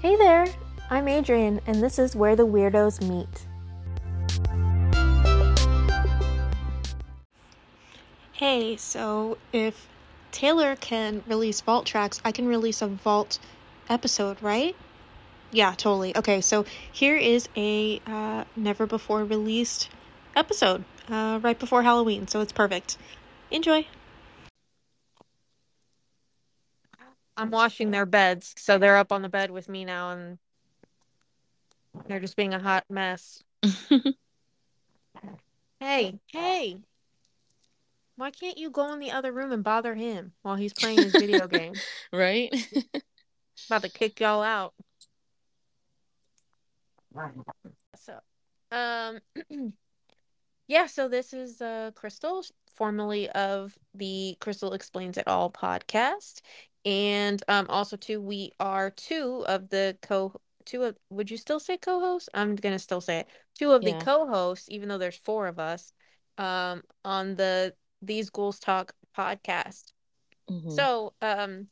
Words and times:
Hey 0.00 0.14
there, 0.14 0.46
I'm 0.90 1.08
Adrian, 1.08 1.60
and 1.66 1.82
this 1.82 1.98
is 1.98 2.14
Where 2.14 2.36
the 2.36 2.46
Weirdos 2.46 3.02
Meet. 3.02 3.46
Hey, 8.30 8.76
so 8.76 9.38
if 9.52 9.88
Taylor 10.30 10.76
can 10.76 11.24
release 11.26 11.62
vault 11.62 11.84
tracks, 11.84 12.20
I 12.24 12.30
can 12.30 12.46
release 12.46 12.80
a 12.80 12.86
vault 12.86 13.40
episode, 13.88 14.40
right? 14.40 14.76
Yeah, 15.50 15.74
totally. 15.76 16.16
Okay, 16.16 16.42
so 16.42 16.64
here 16.92 17.16
is 17.16 17.48
a 17.56 18.00
uh, 18.06 18.44
never 18.54 18.86
before 18.86 19.24
released 19.24 19.88
episode 20.36 20.84
uh, 21.08 21.40
right 21.42 21.58
before 21.58 21.82
Halloween, 21.82 22.28
so 22.28 22.40
it's 22.40 22.52
perfect. 22.52 22.98
Enjoy. 23.50 23.84
I'm 27.38 27.50
washing 27.50 27.92
their 27.92 28.04
beds, 28.04 28.52
so 28.58 28.78
they're 28.78 28.96
up 28.96 29.12
on 29.12 29.22
the 29.22 29.28
bed 29.28 29.52
with 29.52 29.68
me 29.68 29.84
now, 29.84 30.10
and 30.10 30.38
they're 32.08 32.18
just 32.18 32.36
being 32.36 32.52
a 32.52 32.58
hot 32.58 32.84
mess. 32.90 33.44
hey, 35.78 36.18
hey, 36.26 36.78
why 38.16 38.32
can't 38.32 38.58
you 38.58 38.70
go 38.70 38.92
in 38.92 38.98
the 38.98 39.12
other 39.12 39.30
room 39.32 39.52
and 39.52 39.62
bother 39.62 39.94
him 39.94 40.32
while 40.42 40.56
he's 40.56 40.74
playing 40.74 40.98
his 40.98 41.14
video 41.14 41.46
game? 41.48 41.74
right? 42.12 42.52
About 43.68 43.82
to 43.82 43.88
kick 43.88 44.18
y'all 44.18 44.42
out. 44.42 44.74
So, 47.94 48.18
um, 48.72 49.20
yeah, 50.66 50.86
so 50.86 51.08
this 51.08 51.32
is 51.32 51.62
uh, 51.62 51.92
Crystal, 51.94 52.44
formerly 52.74 53.28
of 53.30 53.78
the 53.94 54.36
Crystal 54.40 54.72
Explains 54.72 55.16
It 55.16 55.28
All 55.28 55.50
podcast. 55.50 56.40
And 56.84 57.42
um, 57.48 57.66
also, 57.68 57.96
too, 57.96 58.20
we 58.20 58.52
are 58.60 58.90
two 58.90 59.44
of 59.46 59.68
the 59.70 59.96
co 60.02 60.40
two 60.64 60.84
of 60.84 60.96
would 61.10 61.30
you 61.30 61.36
still 61.36 61.60
say 61.60 61.76
co-hosts? 61.76 62.28
I'm 62.34 62.56
gonna 62.56 62.78
still 62.78 63.00
say 63.00 63.20
it. 63.20 63.28
Two 63.58 63.72
of 63.72 63.82
Yeah. 63.82 63.90
the 63.98 64.04
co-hosts, 64.04 64.68
even 64.70 64.88
though 64.88 64.98
there's 64.98 65.16
four 65.18 65.46
of 65.46 65.58
us, 65.58 65.92
um, 66.38 66.82
on 67.04 67.36
the 67.36 67.74
These 68.02 68.30
Ghouls 68.30 68.58
Talk 68.58 68.94
podcast. 69.16 69.92
Mhm. 70.48 70.70
So, 70.70 71.14
um, 71.22 71.68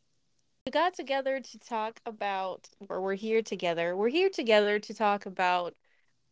we 0.67 0.72
got 0.72 0.95
together 0.95 1.41
to 1.41 1.58
talk 1.58 2.00
about, 2.06 2.69
or 2.89 3.00
we're 3.02 3.14
here 3.14 3.42
together. 3.42 3.97
We're 3.97 4.08
here 4.08 4.30
together 4.30 4.78
to 4.80 4.95
talk 4.95 5.27
about 5.27 5.75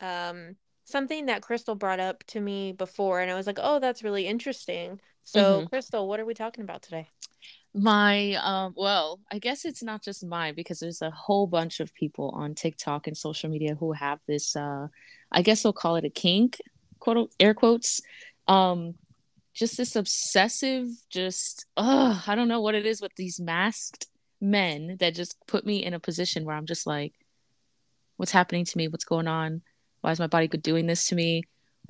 um, 0.00 0.56
something 0.84 1.26
that 1.26 1.42
Crystal 1.42 1.74
brought 1.74 2.00
up 2.00 2.24
to 2.28 2.40
me 2.40 2.72
before, 2.72 3.20
and 3.20 3.30
I 3.30 3.34
was 3.34 3.46
like, 3.46 3.58
"Oh, 3.62 3.78
that's 3.78 4.02
really 4.02 4.26
interesting." 4.26 5.00
So, 5.24 5.62
Mhm. 5.62 5.68
Crystal, 5.70 6.08
what 6.08 6.20
are 6.20 6.24
we 6.26 6.34
talking 6.34 6.64
about 6.64 6.82
today? 6.82 7.08
My 7.74 8.34
um 8.34 8.72
well, 8.76 9.20
I 9.30 9.38
guess 9.38 9.64
it's 9.64 9.82
not 9.82 10.02
just 10.02 10.24
mine 10.24 10.54
because 10.54 10.78
there's 10.78 11.02
a 11.02 11.10
whole 11.10 11.46
bunch 11.46 11.80
of 11.80 11.92
people 11.92 12.30
on 12.30 12.54
TikTok 12.54 13.06
and 13.06 13.16
social 13.16 13.50
media 13.50 13.74
who 13.74 13.92
have 13.92 14.20
this 14.26 14.54
uh 14.54 14.88
I 15.32 15.42
guess 15.42 15.64
we'll 15.64 15.72
call 15.72 15.96
it 15.96 16.04
a 16.04 16.10
kink, 16.10 16.60
quote 17.00 17.32
air 17.40 17.54
quotes. 17.54 18.00
Um 18.46 18.94
just 19.54 19.76
this 19.76 19.96
obsessive 19.96 20.86
just 21.10 21.66
uh 21.76 22.22
I 22.26 22.34
don't 22.36 22.48
know 22.48 22.60
what 22.60 22.76
it 22.76 22.86
is 22.86 23.00
with 23.00 23.14
these 23.16 23.40
masked 23.40 24.06
men 24.40 24.96
that 25.00 25.14
just 25.14 25.36
put 25.46 25.66
me 25.66 25.84
in 25.84 25.94
a 25.94 26.00
position 26.00 26.44
where 26.44 26.56
I'm 26.56 26.66
just 26.66 26.86
like 26.86 27.12
what's 28.16 28.32
happening 28.32 28.64
to 28.64 28.78
me? 28.78 28.86
What's 28.86 29.04
going 29.04 29.26
on? 29.26 29.62
Why 30.00 30.12
is 30.12 30.20
my 30.20 30.28
body 30.28 30.46
doing 30.46 30.86
this 30.86 31.08
to 31.08 31.16
me? 31.16 31.42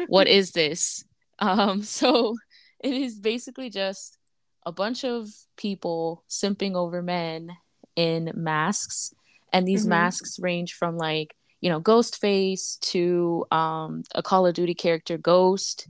What 0.06 0.28
is 0.38 0.52
this? 0.52 1.04
Um, 1.38 1.82
so 1.82 2.36
it 2.82 2.94
is 2.94 3.18
basically 3.18 3.68
just 3.68 4.18
a 4.66 4.72
bunch 4.72 5.04
of 5.04 5.28
people 5.56 6.24
simping 6.28 6.74
over 6.74 7.02
men 7.02 7.56
in 7.96 8.32
masks, 8.34 9.14
and 9.52 9.66
these 9.66 9.84
Mhm. 9.86 9.90
masks 9.90 10.38
range 10.38 10.74
from 10.74 10.96
like 10.96 11.34
you 11.60 11.70
know 11.70 11.80
Ghostface 11.80 12.78
to 12.92 13.46
um, 13.50 14.02
a 14.14 14.22
Call 14.22 14.46
of 14.46 14.54
Duty 14.54 14.74
character 14.74 15.16
Ghost. 15.18 15.88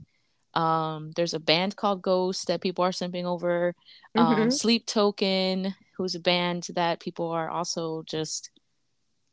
Um, 0.53 1.11
there's 1.15 1.33
a 1.33 1.39
band 1.39 1.75
called 1.75 2.01
Ghost 2.01 2.47
that 2.47 2.61
people 2.61 2.83
are 2.85 2.91
simping 2.91 3.25
over. 3.25 3.75
Um, 4.15 4.47
Mhm. 4.47 4.53
Sleep 4.53 4.85
Token, 4.85 5.75
who's 5.97 6.15
a 6.15 6.19
band 6.19 6.67
that 6.75 6.99
people 7.01 7.29
are 7.29 7.49
also 7.49 8.03
just 8.03 8.51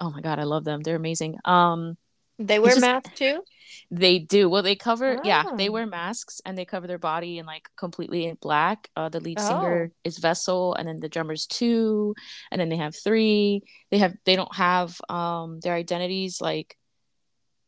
oh 0.00 0.10
my 0.10 0.20
god, 0.20 0.40
I 0.40 0.44
love 0.44 0.64
them. 0.64 0.80
They're 0.82 0.96
amazing. 0.96 1.36
Um, 1.44 1.96
They 2.38 2.58
wear 2.58 2.70
just- 2.70 2.80
masks 2.80 3.18
too. 3.18 3.42
they 3.90 4.18
do. 4.18 4.48
Well, 4.48 4.62
they 4.62 4.74
cover 4.76 5.20
yeah, 5.24 5.44
they 5.56 5.68
Oh. 5.68 5.72
wear 5.72 5.86
masks 5.86 6.40
and 6.44 6.56
they 6.56 6.64
cover 6.64 6.86
their 6.86 6.98
body 6.98 7.38
in 7.38 7.46
like 7.46 7.68
completely 7.76 8.24
in 8.26 8.36
black. 8.40 8.88
Uh 8.96 9.08
the 9.08 9.20
lead 9.20 9.38
Oh. 9.40 9.46
singer 9.48 9.92
is 10.04 10.18
Vessel 10.18 10.74
and 10.74 10.88
then 10.88 10.98
the 11.00 11.08
drummers 11.08 11.46
two 11.46 12.14
and 12.50 12.60
then 12.60 12.68
they 12.68 12.76
have 12.76 12.94
three. 12.96 13.62
They 13.90 13.98
have 13.98 14.14
they 14.24 14.36
don't 14.36 14.54
have 14.54 14.98
um 15.08 15.60
their 15.60 15.74
identities 15.74 16.40
like 16.40 16.76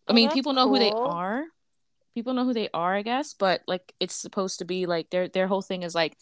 I 0.07 0.13
Oh, 0.13 0.15
mean, 0.15 0.31
people 0.31 0.53
know 0.53 0.69
who 0.69 0.79
they 0.79 0.91
are. 0.93 1.45
People 2.15 2.35
know 2.35 2.45
who 2.45 2.53
they 2.55 2.69
are, 2.75 2.95
I 2.95 3.03
guess, 3.03 3.35
but 3.35 3.63
like 3.67 3.93
it's 4.01 4.15
supposed 4.15 4.59
to 4.61 4.65
be 4.65 4.87
like 4.87 5.11
their 5.11 5.29
their 5.29 5.47
whole 5.47 5.63
thing 5.63 5.83
is 5.83 5.95
like 5.95 6.17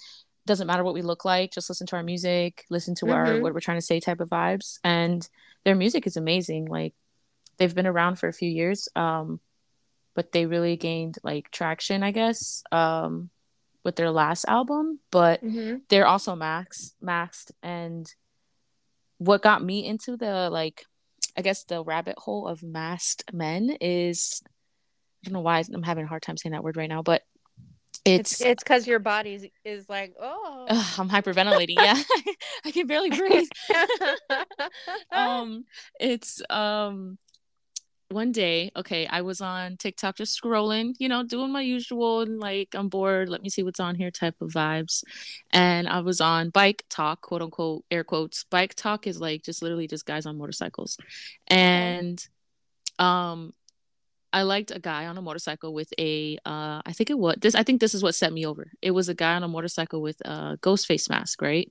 doesn't 0.47 0.67
matter 0.67 0.83
what 0.83 0.95
we 0.95 1.03
look 1.03 1.25
like, 1.25 1.53
just 1.53 1.69
listen 1.71 1.87
to 1.89 1.97
our 1.97 2.03
music, 2.03 2.65
listen 2.71 2.95
to 2.97 3.11
our 3.11 3.27
Mhm. 3.27 3.43
what 3.43 3.55
we're 3.55 3.61
trying 3.61 3.79
to 3.79 3.87
say 3.87 4.01
type 4.01 4.21
of 4.21 4.29
vibes. 4.29 4.79
And 4.83 5.29
their 5.65 5.77
music 5.77 6.07
is 6.07 6.17
amazing. 6.17 6.65
Like 6.67 6.95
they've 7.59 7.75
been 7.75 7.87
around 7.87 8.17
for 8.17 8.29
a 8.29 8.33
few 8.33 8.51
years. 8.51 8.89
Um 8.97 9.41
but 10.15 10.33
they 10.33 10.45
really 10.45 10.77
gained 10.77 11.17
like 11.23 11.51
traction, 11.51 12.03
I 12.03 12.11
guess, 12.11 12.63
um 12.71 13.31
with 13.85 13.97
their 13.97 14.11
last 14.11 14.45
album. 14.47 15.01
But 15.11 15.43
Mhm. 15.45 15.83
they're 15.89 16.07
also 16.07 16.35
max 16.35 16.95
maxed 17.03 17.51
and 17.63 18.07
what 19.19 19.43
got 19.43 19.63
me 19.63 19.87
into 19.87 20.17
the 20.17 20.51
like 20.51 20.85
I 21.37 21.43
guess 21.43 21.65
the 21.65 21.83
rabbit 21.83 22.19
hole 22.19 22.47
of 22.47 22.63
masked 22.63 23.33
men 23.33 23.77
is 23.81 24.43
I 25.25 25.29
don't 25.29 25.35
know 25.35 25.41
why 25.41 25.63
I'm 25.73 25.83
having 25.83 26.05
a 26.05 26.09
hard 26.09 26.23
time 26.23 26.37
saying 26.37 26.53
that 26.53 26.65
word 26.65 26.77
right 26.77 26.89
now, 26.89 27.03
but 27.03 27.23
It's 28.05 28.41
it's, 28.41 28.63
because 28.63 28.87
your 28.87 28.99
body 28.99 29.35
is, 29.35 29.47
is 29.65 29.89
like, 29.89 30.15
oh. 30.21 30.67
Ugh, 30.69 30.95
I'm 30.99 31.09
hyperventilating. 31.09 31.77
Yeah, 31.79 31.97
I 32.65 32.73
can 32.73 32.87
barely 32.89 33.11
breathe. 33.11 33.49
um, 35.13 35.65
it's 36.01 36.43
um 36.51 37.19
one 38.13 38.33
day, 38.33 38.71
okay, 38.77 39.07
I 39.07 39.23
was 39.23 39.41
on 39.41 39.77
TikTok 39.77 40.17
just 40.17 40.41
scrolling, 40.41 40.95
you 40.99 41.09
know, 41.09 41.23
doing 41.25 41.51
my 41.53 41.63
usual 41.63 42.21
and 42.21 42.39
like 42.41 42.69
I'm 42.75 42.89
bored, 42.89 43.29
let 43.29 43.43
me 43.43 43.51
see 43.51 43.63
what's 43.63 43.81
on 43.81 43.95
here 43.97 44.11
type 44.11 44.37
of 44.41 44.51
vibes. 44.51 45.03
And 45.53 45.89
I 45.89 46.01
was 46.01 46.21
on 46.21 46.51
bike 46.51 46.85
talk, 46.91 47.23
quote 47.23 47.43
unquote, 47.43 47.85
air 47.91 48.05
quotes. 48.05 48.45
Bike 48.45 48.75
talk 48.75 49.07
is 49.07 49.21
like 49.21 49.43
just 49.43 49.63
literally 49.63 49.89
just 49.89 50.07
guys 50.07 50.27
on 50.27 50.39
motorcycles. 50.39 50.99
And 51.49 52.25
um 52.99 53.53
I 54.35 54.43
liked 54.43 54.71
a 54.71 54.79
guy 54.79 55.07
on 55.07 55.19
a 55.19 55.23
motorcycle 55.23 55.75
with 55.75 55.93
a 55.99 56.39
uh 56.47 56.81
I 56.87 56.93
think 56.93 57.11
it 57.11 57.19
was 57.19 57.37
this 57.41 57.55
I 57.55 57.63
think 57.63 57.81
this 57.81 57.95
is 57.95 58.03
what 58.03 58.15
set 58.15 58.33
me 58.33 58.47
over. 58.47 58.71
It 58.81 58.93
was 58.93 59.09
a 59.09 59.15
guy 59.15 59.35
on 59.35 59.43
a 59.43 59.49
motorcycle 59.49 60.01
with 60.03 60.21
a 60.27 60.59
ghost 60.61 60.87
face 60.87 61.09
mask, 61.11 61.43
right? 61.43 61.71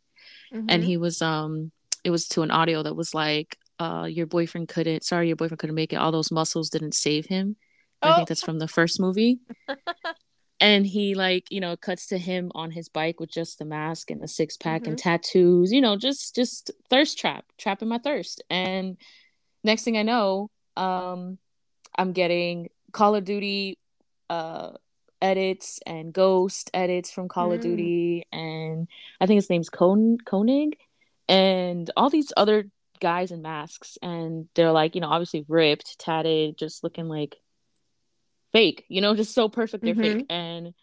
and 0.68 0.84
Mhm. 0.84 0.86
he 0.86 0.98
was 0.98 1.22
um 1.22 1.72
it 2.04 2.10
was 2.12 2.28
to 2.30 2.42
an 2.42 2.52
audio 2.52 2.84
that 2.84 2.96
was 2.96 3.14
like 3.14 3.58
uh 3.82 4.06
your 4.18 4.28
boyfriend 4.36 4.68
couldn't 4.74 5.04
sorry 5.04 5.28
your 5.30 5.36
boyfriend 5.42 5.60
couldn't 5.60 5.76
make 5.82 5.94
it. 5.94 5.98
All 6.02 6.12
those 6.12 6.32
muscles 6.40 6.70
didn't 6.70 6.94
save 7.06 7.26
him. 7.36 7.56
I 8.02 8.12
Oh. 8.12 8.16
think 8.16 8.28
that's 8.30 8.44
from 8.50 8.60
the 8.60 8.68
first 8.78 9.00
movie. 9.00 9.40
And 10.70 10.86
he 10.86 11.16
like 11.16 11.46
you 11.50 11.60
know 11.60 11.76
cuts 11.76 12.06
to 12.12 12.18
him 12.20 12.52
on 12.54 12.70
his 12.70 12.88
bike 12.88 13.20
with 13.20 13.32
just 13.32 13.58
the 13.58 13.66
mask 13.66 14.12
and 14.12 14.22
the 14.22 14.28
six 14.28 14.58
pack 14.58 14.86
and 14.86 14.96
tattoos 14.96 15.72
you 15.72 15.82
know 15.82 15.96
just 15.98 16.36
just 16.36 16.70
thirst 16.92 17.18
trap 17.18 17.46
trapping 17.58 17.88
my 17.90 17.98
thirst. 17.98 18.44
And 18.50 18.98
next 19.64 19.84
thing 19.86 19.98
i 19.98 20.04
know 20.04 20.52
um 20.78 21.40
i'm 21.98 22.12
getting 22.14 22.70
call 22.92 23.16
of 23.16 23.24
duty 23.26 23.80
uh 24.30 24.70
edits 25.20 25.80
and 25.88 26.14
ghost 26.14 26.70
edits 26.76 27.10
from 27.12 27.28
call 27.28 27.52
of 27.54 27.60
Mm. 27.60 27.64
duty. 27.64 28.24
And 28.32 28.88
i 29.20 29.26
think 29.26 29.40
his 29.40 29.50
name's 29.50 29.70
Kon- 29.70 30.20
koenig. 30.30 30.78
And 31.28 31.90
all 31.98 32.12
these 32.12 32.32
other 32.38 32.70
guys 33.02 33.32
in 33.32 33.42
masks 33.42 33.98
and 34.02 34.48
they're 34.56 34.72
like 34.72 34.96
you 34.96 35.02
know 35.02 35.10
obviously 35.10 35.44
ripped 35.48 36.00
tatted 36.00 36.58
just 36.58 36.84
looking 36.84 37.10
like 37.10 37.38
fake 38.54 38.86
you 38.88 39.02
know 39.02 39.16
just 39.16 39.34
so 39.34 39.50
perfect 39.50 39.84
they're 39.84 39.96
fake. 39.96 40.26
And 40.30 40.74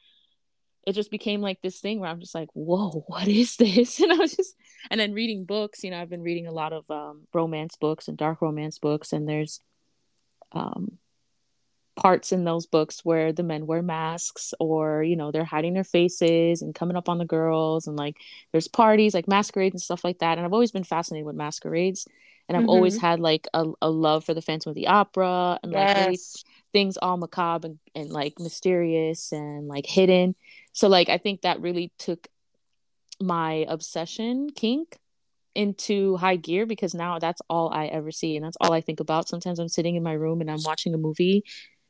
it 0.87 0.93
just 0.95 1.11
became 1.11 1.41
like 1.41 1.61
this 1.63 1.81
thing 1.81 2.01
where 2.01 2.11
i'm 2.11 2.21
just 2.21 2.35
like 2.35 2.49
whoa 2.55 2.91
what 3.07 3.29
is 3.29 3.57
this? 3.57 4.01
And 4.03 4.13
i 4.13 4.17
was 4.17 4.35
just 4.35 4.57
and 4.91 4.99
then 4.99 5.13
reading 5.13 5.45
books 5.45 5.85
you 5.85 5.91
know 5.91 6.01
i've 6.01 6.11
been 6.11 6.23
reading 6.23 6.47
a 6.47 6.53
lot 6.53 6.73
of 6.73 6.91
um, 6.91 7.27
romance 7.33 7.77
books 7.77 8.09
and 8.09 8.19
dark 8.19 8.43
romance 8.43 8.79
books 8.79 9.13
and 9.13 9.29
there's 9.29 9.61
um 10.53 10.99
parts 11.99 12.31
in 12.31 12.45
those 12.45 12.65
books 12.65 13.05
where 13.05 13.33
the 13.33 13.43
men 13.43 13.67
wear 13.67 13.83
masks 13.83 14.55
or 14.61 15.03
you 15.03 15.17
know 15.17 15.33
they're 15.33 15.45
hiding 15.45 15.75
their 15.75 15.83
faces 15.83 16.63
and 16.63 16.73
coming 16.75 16.97
up 16.97 17.09
on 17.09 17.19
the 17.19 17.25
girls 17.25 17.89
and 17.89 17.97
like 17.97 18.17
there's 18.53 18.69
parties 18.69 19.15
like 19.15 19.27
masquerades 19.27 19.75
and 19.75 19.83
stuff 19.83 20.05
like 20.05 20.21
that 20.21 20.39
and 20.39 20.47
i've 20.47 20.53
always 20.53 20.71
been 20.71 20.85
fascinated 20.85 21.27
with 21.27 21.35
masquerades 21.35 22.07
and 22.49 22.57
i've 22.57 22.67
always 22.67 22.97
Mhm. 22.97 23.01
had 23.01 23.19
like 23.21 23.49
a, 23.53 23.67
a 23.83 23.91
love 23.91 24.25
for 24.25 24.33
the 24.33 24.41
phantom 24.41 24.71
of 24.71 24.77
the 24.77 24.87
opera 24.87 25.59
and 25.65 25.73
like 25.73 25.89
really 25.97 26.19
things 26.73 26.97
all 26.99 27.17
macabre 27.17 27.67
and, 27.67 27.79
and 27.97 28.11
like 28.11 28.39
mysterious 28.39 29.33
and 29.33 29.67
like 29.67 29.87
hidden 29.87 30.37
so 30.73 30.87
like 30.89 31.09
i 31.09 31.19
think 31.19 31.41
that 31.43 31.61
really 31.61 31.91
took 31.99 32.29
my 33.21 33.67
obsession 33.69 34.51
kink 34.51 34.97
into 35.57 36.17
high 36.17 36.37
gear 36.37 36.67
because 36.67 36.95
now 36.95 37.19
that's 37.19 37.43
all 37.51 37.73
I 37.75 37.87
ever 37.87 38.13
see 38.13 38.37
and 38.37 38.45
that's 38.45 38.57
all 38.61 38.73
I 38.73 38.81
think 38.81 39.01
about. 39.01 39.29
Sometimes 39.29 39.59
I'm 39.59 39.69
sitting 39.69 39.97
in 39.97 40.05
my 40.05 40.13
room 40.13 40.41
and 40.41 40.49
I'm 40.49 40.63
watching 40.65 40.95
a 40.95 40.99
movie 40.99 41.43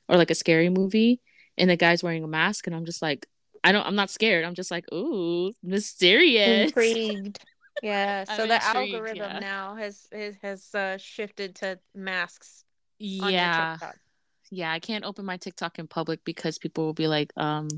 or 0.09 0.17
like 0.17 0.31
a 0.31 0.35
scary 0.35 0.69
movie 0.69 1.21
and 1.57 1.69
the 1.69 1.77
guy's 1.77 2.03
wearing 2.03 2.25
a 2.25 2.29
mask 2.29 2.67
and 2.67 2.75
I'm 2.75 2.85
just 2.85 3.03
like 3.03 3.27
I 3.65 3.73
don't 3.73 3.87
I'm 3.87 3.97
not 3.97 4.11
scared. 4.11 4.45
I'm 4.45 4.55
just 4.55 4.71
like, 4.71 4.91
ooh, 4.93 5.53
mysterious. 5.63 6.69
Intrigued. 6.69 7.41
Yeah. 7.81 8.25
So 8.25 8.45
the 8.45 8.61
algorithm 8.61 9.19
yeah. 9.19 9.39
now 9.39 9.77
has 9.77 10.09
has, 10.11 10.35
has 10.43 10.75
uh, 10.75 10.99
shifted 10.99 11.55
to 11.57 11.79
masks 11.95 12.65
Yeah. 12.99 13.79
Yeah, 14.51 14.73
I 14.73 14.81
can't 14.81 15.05
open 15.05 15.25
my 15.25 15.37
TikTok 15.37 15.79
in 15.79 15.87
public 15.87 16.25
because 16.25 16.59
people 16.59 16.87
will 16.87 16.93
be 16.93 17.07
like, 17.07 17.33
um, 17.37 17.69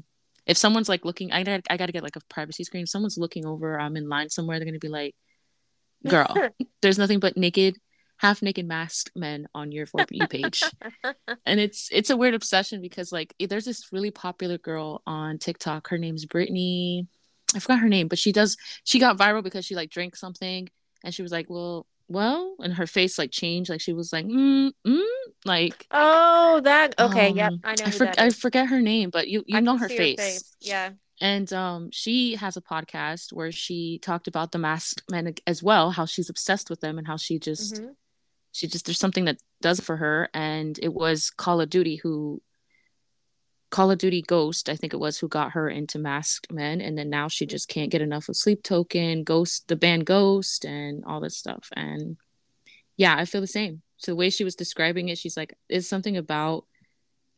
if 0.46 0.56
someone's 0.56 0.88
like 0.88 1.04
looking, 1.04 1.32
I 1.32 1.42
got 1.42 1.60
I 1.68 1.76
got 1.76 1.86
to 1.86 1.92
get 1.92 2.02
like 2.02 2.16
a 2.16 2.24
privacy 2.28 2.64
screen. 2.64 2.84
If 2.84 2.88
someone's 2.88 3.18
looking 3.18 3.44
over, 3.44 3.78
I'm 3.78 3.96
in 3.96 4.08
line 4.08 4.30
somewhere. 4.30 4.58
They're 4.58 4.66
gonna 4.66 4.78
be 4.78 4.88
like, 4.88 5.14
"Girl, 6.08 6.34
there's 6.82 6.98
nothing 6.98 7.20
but 7.20 7.36
naked, 7.36 7.76
half 8.20 8.42
naked 8.42 8.66
masked 8.66 9.10
men 9.16 9.48
on 9.54 9.72
your 9.72 9.86
for 9.86 10.04
you 10.10 10.28
page," 10.28 10.62
and 11.46 11.58
it's 11.58 11.88
it's 11.90 12.10
a 12.10 12.16
weird 12.16 12.34
obsession 12.34 12.82
because 12.82 13.10
like 13.12 13.34
there's 13.40 13.64
this 13.64 13.90
really 13.92 14.10
popular 14.10 14.58
girl 14.58 15.02
on 15.06 15.38
TikTok. 15.38 15.88
Her 15.88 15.98
name's 15.98 16.26
Brittany. 16.26 17.08
I 17.54 17.58
forgot 17.58 17.80
her 17.80 17.88
name, 17.88 18.08
but 18.08 18.18
she 18.18 18.30
does. 18.30 18.56
She 18.84 18.98
got 18.98 19.18
viral 19.18 19.42
because 19.42 19.64
she 19.64 19.74
like 19.74 19.90
drank 19.90 20.16
something, 20.16 20.68
and 21.02 21.14
she 21.14 21.22
was 21.22 21.32
like, 21.32 21.48
"Well, 21.48 21.86
well," 22.08 22.56
and 22.60 22.74
her 22.74 22.86
face 22.86 23.18
like 23.18 23.30
changed. 23.30 23.70
Like 23.70 23.80
she 23.80 23.94
was 23.94 24.12
like, 24.12 24.26
"Mm, 24.26 24.72
mm," 24.86 25.04
like 25.46 25.86
oh, 25.90 26.60
that 26.62 26.94
okay. 27.00 27.30
yep, 27.30 27.52
um, 27.52 27.60
I 27.64 27.74
know 27.76 27.84
I, 27.86 27.90
for, 27.90 28.04
that 28.04 28.20
I 28.20 28.30
forget 28.30 28.68
her 28.68 28.82
name, 28.82 29.08
but 29.10 29.28
you 29.28 29.42
you 29.46 29.56
I 29.56 29.60
know 29.60 29.78
can 29.78 29.82
her 29.82 29.88
face. 29.88 30.56
Yeah. 30.60 30.90
And 31.22 31.52
um, 31.52 31.90
she 31.92 32.34
has 32.36 32.56
a 32.56 32.62
podcast 32.62 33.30
where 33.30 33.52
she 33.52 33.98
talked 33.98 34.26
about 34.26 34.52
the 34.52 34.58
masked 34.58 35.02
men 35.10 35.34
as 35.46 35.62
well, 35.62 35.90
how 35.90 36.06
she's 36.06 36.30
obsessed 36.30 36.70
with 36.70 36.80
them 36.80 36.96
and 36.96 37.06
how 37.06 37.18
she 37.18 37.38
just 37.38 37.74
Mhm. 37.74 37.94
She 38.52 38.66
just 38.66 38.86
there's 38.86 38.98
something 38.98 39.26
that 39.26 39.38
does 39.60 39.80
for 39.80 39.96
her. 39.96 40.28
And 40.34 40.78
it 40.82 40.92
was 40.92 41.30
Call 41.30 41.60
of 41.60 41.70
Duty 41.70 41.96
who 41.96 42.42
Call 43.70 43.92
of 43.92 43.98
Duty 43.98 44.22
Ghost, 44.22 44.68
I 44.68 44.74
think 44.74 44.92
it 44.92 44.98
was, 44.98 45.18
who 45.18 45.28
got 45.28 45.52
her 45.52 45.68
into 45.68 46.00
masked 46.00 46.52
men, 46.52 46.80
and 46.80 46.98
then 46.98 47.08
now 47.08 47.28
she 47.28 47.46
just 47.46 47.68
can't 47.68 47.90
get 47.90 48.02
enough 48.02 48.28
of 48.28 48.36
Sleep 48.36 48.64
Token, 48.64 49.22
Ghost, 49.22 49.68
the 49.68 49.76
band 49.76 50.06
Ghost, 50.06 50.64
and 50.64 51.04
all 51.04 51.20
this 51.20 51.36
stuff. 51.36 51.68
And 51.76 52.16
yeah, 52.96 53.14
I 53.16 53.26
feel 53.26 53.40
the 53.40 53.46
same. 53.46 53.82
So 53.98 54.10
the 54.10 54.16
way 54.16 54.30
she 54.30 54.42
was 54.42 54.56
describing 54.56 55.08
it, 55.08 55.18
she's 55.18 55.36
like, 55.36 55.54
it's 55.68 55.88
something 55.88 56.16
about 56.16 56.64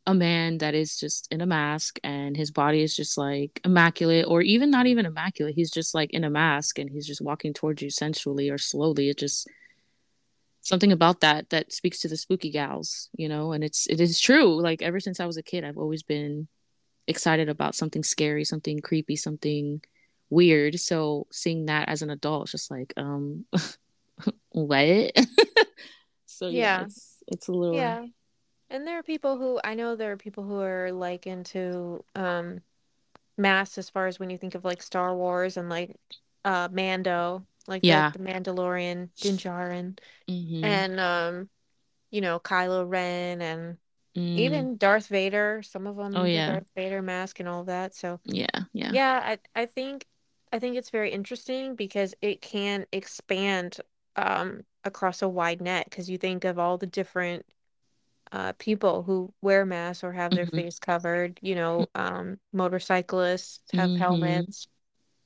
a 0.05 0.13
man 0.13 0.57
that 0.57 0.73
is 0.73 0.99
just 0.99 1.27
in 1.31 1.41
a 1.41 1.45
mask 1.45 1.99
and 2.03 2.35
his 2.35 2.51
body 2.51 2.81
is 2.81 2.95
just 2.95 3.17
like 3.17 3.61
immaculate 3.63 4.25
or 4.27 4.41
even 4.41 4.69
not 4.69 4.85
even 4.85 5.05
immaculate 5.05 5.55
he's 5.55 5.71
just 5.71 5.95
like 5.95 6.11
in 6.11 6.25
a 6.25 6.29
mask 6.29 6.77
and 6.77 6.89
he's 6.89 7.07
just 7.07 7.21
walking 7.21 7.53
towards 7.53 7.81
you 7.81 7.89
sensually 7.89 8.49
or 8.49 8.57
slowly 8.57 9.07
it 9.09 9.17
just 9.17 9.47
something 10.63 10.91
about 10.91 11.21
that 11.21 11.49
that 11.51 11.73
speaks 11.73 12.01
to 12.01 12.09
the 12.09 12.17
spooky 12.17 12.51
gals 12.51 13.09
you 13.17 13.29
know 13.29 13.53
and 13.53 13.63
it's 13.63 13.87
it 13.87 14.01
is 14.01 14.19
true 14.19 14.61
like 14.61 14.81
ever 14.81 14.99
since 14.99 15.19
i 15.19 15.27
was 15.27 15.37
a 15.37 15.43
kid 15.43 15.63
i've 15.63 15.77
always 15.77 16.03
been 16.03 16.47
excited 17.07 17.49
about 17.49 17.75
something 17.75 18.03
scary 18.03 18.45
something 18.45 18.79
creepy 18.79 19.15
something 19.15 19.81
weird 20.29 20.79
so 20.79 21.27
seeing 21.31 21.67
that 21.67 21.89
as 21.89 22.01
an 22.01 22.09
adult 22.09 22.49
just 22.49 22.71
like 22.71 22.93
um 22.97 23.45
what 24.51 25.11
so 26.25 26.47
yeah, 26.47 26.79
Yeah. 26.79 26.85
it's 26.85 27.23
it's 27.27 27.47
a 27.47 27.51
little 27.51 27.77
Yeah. 27.77 28.05
And 28.69 28.87
there 28.87 28.99
are 28.99 29.03
people 29.03 29.37
who 29.37 29.59
I 29.63 29.75
know 29.75 29.95
there 29.95 30.11
are 30.13 30.17
people 30.17 30.43
who 30.43 30.59
are 30.61 30.91
like 30.91 31.27
into 31.27 32.03
um 32.15 32.61
masks 33.37 33.77
as 33.77 33.89
far 33.89 34.07
as 34.07 34.19
when 34.19 34.29
you 34.29 34.37
think 34.37 34.55
of 34.55 34.65
like 34.65 34.81
Star 34.81 35.15
Wars 35.15 35.57
and 35.57 35.69
like 35.69 35.95
uh 36.45 36.69
Mando, 36.71 37.45
like 37.67 37.87
the 37.87 38.05
yeah 38.05 38.13
the 38.13 38.19
Mandalorian, 38.19 39.09
Din 39.21 39.37
Djarin, 39.37 39.97
mm-hmm 40.29 40.63
and 40.63 40.99
um 40.99 41.49
you 42.11 42.21
know 42.21 42.39
Kylo 42.39 42.89
Ren 42.89 43.41
and 43.41 43.77
mm. 44.15 44.33
even 44.35 44.77
Darth 44.77 45.07
Vader. 45.07 45.61
Some 45.63 45.87
of 45.87 45.97
oh 46.13 46.23
them 46.23 46.31
the 46.31 46.39
yeah 46.39 46.41
Darth 46.41 46.69
Vader 46.75 47.01
mask 47.01 47.39
and 47.39 47.49
all 47.49 47.65
that. 47.65 47.95
So 47.95 48.21
yeah 48.25 48.65
yeah 48.73 48.89
yeah, 48.89 49.21
I 49.55 49.61
I 49.61 49.65
think 49.65 50.05
I 50.53 50.59
think 50.59 50.77
it's 50.77 50.89
very 50.91 51.11
interesting 51.11 51.75
because 51.75 52.15
it 52.21 52.41
can 52.41 52.85
expand 52.91 53.79
um 54.15 54.63
across 54.83 55.21
a 55.21 55.29
wide 55.29 55.61
net 55.61 55.85
because 55.89 56.09
you 56.09 56.17
think 56.17 56.45
of 56.45 56.59
all 56.59 56.77
the 56.77 56.87
different 56.87 57.45
uh, 58.31 58.53
people 58.57 59.03
who 59.03 59.33
wear 59.41 59.65
masks 59.65 60.03
or 60.03 60.13
have 60.13 60.33
their 60.33 60.47
hmm 60.47 60.47
face 60.47 60.79
covered. 60.79 61.39
You 61.41 61.55
know, 61.55 61.89
um, 61.95 62.39
motorcyclists 62.53 63.61
have 63.75 63.93
hmm 63.93 63.95
helmets. 63.95 64.67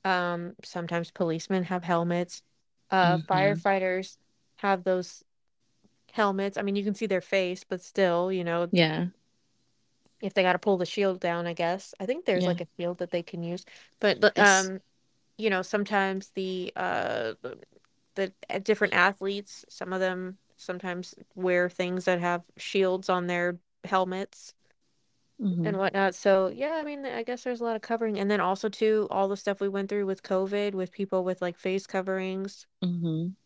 Um, 0.04 0.54
sometimes 0.64 1.10
policemen 1.10 1.64
have 1.64 1.84
helmets. 1.84 2.42
Uh, 2.90 3.18
hmm 3.18 3.18
firefighters 3.18 4.16
have 4.56 4.84
those 4.84 5.24
helmets. 6.12 6.56
I 6.58 6.62
mean, 6.62 6.76
you 6.76 6.84
can 6.84 6.94
see 6.94 7.06
their 7.06 7.20
face, 7.20 7.64
but 7.64 7.82
still, 7.82 8.32
you 8.32 8.44
know, 8.44 8.70
Yeah. 8.72 9.08
if 10.20 10.34
they 10.34 10.42
got 10.42 10.52
to 10.52 10.58
pull 10.58 10.76
the 10.78 10.86
shield 10.86 11.20
down, 11.20 11.46
I 11.46 11.52
guess. 11.54 11.94
I 12.00 12.06
think 12.06 12.24
there's 12.24 12.42
Yeah. 12.42 12.48
like 12.48 12.60
a 12.60 12.66
shield 12.78 12.98
that 12.98 13.10
they 13.10 13.22
can 13.22 13.42
use. 13.42 13.64
But 14.00 14.20
Yes. 14.36 14.70
um, 14.70 14.80
you 15.38 15.50
know, 15.50 15.62
sometimes 15.62 16.30
the 16.34 16.72
uh 16.76 17.34
the, 17.42 17.58
the 18.16 18.32
uh, 18.50 18.58
different 18.60 18.94
athletes, 18.94 19.64
some 19.68 19.92
of 19.92 20.00
them 20.00 20.38
sometimes 20.56 21.14
wear 21.36 21.68
things 21.70 22.04
that 22.06 22.20
have 22.20 22.44
shields 22.56 23.08
on 23.08 23.26
their 23.26 23.58
helmets. 23.84 24.54
Hmm 25.40 25.70
and 25.70 25.76
whatnot. 25.78 26.14
So 26.16 26.48
yeah, 26.48 26.72
I 26.74 26.84
mean, 26.84 27.06
I 27.06 27.22
guess 27.22 27.44
there's 27.44 27.60
a 27.60 27.64
lot 27.64 27.76
of 27.76 27.82
covering, 27.82 28.18
and 28.18 28.30
then 28.30 28.40
also 28.40 28.68
too, 28.68 29.06
all 29.10 29.28
the 29.28 29.36
stuff 29.36 29.60
we 29.60 29.68
went 29.68 29.88
through 29.88 30.06
with 30.06 30.22
COVID, 30.22 30.74
with 30.74 30.92
people 30.92 31.24
with 31.24 31.40
like 31.42 31.58
face 31.58 31.86
coverings. 31.86 32.66
hmm 32.82 33.36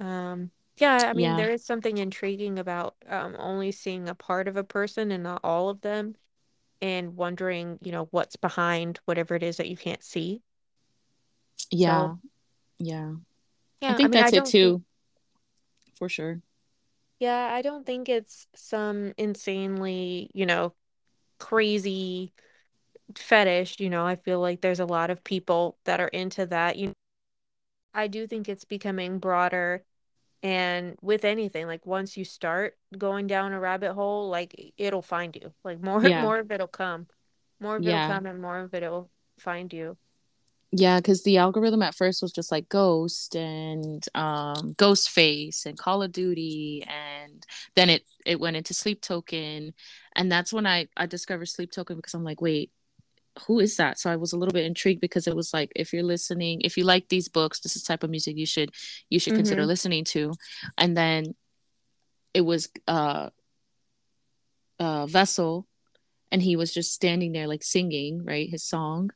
Um, 0.00 0.50
yeah, 0.76 1.08
I 1.10 1.12
mean, 1.14 1.30
Yeah. 1.30 1.36
there 1.36 1.50
is 1.50 1.64
something 1.64 1.98
intriguing 1.98 2.58
about 2.58 2.96
um 3.06 3.36
only 3.38 3.72
seeing 3.72 4.08
a 4.08 4.14
part 4.14 4.48
of 4.48 4.56
a 4.56 4.64
person 4.64 5.10
and 5.12 5.22
not 5.22 5.40
all 5.44 5.68
of 5.68 5.80
them, 5.82 6.16
and 6.82 7.16
wondering, 7.16 7.78
you 7.82 7.92
know, 7.92 8.06
what's 8.12 8.36
behind 8.36 9.00
whatever 9.06 9.34
it 9.36 9.42
is 9.44 9.58
that 9.58 9.68
you 9.70 9.76
can't 9.78 10.04
see. 10.04 10.42
So 11.74 12.10
Yeah. 12.10 12.16
Yeah. 12.78 13.14
I 13.88 13.94
yeah, 13.94 14.00
I 14.02 14.08
think 14.08 14.08
mean, 14.08 14.20
I 14.20 14.30
that's 14.30 14.32
it 14.32 14.44
don't 14.44 14.58
think, 14.58 14.78
too, 14.78 14.84
for 15.94 16.08
sure. 16.08 16.42
yeah, 17.18 17.50
I 17.52 17.62
don't 17.62 17.86
think 17.86 18.08
it's 18.08 18.46
some 18.54 19.12
insanely, 19.16 20.30
you 20.34 20.46
know, 20.46 20.74
crazy 21.42 22.32
fetish. 23.16 23.80
You 23.80 23.90
know, 23.90 24.06
I 24.06 24.16
feel 24.16 24.40
like 24.40 24.60
there's 24.60 24.80
a 24.80 24.86
lot 24.86 25.10
of 25.10 25.24
people 25.24 25.78
that 25.84 26.00
are 26.00 26.08
into 26.08 26.46
that. 26.46 26.76
You 26.76 26.88
know, 26.88 26.92
I 27.94 28.06
do 28.08 28.26
think 28.26 28.48
it's 28.48 28.64
becoming 28.64 29.18
broader 29.18 29.84
and 30.42 30.96
with 31.02 31.24
anything, 31.24 31.66
like 31.66 31.86
once 31.86 32.16
you 32.16 32.24
start 32.24 32.78
going 32.98 33.26
down 33.28 33.52
a 33.52 33.60
rabbit 33.60 33.94
hole, 33.94 34.28
like 34.30 34.74
it'll 34.76 35.02
find 35.02 35.36
you. 35.36 35.52
Like 35.64 35.80
more 35.82 36.00
Yeah. 36.08 36.22
more 36.22 36.38
of 36.38 36.50
it'll 36.52 36.68
come. 36.68 37.08
More 37.60 37.76
of 37.76 37.86
it'll 37.86 38.00
come 38.00 38.26
and 38.26 38.40
more 38.42 38.60
of 38.60 38.74
it'll 38.74 39.10
find 39.38 39.72
you. 39.72 39.96
Yeah, 40.74 40.98
because 41.00 41.22
the 41.22 41.36
algorithm 41.36 41.82
at 41.82 41.94
first 41.94 42.22
was 42.22 42.32
just 42.32 42.50
like 42.50 42.68
Ghost 42.70 43.36
and 43.36 44.02
um 44.14 44.72
Ghostface 44.78 45.66
and 45.66 45.76
Call 45.78 46.02
of 46.02 46.12
Duty 46.12 46.82
and 46.88 47.46
then 47.74 47.90
it 47.90 48.04
it 48.24 48.40
went 48.40 48.56
into 48.56 48.72
Sleep 48.72 49.02
Token 49.02 49.74
and 50.16 50.32
that's 50.32 50.50
when 50.52 50.66
I 50.66 50.88
I 50.96 51.04
discovered 51.06 51.46
Sleep 51.46 51.70
Token 51.72 51.96
because 51.96 52.14
I'm 52.14 52.24
like, 52.24 52.40
wait, 52.40 52.70
who 53.46 53.60
is 53.60 53.76
that? 53.76 53.98
So 53.98 54.10
I 54.10 54.16
was 54.16 54.32
a 54.32 54.38
little 54.38 54.52
bit 54.54 54.64
intrigued 54.64 55.02
because 55.02 55.26
it 55.26 55.36
was 55.36 55.52
like 55.52 55.70
if 55.76 55.92
you're 55.92 56.02
listening, 56.02 56.62
if 56.62 56.78
you 56.78 56.84
like 56.84 57.08
these 57.10 57.28
books, 57.28 57.60
this 57.60 57.76
is 57.76 57.82
the 57.82 57.88
type 57.88 58.02
of 58.02 58.10
music 58.10 58.38
you 58.38 58.46
should 58.46 58.70
you 59.10 59.18
should 59.18 59.34
consider 59.34 59.62
Mhm. 59.64 59.66
listening 59.66 60.04
to. 60.04 60.32
And 60.78 60.96
then 60.96 61.34
it 62.32 62.42
was 62.42 62.70
uh 62.88 63.28
uh 64.78 65.06
Vessel 65.06 65.66
and 66.30 66.40
he 66.42 66.56
was 66.56 66.72
just 66.72 66.94
standing 66.94 67.32
there 67.32 67.46
like 67.46 67.62
singing, 67.62 68.24
right, 68.24 68.48
his 68.48 68.64
song. 68.64 69.10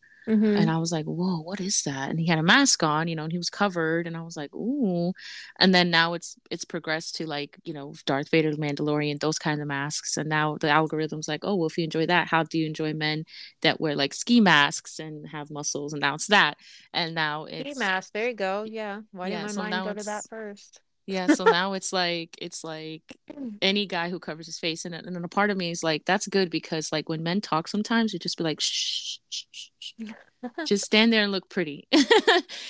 And 0.55 0.71
Mhm. 0.71 0.71
I 0.71 0.79
was 0.79 0.91
like, 0.91 1.05
whoa, 1.05 1.41
what 1.43 1.61
is 1.61 1.83
that? 1.83 2.09
And 2.11 2.19
he 2.19 2.27
had 2.27 2.39
a 2.39 2.43
mask 2.43 2.83
on, 2.83 3.09
you 3.09 3.15
know, 3.17 3.25
and 3.25 3.33
he 3.33 3.39
was 3.39 3.51
covered. 3.51 4.07
And 4.07 4.17
I 4.17 4.23
was 4.23 4.37
like, 4.37 4.55
ooh. 4.55 5.13
And 5.59 5.75
then 5.75 5.91
now 5.91 6.15
it's 6.15 6.37
it's 6.51 6.65
progressed 6.65 7.17
to 7.17 7.27
like, 7.27 7.59
you 7.65 7.75
know, 7.75 7.95
Darth 8.07 8.31
Vader, 8.31 8.51
the 8.51 8.57
Mandalorian, 8.57 9.21
those 9.21 9.39
kinds 9.39 9.61
of 9.61 9.67
masks. 9.69 10.17
And 10.17 10.29
now 10.31 10.57
the 10.61 10.71
algorithm's 10.71 11.29
like, 11.29 11.41
oh, 11.45 11.57
well, 11.57 11.67
if 11.67 11.77
you 11.79 11.85
enjoy 11.85 12.07
that, 12.07 12.29
how 12.29 12.43
do 12.43 12.59
you 12.59 12.67
enjoy 12.67 12.95
men 12.95 13.25
that 13.63 13.81
wear 13.81 13.95
like 13.95 14.15
ski 14.15 14.41
masks 14.41 14.99
and 14.99 15.29
have 15.29 15.51
muscles? 15.51 15.93
And 15.93 16.01
now 16.01 16.15
it's 16.15 16.29
that. 16.29 16.57
And 16.93 17.15
now 17.15 17.45
Ski 17.61 17.75
it's 17.75 17.75
mask, 17.75 18.13
there 18.13 18.29
you 18.29 18.35
go. 18.35 18.63
Yeah. 18.63 19.03
Why 19.13 19.29
didn't 19.31 19.43
yeah, 19.43 19.43
my 19.43 19.53
so 19.53 19.63
mind 19.63 19.83
go 19.83 19.93
to 19.93 20.05
that 20.05 20.29
first? 20.29 20.81
yeah, 21.07 21.29
so 21.29 21.47
now 21.47 21.73
it's 21.75 21.93
like 21.93 22.37
it's 22.41 22.65
like 22.65 23.03
any 23.63 23.87
guy 23.87 24.11
who 24.11 24.19
covers 24.19 24.47
his 24.47 24.59
face 24.59 24.85
and, 24.85 24.95
and 24.95 25.15
then 25.15 25.25
a 25.25 25.29
part 25.29 25.51
of 25.51 25.57
me 25.57 25.71
is 25.71 25.83
like 25.83 26.05
that's 26.05 26.27
good 26.27 26.51
because 26.51 26.93
like 26.93 27.09
when 27.09 27.23
men 27.23 27.41
talk 27.41 27.69
sometimes 27.69 28.13
you 28.13 28.19
just 28.19 28.37
be 28.39 28.45
like 28.45 28.61
shh, 28.61 29.19
shh, 29.31 29.45
shh. 29.51 29.69
just 30.67 30.85
stand 30.85 31.13
there 31.13 31.23
and 31.23 31.33
look 31.33 31.49
pretty. 31.49 31.89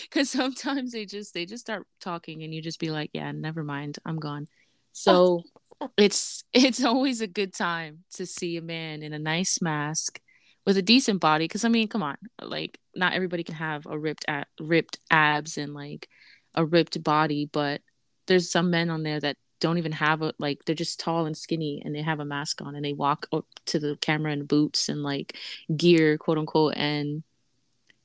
Because 0.02 0.30
sometimes 0.30 0.92
they 0.92 1.04
just 1.04 1.34
they 1.34 1.44
just 1.46 1.64
start 1.64 1.86
talking 2.00 2.42
and 2.42 2.54
you 2.54 2.62
just 2.62 2.78
be 2.78 2.90
like 2.90 3.10
yeah 3.12 3.32
never 3.32 3.62
mind 3.62 3.98
i'm 4.06 4.18
gone. 4.18 4.46
So 4.92 5.42
it's 5.96 6.44
it's 6.52 6.84
always 6.84 7.20
a 7.20 7.26
good 7.26 7.52
time 7.52 8.04
to 8.14 8.24
see 8.24 8.56
a 8.56 8.62
man 8.62 9.02
in 9.02 9.12
a 9.12 9.18
nice 9.18 9.60
mask 9.60 10.20
with 10.64 10.76
a 10.76 10.82
decent 10.82 11.20
body 11.20 11.44
because 11.44 11.64
i 11.64 11.68
mean 11.68 11.86
come 11.86 12.02
on 12.02 12.16
like 12.42 12.78
not 12.94 13.12
everybody 13.12 13.44
can 13.44 13.54
have 13.54 13.86
a 13.86 13.98
ripped 13.98 14.24
a- 14.26 14.46
ripped 14.58 14.98
abs 15.10 15.58
and 15.58 15.74
like 15.74 16.08
a 16.56 16.64
ripped 16.64 17.02
body, 17.02 17.48
but 17.52 17.82
there's 18.26 18.50
some 18.50 18.70
men 18.70 18.90
on 18.90 19.02
there 19.02 19.20
that 19.20 19.36
don't 19.60 19.78
even 19.78 19.92
have 19.92 20.22
a 20.22 20.32
like 20.38 20.64
they're 20.64 20.74
just 20.74 21.00
tall 21.00 21.26
and 21.26 21.36
skinny 21.36 21.82
and 21.84 21.94
they 21.94 22.02
have 22.02 22.20
a 22.20 22.24
mask 22.24 22.60
on 22.62 22.74
and 22.74 22.84
they 22.84 22.92
walk 22.92 23.26
up 23.32 23.46
to 23.64 23.78
the 23.78 23.96
camera 24.00 24.32
in 24.32 24.44
boots 24.44 24.88
and 24.88 25.02
like 25.02 25.36
gear 25.74 26.18
quote 26.18 26.38
unquote 26.38 26.74
and 26.76 27.22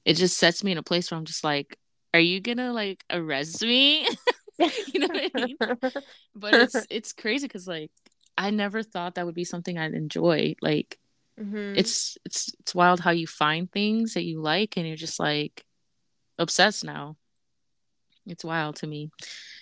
it 0.06 0.16
just 0.16 0.38
sets 0.38 0.64
me 0.64 0.72
in 0.72 0.78
a 0.78 0.84
place 0.84 1.12
where 1.12 1.18
i'm 1.18 1.26
just 1.26 1.44
like 1.44 1.78
are 2.14 2.20
you 2.20 2.42
gonna 2.42 2.74
like 2.74 3.04
arrest 3.10 3.62
me? 3.62 4.08
You 4.94 5.00
know 5.00 5.08
what 5.08 5.32
i 5.34 5.46
mean? 5.46 5.58
But 6.36 6.54
it's 6.54 6.76
it's 6.92 7.14
crazy 7.14 7.48
because 7.48 7.68
like 7.68 7.90
i 8.38 8.52
never 8.52 8.84
thought 8.84 9.16
that 9.16 9.26
would 9.26 9.34
be 9.34 9.44
something 9.44 9.76
i'd 9.80 9.96
enjoy 9.96 10.54
like 10.62 11.00
mm-hmm. 11.40 11.74
it's 11.76 12.16
it's 12.26 12.54
it's 12.60 12.76
wild 12.76 13.00
how 13.00 13.10
you 13.10 13.26
find 13.26 13.72
things 13.72 14.14
that 14.14 14.24
you 14.24 14.40
like 14.40 14.78
and 14.78 14.86
you're 14.86 14.96
just 14.96 15.20
like 15.20 15.66
obsessed 16.38 16.84
now 16.84 17.16
it's 18.26 18.44
wild 18.44 18.76
to 18.78 18.88
me. 18.88 19.10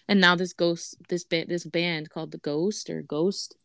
And 0.07 0.19
now 0.19 0.35
this 0.35 0.53
ghost 0.53 0.95
this 1.07 1.23
band 1.23 1.49
this 1.49 1.65
band 1.65 2.09
called 2.09 2.31
the 2.31 2.37
ghost 2.39 2.89
or 2.89 3.01
ghost? 3.01 3.55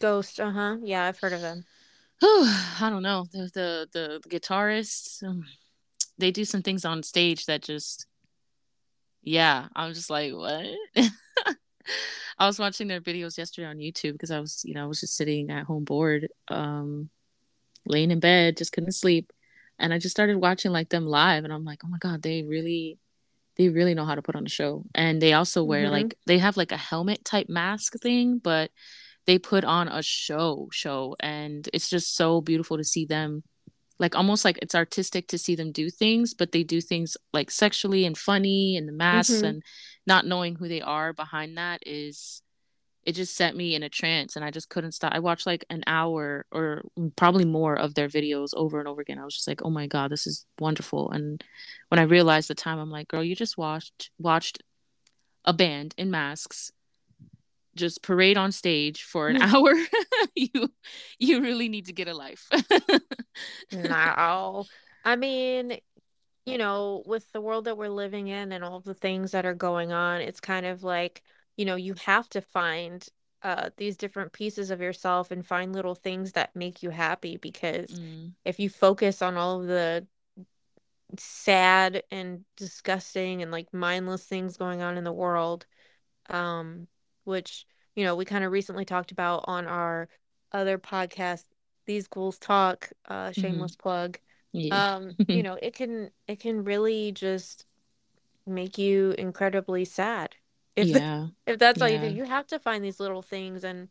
Ghost 0.00 0.40
uh-huh. 0.40 0.78
Yeah 0.82 1.04
i've 1.04 1.18
heard 1.18 1.32
of 1.32 1.40
them. 1.40 1.64
I 2.22 2.88
don't 2.90 3.02
know. 3.02 3.26
The 3.32 3.50
the, 3.54 3.88
the, 3.92 4.20
the 4.22 4.28
guitarists 4.28 5.22
um, 5.22 5.44
they 6.18 6.30
do 6.30 6.44
some 6.44 6.62
things 6.62 6.84
on 6.84 7.02
stage 7.02 7.46
that 7.46 7.62
just 7.62 8.06
yeah 9.22 9.68
i'm 9.74 9.94
just 9.94 10.10
like 10.10 10.32
what? 10.32 10.66
I 12.40 12.46
was 12.46 12.58
watching 12.58 12.86
their 12.86 13.00
videos 13.00 13.36
yesterday 13.36 13.66
on 13.66 13.78
youtube 13.78 14.12
because 14.12 14.30
i 14.30 14.38
was 14.38 14.62
you 14.64 14.74
know 14.74 14.84
i 14.84 14.86
was 14.86 15.00
just 15.00 15.16
sitting 15.16 15.50
at 15.50 15.64
home 15.64 15.84
bored 15.84 16.28
um 16.48 17.08
laying 17.86 18.10
in 18.10 18.20
bed 18.20 18.56
just 18.56 18.72
couldn't 18.72 18.92
sleep. 18.92 19.32
And 19.78 19.92
i 19.94 19.98
just 19.98 20.14
started 20.14 20.38
watching 20.38 20.72
like 20.72 20.88
them 20.88 21.06
live 21.06 21.44
and 21.44 21.52
i'm 21.52 21.64
like 21.64 21.80
oh 21.84 21.88
my 21.88 21.98
god 21.98 22.22
they 22.22 22.42
really 22.42 22.98
they 23.58 23.68
really 23.68 23.94
know 23.94 24.04
how 24.04 24.14
to 24.14 24.22
put 24.22 24.36
on 24.36 24.46
a 24.46 24.48
show 24.48 24.84
and 24.94 25.20
they 25.20 25.32
also 25.32 25.64
wear 25.64 25.84
mm-hmm. 25.84 25.92
like 25.92 26.14
they 26.26 26.38
have 26.38 26.56
like 26.56 26.72
a 26.72 26.76
helmet 26.76 27.24
type 27.24 27.48
mask 27.48 27.94
thing 28.00 28.38
but 28.38 28.70
they 29.26 29.38
put 29.38 29.64
on 29.64 29.88
a 29.88 30.02
show 30.02 30.68
show 30.72 31.14
and 31.20 31.68
it's 31.74 31.90
just 31.90 32.16
so 32.16 32.40
beautiful 32.40 32.78
to 32.78 32.84
see 32.84 33.04
them 33.04 33.42
like 33.98 34.14
almost 34.14 34.44
like 34.44 34.58
it's 34.62 34.76
artistic 34.76 35.26
to 35.28 35.38
see 35.38 35.56
them 35.56 35.72
do 35.72 35.90
things 35.90 36.32
but 36.34 36.52
they 36.52 36.62
do 36.62 36.80
things 36.80 37.16
like 37.32 37.50
sexually 37.50 38.06
and 38.06 38.16
funny 38.16 38.76
and 38.76 38.88
the 38.88 38.92
masks 38.92 39.34
mm-hmm. 39.34 39.44
and 39.44 39.62
not 40.06 40.24
knowing 40.24 40.54
who 40.54 40.68
they 40.68 40.80
are 40.80 41.12
behind 41.12 41.58
that 41.58 41.82
is 41.84 42.42
it 43.08 43.14
just 43.14 43.36
set 43.36 43.56
me 43.56 43.74
in 43.74 43.82
a 43.82 43.88
trance 43.88 44.36
and 44.36 44.44
I 44.44 44.50
just 44.50 44.68
couldn't 44.68 44.92
stop. 44.92 45.14
I 45.14 45.18
watched 45.18 45.46
like 45.46 45.64
an 45.70 45.82
hour 45.86 46.44
or 46.52 46.82
probably 47.16 47.46
more 47.46 47.74
of 47.74 47.94
their 47.94 48.06
videos 48.06 48.50
over 48.52 48.80
and 48.80 48.86
over 48.86 49.00
again. 49.00 49.18
I 49.18 49.24
was 49.24 49.34
just 49.34 49.48
like, 49.48 49.62
"Oh 49.64 49.70
my 49.70 49.86
god, 49.86 50.10
this 50.10 50.26
is 50.26 50.44
wonderful." 50.60 51.10
And 51.10 51.42
when 51.88 51.98
I 51.98 52.02
realized 52.02 52.50
the 52.50 52.54
time, 52.54 52.78
I'm 52.78 52.90
like, 52.90 53.08
"Girl, 53.08 53.24
you 53.24 53.34
just 53.34 53.56
watched 53.56 54.10
watched 54.18 54.62
a 55.46 55.54
band 55.54 55.94
in 55.96 56.10
masks 56.10 56.70
just 57.74 58.02
parade 58.02 58.36
on 58.36 58.52
stage 58.52 59.04
for 59.04 59.28
an 59.28 59.36
hmm. 59.36 59.54
hour. 59.54 59.74
you 60.34 60.68
you 61.18 61.40
really 61.40 61.70
need 61.70 61.86
to 61.86 61.94
get 61.94 62.08
a 62.08 62.14
life." 62.14 62.50
no. 63.72 64.66
I 65.06 65.16
mean, 65.16 65.78
you 66.44 66.58
know, 66.58 67.02
with 67.06 67.32
the 67.32 67.40
world 67.40 67.64
that 67.64 67.78
we're 67.78 67.88
living 67.88 68.28
in 68.28 68.52
and 68.52 68.62
all 68.62 68.80
the 68.80 68.92
things 68.92 69.30
that 69.30 69.46
are 69.46 69.54
going 69.54 69.92
on, 69.92 70.20
it's 70.20 70.40
kind 70.40 70.66
of 70.66 70.82
like 70.82 71.22
you 71.58 71.64
know, 71.64 71.74
you 71.74 71.94
have 72.06 72.28
to 72.30 72.40
find 72.40 73.06
uh, 73.42 73.70
these 73.76 73.96
different 73.96 74.32
pieces 74.32 74.70
of 74.70 74.80
yourself 74.80 75.30
and 75.30 75.46
find 75.46 75.74
little 75.74 75.94
things 75.94 76.32
that 76.32 76.54
make 76.56 76.82
you 76.82 76.90
happy 76.90 77.36
because 77.36 77.90
mm. 77.90 78.32
if 78.44 78.58
you 78.58 78.70
focus 78.70 79.20
on 79.20 79.36
all 79.36 79.60
of 79.60 79.66
the 79.66 80.06
sad 81.18 82.02
and 82.10 82.44
disgusting 82.56 83.42
and 83.42 83.50
like 83.50 83.72
mindless 83.72 84.24
things 84.24 84.56
going 84.56 84.82
on 84.82 84.98
in 84.98 85.04
the 85.04 85.12
world 85.12 85.64
um 86.28 86.86
which 87.24 87.64
you 87.94 88.04
know 88.04 88.14
we 88.14 88.26
kind 88.26 88.44
of 88.44 88.52
recently 88.52 88.84
talked 88.84 89.10
about 89.10 89.42
on 89.46 89.66
our 89.66 90.08
other 90.52 90.76
podcast 90.76 91.44
these 91.86 92.08
ghouls 92.08 92.38
talk 92.38 92.90
uh 93.06 93.28
mm-hmm. 93.28 93.40
shameless 93.40 93.72
mm-hmm. 93.72 93.82
plug 93.82 94.18
yeah. 94.52 94.96
um 94.96 95.12
you 95.28 95.42
know 95.42 95.56
it 95.62 95.74
can 95.74 96.10
it 96.26 96.40
can 96.40 96.62
really 96.62 97.10
just 97.12 97.64
make 98.46 98.76
you 98.76 99.12
incredibly 99.12 99.86
sad 99.86 100.34
if 100.78 100.88
yeah. 100.88 101.26
if 101.46 101.58
that's 101.58 101.80
all 101.82 101.88
you 101.88 101.98
do, 101.98 102.08
you 102.08 102.24
have 102.24 102.46
to 102.48 102.58
find 102.58 102.84
these 102.84 103.00
little 103.00 103.22
things 103.22 103.64
and 103.64 103.88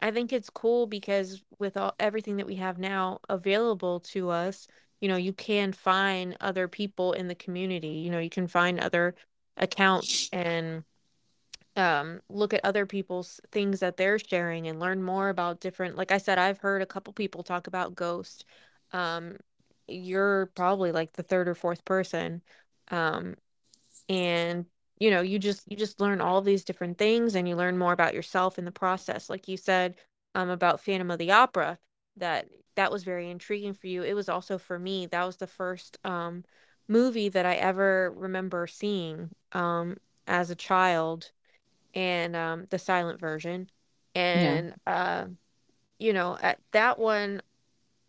I 0.00 0.10
think 0.10 0.32
it's 0.32 0.50
cool 0.50 0.86
because 0.86 1.42
with 1.58 1.76
all 1.76 1.94
everything 2.00 2.38
that 2.38 2.46
we 2.46 2.56
have 2.56 2.78
now 2.78 3.20
available 3.28 4.00
to 4.00 4.30
us, 4.30 4.66
you 5.00 5.08
know, 5.08 5.16
you 5.16 5.32
can 5.32 5.72
find 5.72 6.36
other 6.40 6.68
people 6.68 7.12
in 7.12 7.28
the 7.28 7.34
community. 7.34 7.88
You 7.88 8.10
know, 8.10 8.18
you 8.18 8.30
can 8.30 8.46
find 8.46 8.80
other 8.80 9.14
accounts 9.56 10.28
and 10.32 10.84
um, 11.76 12.20
look 12.28 12.54
at 12.54 12.64
other 12.64 12.86
people's 12.86 13.40
things 13.52 13.80
that 13.80 13.96
they're 13.96 14.18
sharing 14.18 14.68
and 14.68 14.80
learn 14.80 15.02
more 15.02 15.28
about 15.28 15.60
different. 15.60 15.96
Like 15.96 16.12
I 16.12 16.18
said, 16.18 16.38
I've 16.38 16.58
heard 16.58 16.82
a 16.82 16.86
couple 16.86 17.12
people 17.12 17.42
talk 17.42 17.66
about 17.66 17.94
Ghost. 17.94 18.44
Um, 18.92 19.36
you're 19.86 20.46
probably 20.54 20.92
like 20.92 21.12
the 21.12 21.22
third 21.22 21.48
or 21.48 21.54
fourth 21.54 21.84
person, 21.84 22.42
um, 22.90 23.36
and 24.08 24.66
you 25.00 25.10
know 25.10 25.20
you 25.20 25.38
just 25.38 25.70
you 25.70 25.76
just 25.76 26.00
learn 26.00 26.20
all 26.20 26.40
these 26.40 26.64
different 26.64 26.98
things 26.98 27.34
and 27.34 27.48
you 27.48 27.56
learn 27.56 27.78
more 27.78 27.92
about 27.92 28.14
yourself 28.14 28.58
in 28.58 28.64
the 28.64 28.70
process. 28.70 29.28
Like 29.28 29.48
you 29.48 29.56
said 29.56 29.96
um, 30.34 30.50
about 30.50 30.80
phantom 30.80 31.10
of 31.10 31.18
the 31.18 31.32
opera 31.32 31.78
that 32.16 32.48
that 32.76 32.92
was 32.92 33.02
very 33.02 33.30
intriguing 33.30 33.74
for 33.74 33.88
you. 33.88 34.02
It 34.02 34.14
was 34.14 34.28
also 34.28 34.58
for 34.58 34.78
me 34.78 35.06
that 35.06 35.26
was 35.26 35.36
the 35.36 35.46
first 35.46 35.98
um, 36.04 36.44
movie 36.88 37.28
that 37.28 37.46
i 37.46 37.54
ever 37.54 38.12
remember 38.16 38.66
seeing 38.66 39.30
um, 39.52 39.96
as 40.26 40.50
a 40.50 40.56
child 40.56 41.30
and 41.94 42.36
um, 42.36 42.66
the 42.70 42.78
silent 42.78 43.20
version. 43.20 43.68
And 44.14 44.74
yeah. 44.86 44.92
uh, 44.92 45.26
you 46.00 46.12
know 46.12 46.36
at 46.42 46.58
that 46.72 46.98
one 46.98 47.40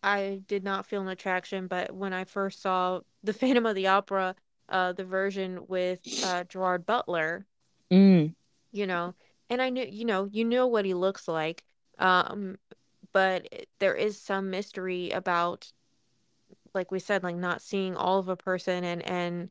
i 0.02 0.42
did 0.48 0.64
not 0.64 0.88
feel 0.88 1.02
an 1.02 1.08
attraction 1.10 1.68
but 1.68 1.94
when 1.94 2.14
i 2.14 2.24
first 2.24 2.62
saw 2.62 3.02
the 3.24 3.34
phantom 3.42 3.68
of 3.68 3.76
the 3.76 3.88
opera 3.88 4.36
uh, 4.72 4.94
the 4.94 5.04
version 5.04 5.60
with 5.68 6.00
uh, 6.26 6.46
Gerard 6.46 6.86
Butler. 6.86 7.46
Mm. 7.92 8.34
You 8.72 8.88
know, 8.88 9.14
and 9.50 9.62
I 9.62 9.70
knew, 9.70 9.86
you 9.86 10.06
know, 10.06 10.30
you 10.32 10.46
know 10.46 10.66
what 10.68 10.86
he 10.86 10.94
looks 10.94 11.28
like. 11.28 11.64
Um, 12.00 12.58
but 13.12 13.48
there 13.80 13.96
is 13.96 14.20
some 14.20 14.50
mystery 14.50 15.12
about, 15.12 15.72
like 16.74 16.90
we 16.90 17.00
said, 17.00 17.22
like 17.22 17.36
not 17.36 17.62
seeing 17.62 17.96
all 17.96 18.18
of 18.18 18.30
a 18.30 18.38
person 18.38 18.86
and 18.86 19.02
and 19.04 19.50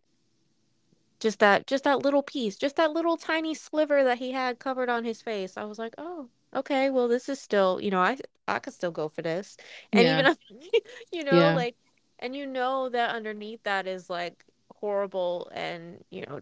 just 1.21 1.39
that 1.41 1.67
just 1.67 1.85
that 1.85 2.03
little 2.03 2.23
piece, 2.23 2.57
just 2.57 2.77
that 2.77 2.93
little 2.93 3.19
tiny 3.19 3.55
sliver 3.55 4.03
that 4.05 4.19
he 4.19 4.33
had 4.33 4.59
covered 4.59 4.89
on 4.89 5.05
his 5.05 5.21
face. 5.21 5.59
I 5.59 5.65
was 5.65 5.79
like, 5.79 5.95
oh, 5.99 6.29
okay, 6.57 6.89
well, 6.89 7.09
this 7.09 7.29
is 7.29 7.39
still, 7.39 7.79
you 7.81 7.91
know, 7.91 8.01
I 8.01 8.17
I 8.49 8.59
could 8.59 8.73
still 8.73 8.91
go 8.91 9.09
for 9.09 9.21
this, 9.21 9.59
and 9.93 10.03
yeah. 10.03 10.19
even 10.19 10.37
you 11.13 11.25
know, 11.25 11.39
yeah. 11.39 11.55
like, 11.55 11.77
and 12.19 12.35
you 12.35 12.47
know 12.47 12.89
that 12.89 13.15
underneath 13.15 13.63
that 13.65 13.87
is 13.87 14.09
like 14.09 14.45
horrible 14.81 15.51
and 15.55 16.03
you 16.11 16.25
know 16.27 16.41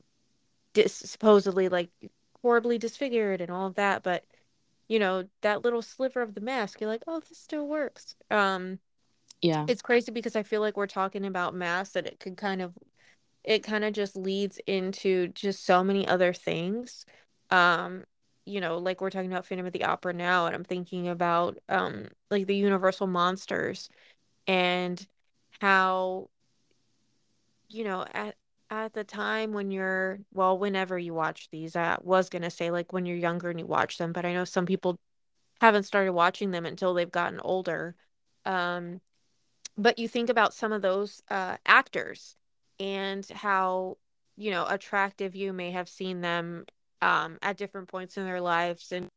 dis- 0.74 0.92
supposedly 0.94 1.68
like 1.68 1.90
horribly 2.42 2.78
disfigured 2.78 3.40
and 3.40 3.50
all 3.50 3.66
of 3.66 3.74
that 3.74 4.02
but 4.02 4.24
you 4.88 4.98
know 4.98 5.24
that 5.42 5.64
little 5.64 5.82
sliver 5.82 6.22
of 6.22 6.34
the 6.34 6.40
mask 6.40 6.80
you're 6.80 6.90
like 6.90 7.02
oh 7.06 7.20
this 7.20 7.38
still 7.38 7.66
works. 7.66 8.14
Um 8.30 8.78
yeah. 9.40 9.64
it's 9.68 9.82
crazy 9.82 10.10
because 10.10 10.34
i 10.34 10.42
feel 10.42 10.60
like 10.60 10.76
we're 10.76 10.86
talking 10.86 11.24
about 11.24 11.54
masks 11.54 11.94
that 11.94 12.06
it 12.06 12.18
could 12.18 12.36
kind 12.36 12.60
of 12.60 12.74
it 13.44 13.62
kind 13.62 13.84
of 13.84 13.92
just 13.92 14.16
leads 14.16 14.58
into 14.66 15.28
just 15.28 15.64
so 15.64 15.82
many 15.82 16.06
other 16.06 16.32
things. 16.32 17.06
Um 17.50 18.04
you 18.48 18.60
know 18.60 18.78
like 18.78 19.00
we're 19.00 19.10
talking 19.10 19.30
about 19.30 19.46
phantom 19.46 19.66
of 19.66 19.72
the 19.72 19.84
opera 19.84 20.12
now 20.12 20.46
and 20.46 20.54
i'm 20.54 20.64
thinking 20.64 21.06
about 21.08 21.58
um 21.68 22.08
like 22.30 22.46
the 22.46 22.56
universal 22.56 23.06
monsters 23.06 23.90
and 24.46 25.06
how 25.60 26.30
you 27.68 27.84
know, 27.84 28.04
at 28.12 28.36
at 28.70 28.92
the 28.92 29.04
time 29.04 29.52
when 29.52 29.70
you're 29.70 30.20
well, 30.32 30.58
whenever 30.58 30.98
you 30.98 31.14
watch 31.14 31.48
these, 31.50 31.76
I 31.76 31.98
was 32.02 32.28
gonna 32.28 32.50
say 32.50 32.70
like 32.70 32.92
when 32.92 33.06
you're 33.06 33.16
younger 33.16 33.50
and 33.50 33.58
you 33.58 33.66
watch 33.66 33.98
them, 33.98 34.12
but 34.12 34.24
I 34.26 34.32
know 34.32 34.44
some 34.44 34.66
people 34.66 34.98
haven't 35.60 35.84
started 35.84 36.12
watching 36.12 36.50
them 36.50 36.66
until 36.66 36.94
they've 36.94 37.10
gotten 37.10 37.40
older. 37.40 37.94
Um, 38.44 39.00
but 39.76 39.98
you 39.98 40.08
think 40.08 40.30
about 40.30 40.54
some 40.54 40.72
of 40.72 40.82
those 40.82 41.22
uh, 41.30 41.56
actors 41.66 42.36
and 42.80 43.26
how 43.30 43.98
you 44.36 44.50
know 44.50 44.66
attractive 44.68 45.34
you 45.36 45.52
may 45.52 45.70
have 45.72 45.88
seen 45.88 46.20
them 46.20 46.64
um, 47.02 47.38
at 47.42 47.56
different 47.56 47.88
points 47.88 48.16
in 48.16 48.24
their 48.24 48.40
lives 48.40 48.92
and 48.92 49.08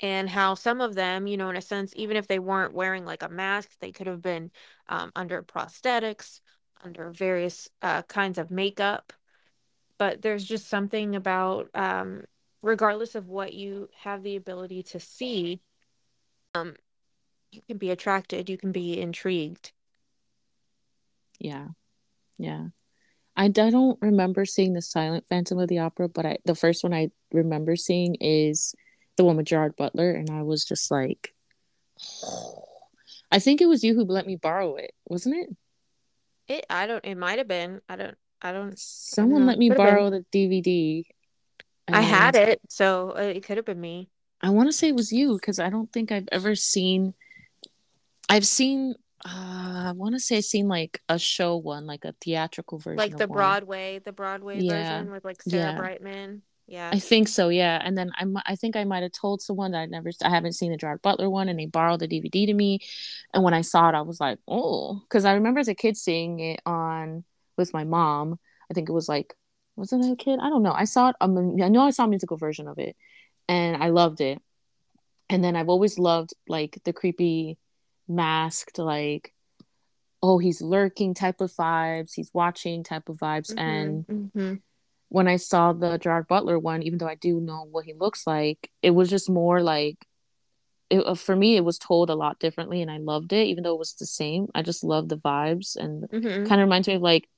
and 0.00 0.28
how 0.28 0.54
some 0.54 0.80
of 0.80 0.94
them, 0.94 1.26
you 1.26 1.36
know, 1.36 1.50
in 1.50 1.56
a 1.56 1.62
sense, 1.62 1.92
even 1.96 2.16
if 2.16 2.28
they 2.28 2.38
weren't 2.38 2.74
wearing 2.74 3.04
like 3.04 3.22
a 3.22 3.28
mask, 3.28 3.70
they 3.80 3.90
could 3.90 4.06
have 4.06 4.22
been 4.22 4.50
um, 4.88 5.12
under 5.14 5.42
prosthetics, 5.42 6.40
under 6.82 7.10
various 7.10 7.68
uh, 7.82 8.02
kinds 8.02 8.38
of 8.38 8.50
makeup. 8.50 9.12
But 9.98 10.22
there's 10.22 10.44
just 10.44 10.68
something 10.68 11.16
about, 11.16 11.68
um, 11.74 12.24
regardless 12.62 13.14
of 13.14 13.28
what 13.28 13.52
you 13.52 13.88
have 14.00 14.22
the 14.22 14.36
ability 14.36 14.84
to 14.84 15.00
see, 15.00 15.60
um, 16.54 16.74
you 17.50 17.62
can 17.66 17.78
be 17.78 17.90
attracted, 17.90 18.48
you 18.48 18.58
can 18.58 18.72
be 18.72 19.00
intrigued. 19.00 19.72
Yeah. 21.38 21.68
Yeah. 22.38 22.68
I 23.36 23.48
don't 23.48 23.98
remember 24.02 24.44
seeing 24.44 24.72
the 24.72 24.82
silent 24.82 25.24
Phantom 25.28 25.58
of 25.58 25.68
the 25.68 25.78
Opera, 25.78 26.08
but 26.08 26.26
I 26.26 26.38
the 26.44 26.56
first 26.56 26.82
one 26.82 26.92
I 26.92 27.10
remember 27.32 27.76
seeing 27.76 28.16
is 28.16 28.74
the 29.16 29.24
one 29.24 29.36
with 29.36 29.46
Gerard 29.46 29.76
Butler, 29.76 30.10
and 30.10 30.28
I 30.28 30.42
was 30.42 30.64
just 30.64 30.90
like, 30.90 31.32
I 33.30 33.38
think 33.38 33.60
it 33.60 33.66
was 33.66 33.84
you 33.84 33.94
who 33.94 34.04
let 34.04 34.26
me 34.26 34.36
borrow 34.36 34.76
it, 34.76 34.92
wasn't 35.06 35.36
it? 35.36 35.56
It 36.48 36.66
I 36.70 36.86
don't 36.86 37.04
it 37.04 37.16
might 37.16 37.38
have 37.38 37.48
been. 37.48 37.80
I 37.88 37.96
don't 37.96 38.16
I 38.40 38.52
don't 38.52 38.78
Someone 38.78 39.46
let 39.46 39.58
me 39.58 39.70
borrow 39.70 40.10
the 40.10 40.24
DVD. 40.32 41.04
I 41.88 42.02
had 42.02 42.36
it, 42.36 42.60
so 42.68 43.14
uh, 43.16 43.22
it 43.22 43.44
could 43.44 43.56
have 43.56 43.66
been 43.66 43.80
me. 43.80 44.10
I 44.42 44.50
want 44.50 44.68
to 44.68 44.72
say 44.72 44.88
it 44.88 44.94
was 44.94 45.10
you 45.10 45.34
because 45.34 45.58
I 45.58 45.70
don't 45.70 45.90
think 45.92 46.12
I've 46.12 46.28
ever 46.30 46.54
seen. 46.54 47.14
I've 48.28 48.46
seen. 48.46 48.94
Uh, 49.24 49.88
I 49.88 49.92
want 49.96 50.14
to 50.14 50.20
say 50.20 50.36
I've 50.36 50.44
seen 50.44 50.68
like 50.68 51.00
a 51.08 51.18
show 51.18 51.56
one, 51.56 51.86
like 51.86 52.04
a 52.04 52.14
theatrical 52.20 52.78
version, 52.78 52.98
like 52.98 53.16
the 53.16 53.26
Broadway, 53.26 53.94
one. 53.94 54.02
the 54.04 54.12
Broadway 54.12 54.60
yeah. 54.60 54.98
version 54.98 55.10
with 55.10 55.24
like 55.24 55.42
Sarah 55.42 55.72
yeah. 55.72 55.78
Brightman. 55.78 56.42
Yeah, 56.68 56.90
I 56.92 56.98
think 56.98 57.28
so. 57.28 57.48
Yeah, 57.48 57.80
and 57.82 57.96
then 57.96 58.12
I, 58.14 58.26
I 58.52 58.54
think 58.54 58.76
I 58.76 58.84
might 58.84 59.02
have 59.02 59.12
told 59.12 59.40
someone 59.40 59.70
that 59.70 59.78
I 59.78 59.86
never, 59.86 60.10
I 60.22 60.28
haven't 60.28 60.52
seen 60.52 60.70
the 60.70 60.76
Gerard 60.76 61.00
Butler 61.00 61.30
one, 61.30 61.48
and 61.48 61.58
they 61.58 61.64
borrowed 61.64 62.00
the 62.00 62.06
DVD 62.06 62.46
to 62.46 62.52
me. 62.52 62.80
And 63.32 63.42
when 63.42 63.54
I 63.54 63.62
saw 63.62 63.88
it, 63.88 63.94
I 63.94 64.02
was 64.02 64.20
like, 64.20 64.38
oh, 64.46 65.00
because 65.00 65.24
I 65.24 65.32
remember 65.32 65.60
as 65.60 65.68
a 65.68 65.74
kid 65.74 65.96
seeing 65.96 66.40
it 66.40 66.60
on 66.66 67.24
with 67.56 67.72
my 67.72 67.84
mom. 67.84 68.38
I 68.70 68.74
think 68.74 68.90
it 68.90 68.92
was 68.92 69.08
like, 69.08 69.34
was 69.76 69.94
it 69.94 70.04
a 70.04 70.14
kid? 70.14 70.40
I 70.42 70.50
don't 70.50 70.62
know. 70.62 70.72
I 70.72 70.84
saw 70.84 71.08
it. 71.08 71.16
Um, 71.22 71.56
I 71.62 71.68
know 71.68 71.80
I 71.80 71.90
saw 71.90 72.04
a 72.04 72.08
musical 72.08 72.36
version 72.36 72.68
of 72.68 72.78
it, 72.78 72.96
and 73.48 73.82
I 73.82 73.88
loved 73.88 74.20
it. 74.20 74.42
And 75.30 75.42
then 75.42 75.56
I've 75.56 75.70
always 75.70 75.98
loved 75.98 76.34
like 76.48 76.78
the 76.84 76.92
creepy 76.92 77.56
masked 78.08 78.78
like 78.78 79.34
oh 80.22 80.38
he's 80.38 80.62
lurking 80.62 81.12
type 81.12 81.42
of 81.42 81.52
vibes 81.52 82.14
he's 82.14 82.30
watching 82.32 82.82
type 82.82 83.08
of 83.10 83.16
vibes 83.18 83.52
mm-hmm, 83.52 83.58
and 83.58 84.06
mm-hmm 84.06 84.54
when 85.08 85.28
I 85.28 85.36
saw 85.36 85.72
the 85.72 85.98
Gerard 85.98 86.28
Butler 86.28 86.58
one, 86.58 86.82
even 86.82 86.98
though 86.98 87.08
I 87.08 87.14
do 87.14 87.40
know 87.40 87.66
what 87.70 87.84
he 87.84 87.94
looks 87.94 88.26
like, 88.26 88.70
it 88.82 88.90
was 88.90 89.08
just 89.08 89.30
more 89.30 89.62
like 89.62 90.06
it, 90.90 91.00
uh, 91.06 91.14
for 91.14 91.36
me 91.36 91.56
it 91.56 91.64
was 91.64 91.78
told 91.78 92.10
a 92.10 92.14
lot 92.14 92.38
differently 92.38 92.80
and 92.80 92.90
I 92.90 92.98
loved 92.98 93.32
it 93.32 93.46
even 93.46 93.64
though 93.64 93.74
it 93.74 93.78
was 93.78 93.94
the 93.94 94.06
same. 94.06 94.48
I 94.54 94.62
just 94.62 94.84
love 94.84 95.08
the 95.08 95.18
vibes 95.18 95.76
and 95.76 96.04
mm-hmm. 96.08 96.46
kind 96.46 96.60
of 96.60 96.66
reminds 96.66 96.88
me 96.88 96.94
of 96.94 97.02
like 97.02 97.28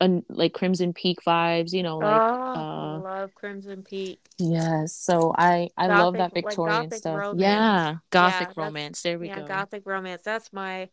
a, 0.00 0.22
like 0.28 0.52
Crimson 0.52 0.92
Peak 0.92 1.18
vibes, 1.26 1.72
you 1.72 1.82
know, 1.82 1.98
like 1.98 2.20
oh, 2.20 2.54
uh, 2.54 2.98
love 2.98 3.34
Crimson 3.34 3.82
Peak. 3.82 4.20
Yes, 4.38 4.94
so 4.94 5.32
I 5.36 5.68
I 5.76 5.86
gothic, 5.86 6.04
love 6.04 6.14
that 6.14 6.34
Victorian 6.34 6.90
like 6.90 6.94
stuff. 6.94 7.18
Romance. 7.18 7.40
Yeah, 7.40 7.94
gothic 8.10 8.48
yeah, 8.56 8.64
romance. 8.64 9.02
There 9.02 9.18
we 9.18 9.28
yeah, 9.28 9.40
go. 9.40 9.46
Gothic 9.46 9.82
romance. 9.86 10.22
That's 10.22 10.52
my 10.52 10.90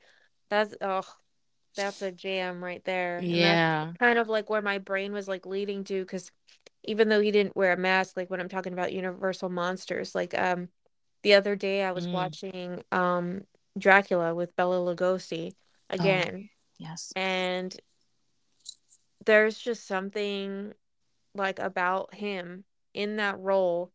that's 0.49 0.73
oh 0.79 1.03
that's 1.75 2.01
a 2.01 2.11
jam 2.11 2.63
right 2.63 2.83
there. 2.83 3.19
Yeah. 3.21 3.93
kind 3.99 4.19
of 4.19 4.29
like 4.29 4.49
where 4.49 4.61
my 4.61 4.77
brain 4.77 5.13
was 5.13 5.27
like 5.27 5.45
leading 5.45 5.83
to 5.85 6.01
because 6.01 6.31
even 6.83 7.09
though 7.09 7.21
he 7.21 7.31
didn't 7.31 7.55
wear 7.55 7.73
a 7.73 7.77
mask, 7.77 8.17
like 8.17 8.29
when 8.29 8.39
I'm 8.39 8.49
talking 8.49 8.73
about 8.73 8.93
Universal 8.93 9.49
monsters, 9.49 10.13
like 10.13 10.37
um 10.37 10.69
the 11.23 11.35
other 11.35 11.55
day 11.55 11.83
I 11.83 11.91
was 11.91 12.07
mm. 12.07 12.11
watching 12.11 12.83
um 12.91 13.41
Dracula 13.77 14.35
with 14.35 14.55
Bela 14.55 14.95
Lugosi 14.95 15.53
oh, 15.89 15.95
again. 15.95 16.31
Oh, 16.35 16.49
yes. 16.79 17.11
And 17.15 17.75
there's 19.25 19.57
just 19.57 19.87
something 19.87 20.73
like 21.35 21.59
about 21.59 22.13
him 22.13 22.63
in 22.93 23.15
that 23.17 23.39
role 23.39 23.91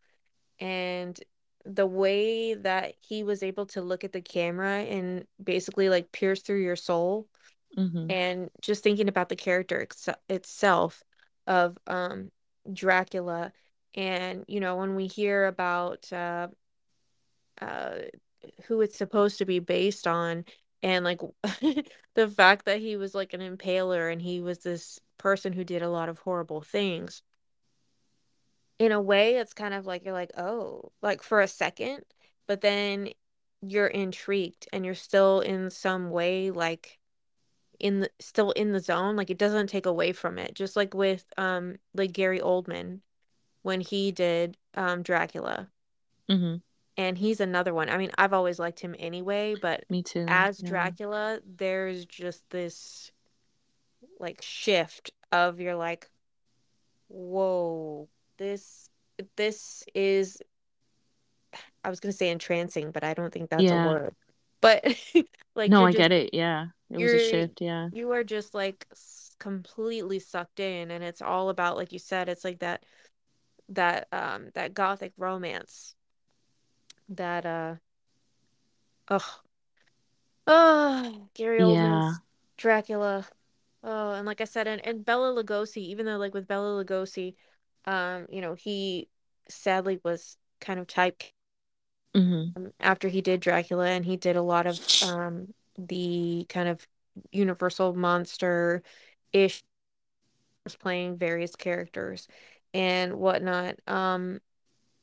and 0.59 1.19
the 1.65 1.87
way 1.87 2.55
that 2.55 2.95
he 3.01 3.23
was 3.23 3.43
able 3.43 3.67
to 3.67 3.83
look 3.83 4.03
at 4.03 4.13
the 4.13 4.21
camera 4.21 4.79
and 4.79 5.27
basically 5.43 5.89
like 5.89 6.11
pierce 6.13 6.43
through 6.43 6.63
your 6.63 6.77
soul 6.77 7.29
mm-hmm. 7.77 8.11
and 8.11 8.51
just 8.61 8.83
thinking 8.83 9.09
about 9.09 9.29
the 9.29 9.37
character 9.37 9.83
ex- 9.83 10.09
itself 10.29 11.03
of 11.47 11.77
um, 11.87 12.31
Dracula, 12.73 13.53
and 13.95 14.45
you 14.49 14.61
know 14.61 14.77
when 14.77 14.95
we 14.95 15.07
hear 15.07 15.47
about 15.47 16.13
uh, 16.13 16.49
uh, 17.61 17.95
who 18.67 18.81
it's 18.81 18.97
supposed 18.97 19.39
to 19.39 19.45
be 19.45 19.59
based 19.59 20.07
on, 20.07 20.45
and 20.83 21.05
like 21.05 21.21
the 22.15 22.29
fact 22.29 22.67
that 22.67 22.81
he 22.81 22.97
was 22.97 23.15
like 23.15 23.33
an 23.33 23.41
impaler 23.41 24.11
and 24.13 24.21
he 24.21 24.41
was 24.41 24.59
this 24.59 25.01
person 25.19 25.53
who 25.53 25.65
did 25.65 25.83
a 25.83 25.91
lot 25.91 26.09
of 26.09 26.19
horrible 26.19 26.61
things. 26.61 27.23
In 28.79 28.93
a 28.93 29.01
way, 29.01 29.37
it's 29.37 29.55
kind 29.55 29.75
of 29.75 29.87
like 29.87 30.05
you're 30.05 30.15
like, 30.15 30.31
oh, 30.39 30.93
like 31.03 31.23
for 31.23 31.41
a 31.41 31.49
second, 31.49 32.05
but 32.47 32.61
then 32.61 33.11
you're 33.61 33.89
intrigued 33.89 34.69
and 34.73 34.85
you're 34.85 34.95
still 34.95 35.41
in 35.41 35.71
some 35.71 36.11
way 36.11 36.51
like 36.51 36.98
in 37.81 38.01
the 38.01 38.11
still 38.19 38.51
in 38.53 38.73
the 38.73 38.81
zone 38.81 39.17
like 39.17 39.31
it 39.31 39.39
doesn't 39.39 39.69
take 39.69 39.87
away 39.87 40.13
from 40.13 40.39
it 40.39 40.55
just 40.55 40.77
like 40.77 40.95
with 40.95 41.25
um 41.37 41.77
like 41.95 42.13
gary 42.13 42.41
oldman 42.41 43.01
when 43.63 43.81
he 43.81 44.11
did 44.11 44.57
um 44.75 45.03
dracula 45.03 45.69
mm-hmm. 46.29 46.57
and 46.97 47.19
he's 47.19 47.41
another 47.41 47.73
one 47.73 47.89
i 47.89 47.97
mean 47.97 48.11
i've 48.19 48.33
always 48.33 48.59
liked 48.59 48.81
him 48.81 48.95
anyway 48.99 49.55
but 49.61 49.85
me 49.91 50.03
too 50.03 50.25
as 50.29 50.61
yeah. 50.63 50.69
dracula 50.69 51.41
there's 51.57 52.05
just 52.05 52.43
this 52.51 53.13
like 54.19 54.43
shift 54.43 55.13
of 55.31 55.61
you're 55.61 55.77
like 55.77 56.09
whoa 57.09 58.09
this 58.39 58.91
this 59.37 59.85
is 59.95 60.43
i 61.85 61.91
was 61.91 62.01
to 62.01 62.13
say 62.13 62.31
entrancing 62.31 62.91
but 62.91 63.05
i 63.05 63.15
don't 63.15 63.33
think 63.33 63.51
that's 63.51 63.63
yeah. 63.63 63.85
a 63.85 63.89
word 63.89 64.15
but 64.61 64.85
like 65.55 65.71
no 65.71 65.87
i 65.87 65.91
just, 65.91 65.99
get 65.99 66.13
it 66.13 66.31
yeah 66.33 66.67
it 66.91 66.97
was 66.97 67.13
a 67.13 67.31
shift 67.31 67.61
yeah 67.61 67.89
you 67.93 68.13
are 68.13 68.25
just 68.25 68.55
like 68.55 68.87
completely 69.39 70.19
sucked 70.19 70.61
in 70.61 70.91
and 70.91 71.05
it's 71.05 71.23
all 71.23 71.49
about 71.49 71.77
like 71.77 71.93
you 71.93 71.99
said 71.99 72.29
it's 72.29 72.45
like 72.45 72.59
that 72.61 72.85
that 73.69 74.09
um 74.13 74.49
that 74.55 74.75
gothic 74.75 75.13
romance 75.17 75.95
that 77.11 77.47
uh 77.47 77.75
oh 79.11 79.41
oh 80.47 81.29
gary 81.35 81.61
oldman's 81.61 81.75
yeah. 81.75 82.13
dracula 82.57 83.27
oh 83.85 84.13
and 84.13 84.27
like 84.27 84.41
i 84.41 84.45
said 84.45 84.67
and, 84.67 84.85
and 84.87 85.05
bela 85.05 85.33
lugosi 85.43 85.79
even 85.79 86.07
though 86.07 86.17
like 86.17 86.35
with 86.35 86.49
Bela 86.49 86.83
lugosi 86.83 87.35
um 87.85 88.27
you 88.31 88.41
know 88.41 88.55
he 88.55 89.09
sadly 89.49 90.01
was 90.05 90.37
kind 90.61 90.81
of 90.81 90.87
type 90.87 91.23
mm-hmm. 92.15 92.67
after 92.81 93.09
he 93.09 93.21
did 93.21 93.41
dracula 93.41 93.87
and 93.87 94.05
he 94.05 94.17
did 94.17 94.37
a 94.37 94.43
lot 94.43 94.67
of 94.67 94.79
um 95.05 95.49
the 95.79 96.47
kind 96.49 96.69
of 96.69 96.87
universal 97.33 97.95
monster 97.95 98.83
ish 99.33 99.63
playing 100.81 101.17
various 101.17 101.57
characters 101.57 102.29
and 102.75 103.15
whatnot. 103.15 103.77
Um 103.87 104.41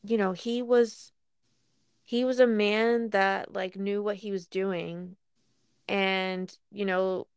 you 0.03 0.17
know 0.17 0.33
he 0.33 0.61
was 0.61 1.11
he 2.03 2.23
was 2.25 2.39
a 2.39 2.47
man 2.47 3.09
that 3.09 3.53
like 3.53 3.75
knew 3.75 4.03
what 4.03 4.17
he 4.17 4.31
was 4.31 4.47
doing. 4.47 5.15
And 5.87 6.55
you 6.71 6.85
know 6.85 7.27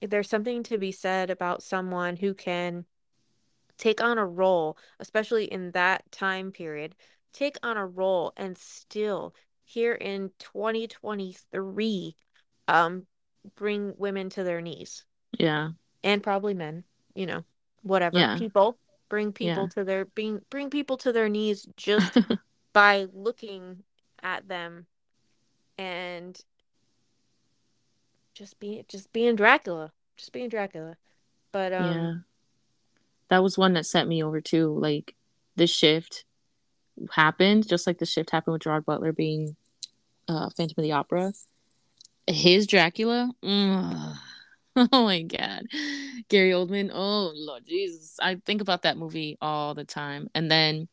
there's 0.00 0.28
something 0.28 0.62
to 0.64 0.78
be 0.78 0.92
said 0.92 1.30
about 1.30 1.62
someone 1.62 2.16
who 2.16 2.34
can 2.34 2.84
take 3.78 4.02
on 4.02 4.18
a 4.18 4.26
role 4.26 4.76
especially 5.00 5.44
in 5.44 5.70
that 5.72 6.10
time 6.12 6.52
period 6.52 6.94
take 7.32 7.56
on 7.62 7.76
a 7.76 7.86
role 7.86 8.32
and 8.36 8.56
still 8.58 9.34
here 9.64 9.94
in 9.94 10.30
2023 10.38 12.16
um 12.72 13.06
bring 13.54 13.94
women 13.98 14.30
to 14.30 14.42
their 14.42 14.60
knees. 14.60 15.04
Yeah. 15.38 15.70
And 16.02 16.22
probably 16.22 16.54
men, 16.54 16.84
you 17.14 17.26
know, 17.26 17.44
whatever. 17.82 18.18
Yeah. 18.18 18.38
People 18.38 18.78
bring 19.08 19.32
people 19.32 19.64
yeah. 19.64 19.68
to 19.74 19.84
their 19.84 20.04
being 20.06 20.40
bring 20.50 20.70
people 20.70 20.96
to 20.96 21.12
their 21.12 21.28
knees 21.28 21.68
just 21.76 22.16
by 22.72 23.06
looking 23.12 23.82
at 24.22 24.48
them 24.48 24.86
and 25.76 26.40
just 28.34 28.58
being 28.58 28.84
just 28.88 29.12
being 29.12 29.36
Dracula. 29.36 29.92
Just 30.16 30.32
being 30.32 30.48
Dracula. 30.48 30.96
But 31.52 31.72
um 31.74 31.92
Yeah. 31.92 32.14
That 33.28 33.42
was 33.42 33.56
one 33.56 33.74
that 33.74 33.86
sent 33.86 34.08
me 34.08 34.22
over 34.22 34.40
too. 34.40 34.76
Like 34.78 35.14
the 35.56 35.66
shift 35.66 36.24
happened, 37.10 37.68
just 37.68 37.86
like 37.86 37.98
the 37.98 38.06
shift 38.06 38.30
happened 38.30 38.52
with 38.52 38.62
Gerard 38.62 38.86
Butler 38.86 39.12
being 39.12 39.56
uh 40.26 40.48
Phantom 40.56 40.74
of 40.78 40.84
the 40.84 40.92
Opera 40.92 41.32
his 42.26 42.66
Dracula. 42.66 43.30
Mm. 43.44 44.16
Oh 44.74 45.04
my 45.04 45.20
god. 45.20 45.64
Gary 46.30 46.52
Oldman. 46.52 46.90
Oh 46.94 47.30
Lord 47.34 47.66
Jesus. 47.66 48.16
I 48.18 48.36
think 48.46 48.62
about 48.62 48.82
that 48.82 48.96
movie 48.96 49.36
all 49.38 49.74
the 49.74 49.84
time. 49.84 50.28
And 50.34 50.50
then 50.50 50.88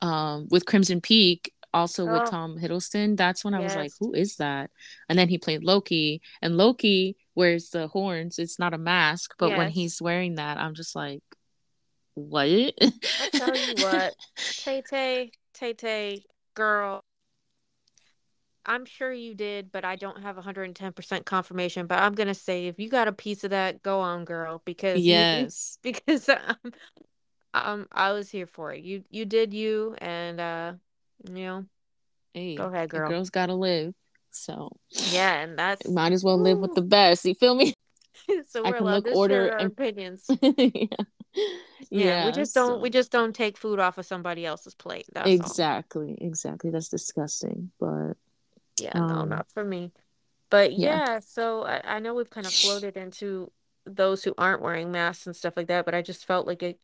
um 0.00 0.48
with 0.50 0.64
Crimson 0.64 1.02
Peak, 1.02 1.52
also 1.74 2.08
oh. 2.08 2.12
with 2.12 2.30
Tom 2.30 2.56
Hiddleston, 2.58 3.14
that's 3.14 3.44
when 3.44 3.52
I 3.52 3.60
was 3.60 3.76
like, 3.76 3.90
who 4.00 4.14
is 4.14 4.36
that? 4.36 4.70
And 5.10 5.18
then 5.18 5.28
he 5.28 5.36
played 5.36 5.64
Loki. 5.64 6.22
And 6.40 6.56
Loki 6.56 7.18
wears 7.34 7.68
the 7.68 7.88
horns. 7.88 8.38
It's 8.38 8.58
not 8.58 8.72
a 8.72 8.78
mask, 8.78 9.34
but 9.38 9.50
yes. 9.50 9.58
when 9.58 9.68
he's 9.68 10.00
wearing 10.00 10.36
that, 10.36 10.56
I'm 10.56 10.72
just 10.72 10.96
like, 10.96 11.22
what? 12.14 12.48
I'll 12.48 13.30
tell 13.32 13.54
you 13.54 13.84
what. 13.84 14.14
Tay 14.36 14.82
Tay, 14.88 15.32
Tay 15.52 15.74
Tay, 15.74 16.24
girl 16.54 17.02
I'm 18.66 18.84
sure 18.86 19.12
you 19.12 19.34
did, 19.34 19.70
but 19.72 19.84
I 19.84 19.96
don't 19.96 20.22
have 20.22 20.36
110% 20.36 21.24
confirmation. 21.26 21.86
But 21.86 21.98
I'm 22.00 22.14
gonna 22.14 22.34
say 22.34 22.66
if 22.66 22.78
you 22.78 22.88
got 22.88 23.08
a 23.08 23.12
piece 23.12 23.44
of 23.44 23.50
that, 23.50 23.82
go 23.82 24.00
on, 24.00 24.24
girl, 24.24 24.62
because 24.64 25.06
you 25.06 25.10
Yes. 25.10 25.78
because 25.82 26.28
um, 26.28 26.72
um 27.52 27.86
I 27.92 28.12
was 28.12 28.30
here 28.30 28.46
for 28.46 28.72
it. 28.72 28.82
You 28.82 29.04
you 29.10 29.24
did 29.24 29.52
you, 29.54 29.94
and 29.98 30.40
uh, 30.40 30.72
you 31.28 31.34
know, 31.34 31.64
hey, 32.32 32.56
go 32.56 32.66
ahead, 32.66 32.88
girl. 32.90 33.08
girl's 33.10 33.30
gotta 33.30 33.54
live. 33.54 33.94
So 34.30 34.70
Yeah, 34.90 35.40
and 35.42 35.58
that's 35.58 35.88
might 35.90 36.12
as 36.12 36.24
well 36.24 36.38
live 36.38 36.58
with 36.58 36.74
the 36.74 36.82
best. 36.82 37.24
You 37.24 37.34
feel 37.34 37.54
me? 37.54 37.74
so 38.48 38.64
we're 38.64 38.76
can 38.76 38.84
allowed 38.84 39.04
look, 39.04 39.06
to 39.06 39.16
order, 39.16 39.50
our 39.52 39.58
and 39.58 39.68
opinions. 39.68 40.26
yeah. 40.42 40.86
Yeah, 41.90 42.24
we 42.24 42.30
Yeah, 42.30 42.30
just 42.32 42.54
don't 42.54 42.80
we 42.80 42.90
just 42.90 43.10
don't 43.12 43.34
take 43.34 43.56
food 43.56 43.78
off 43.78 43.98
of 43.98 44.06
somebody 44.06 44.46
else's 44.46 44.74
plate. 44.74 45.06
That's 45.12 45.28
all. 45.40 45.40
exactly, 45.40 46.16
exactly. 46.20 46.70
That's 46.70 46.88
disgusting. 46.88 47.70
But 47.78 48.14
Yeah, 48.76 48.98
no, 49.00 49.24
um, 49.24 49.24
not 49.24 49.46
for 49.52 49.64
me. 49.64 49.92
But 50.50 50.74
yeah. 50.78 51.00
yeah, 51.00 51.20
so 51.20 51.64
I, 51.64 51.96
I 51.96 51.98
know 52.00 52.14
we've 52.14 52.30
kind 52.30 52.46
of 52.48 52.56
floated 52.56 52.96
into 52.96 53.52
those 53.86 54.24
who 54.24 54.34
aren't 54.38 54.62
wearing 54.62 54.92
masks 54.92 55.26
and 55.26 55.36
stuff 55.36 55.56
like 55.56 55.68
that, 55.68 55.84
but 55.84 55.94
I 55.94 56.02
just 56.02 56.26
felt 56.26 56.46
like 56.46 56.62
it 56.62 56.80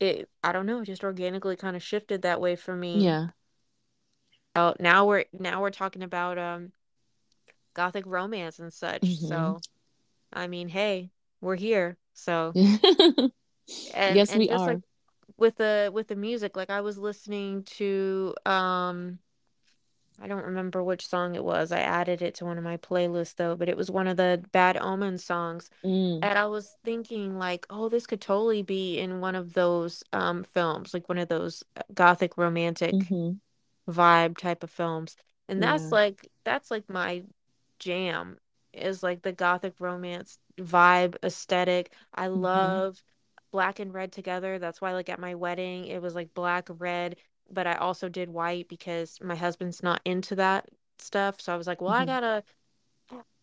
it 0.00 0.28
I 0.44 0.52
don't 0.52 0.66
know, 0.66 0.80
it 0.80 0.86
just 0.86 1.02
organically 1.04 1.56
kind 1.56 1.76
of 1.76 1.82
shifted 1.82 2.22
that 2.22 2.40
way 2.42 2.56
for 2.56 2.74
me. 2.76 3.14
Yeah. 3.14 3.30
Oh, 4.56 4.74
now 4.80 5.06
we're 5.06 5.24
now 5.32 5.60
we're 5.62 5.70
talking 5.70 6.02
about 6.02 6.38
um 6.38 6.72
gothic 7.74 8.06
romance 8.06 8.58
and 8.58 8.72
such. 8.72 9.18
hmm 9.20 9.20
So, 9.20 9.62
I 10.32 10.46
mean, 10.48 10.68
hey, 10.68 11.10
we're 11.40 11.56
here. 11.56 11.98
So, 12.14 12.56
and 13.90 14.24
yes, 14.24 14.28
and 14.28 14.44
we 14.44 14.48
just 14.48 14.66
like 14.66 14.78
are. 14.78 14.82
with 15.38 15.56
the 15.56 15.90
with 15.94 16.08
the 16.08 16.16
music, 16.16 16.56
like 16.56 16.70
I 16.70 16.80
was 16.82 16.98
listening 16.98 17.64
to 17.78 18.34
um 18.46 19.18
I 20.20 20.26
don't 20.28 20.44
remember 20.44 20.82
which 20.82 21.06
song 21.06 21.34
it 21.34 21.44
was. 21.44 21.72
I 21.72 21.80
added 21.80 22.22
it 22.22 22.34
to 22.36 22.44
one 22.44 22.58
of 22.58 22.64
my 22.64 22.76
playlists 22.76 23.36
though, 23.36 23.56
but 23.56 23.68
it 23.68 23.76
was 23.76 23.90
one 23.90 24.06
of 24.06 24.16
the 24.16 24.44
Bad 24.52 24.76
Omen 24.76 25.18
songs. 25.18 25.70
Mm, 25.84 26.22
And 26.22 26.38
I 26.38 26.46
was 26.46 26.76
thinking 26.84 27.38
like, 27.38 27.66
oh, 27.70 27.88
this 27.88 28.06
could 28.06 28.20
totally 28.20 28.62
be 28.62 28.98
in 28.98 29.20
one 29.20 29.34
of 29.36 29.54
those 29.54 30.02
um 30.12 30.44
films, 30.44 30.94
like 30.94 31.08
one 31.08 31.18
of 31.18 31.28
those 31.28 31.64
uh, 31.76 31.82
gothic 31.94 32.36
romantic 32.38 33.12
hmm 33.12 33.40
vibe 33.88 34.36
type 34.38 34.62
of 34.62 34.70
films. 34.70 35.16
And 35.48 35.62
that's 35.62 35.92
like 35.92 36.28
that's 36.44 36.70
like 36.70 36.88
my 36.88 37.24
jam 37.78 38.38
is 38.72 39.02
like 39.02 39.22
the 39.22 39.32
gothic 39.32 39.74
romance 39.80 40.38
vibe 40.58 41.16
aesthetic. 41.24 41.92
I 42.14 42.28
hmm 42.34 42.52
love 42.52 43.02
black 43.52 43.78
and 43.80 43.92
red 43.92 44.12
together. 44.12 44.58
That's 44.58 44.80
why 44.80 44.92
like 44.92 45.08
at 45.08 45.18
my 45.20 45.34
wedding 45.34 45.86
it 45.86 46.00
was 46.02 46.14
like 46.14 46.34
black, 46.34 46.68
red, 46.78 47.16
but 47.50 47.66
I 47.66 47.74
also 47.74 48.08
did 48.08 48.28
white 48.30 48.68
because 48.68 49.18
my 49.22 49.34
husband's 49.36 49.82
not 49.82 50.00
into 50.04 50.36
that 50.36 50.68
stuff. 50.98 51.40
So 51.40 51.52
I 51.54 51.56
was 51.56 51.66
like, 51.66 51.80
well, 51.80 51.92
I 51.92 52.04
hmm 52.04 52.06
gotta 52.06 52.44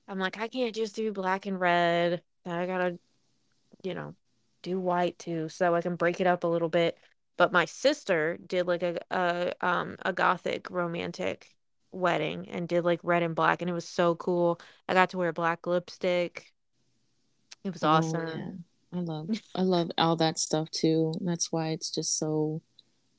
I'm 0.08 0.20
like, 0.20 0.38
I 0.38 0.48
can't 0.48 0.76
just 0.76 0.96
do 0.96 1.12
black 1.12 1.46
and 1.46 1.60
red. 1.60 2.22
I 2.46 2.66
gotta 2.66 3.00
you 3.84 3.94
know, 3.96 4.16
do 4.64 4.80
white 4.80 5.20
too, 5.20 5.50
so 5.50 5.76
I 5.76 5.82
can 5.82 5.96
break 5.98 6.22
it 6.22 6.28
up 6.28 6.44
a 6.46 6.48
little 6.48 6.70
bit. 6.70 6.98
But 7.38 7.54
my 7.54 7.66
sister 7.66 8.38
did 8.48 8.68
like 8.68 8.84
a 8.84 8.98
a 9.12 9.54
um 9.68 9.98
a 10.06 10.14
gothic 10.14 10.70
romantic 10.72 11.56
wedding 11.94 12.50
and 12.50 12.68
did 12.70 12.86
like 12.86 13.02
red 13.04 13.24
and 13.24 13.36
black 13.36 13.62
and 13.62 13.70
it 13.72 13.74
was 13.74 13.88
so 13.90 14.16
cool. 14.16 14.62
I 14.90 14.94
got 14.96 15.12
to 15.12 15.18
wear 15.20 15.34
black 15.34 15.68
lipstick. 15.68 16.54
It 17.64 17.72
was 17.74 17.84
Oh 17.84 17.86
awesome. 17.86 18.26
yeah. 18.34 18.52
I 18.94 19.02
love 19.02 19.30
I 19.56 19.62
love 19.62 19.92
all 19.98 20.16
that 20.18 20.40
stuff 20.40 20.70
too. 20.72 21.14
That's 21.22 21.52
why 21.52 21.70
it's 21.70 21.92
just 21.92 22.18
so 22.18 22.62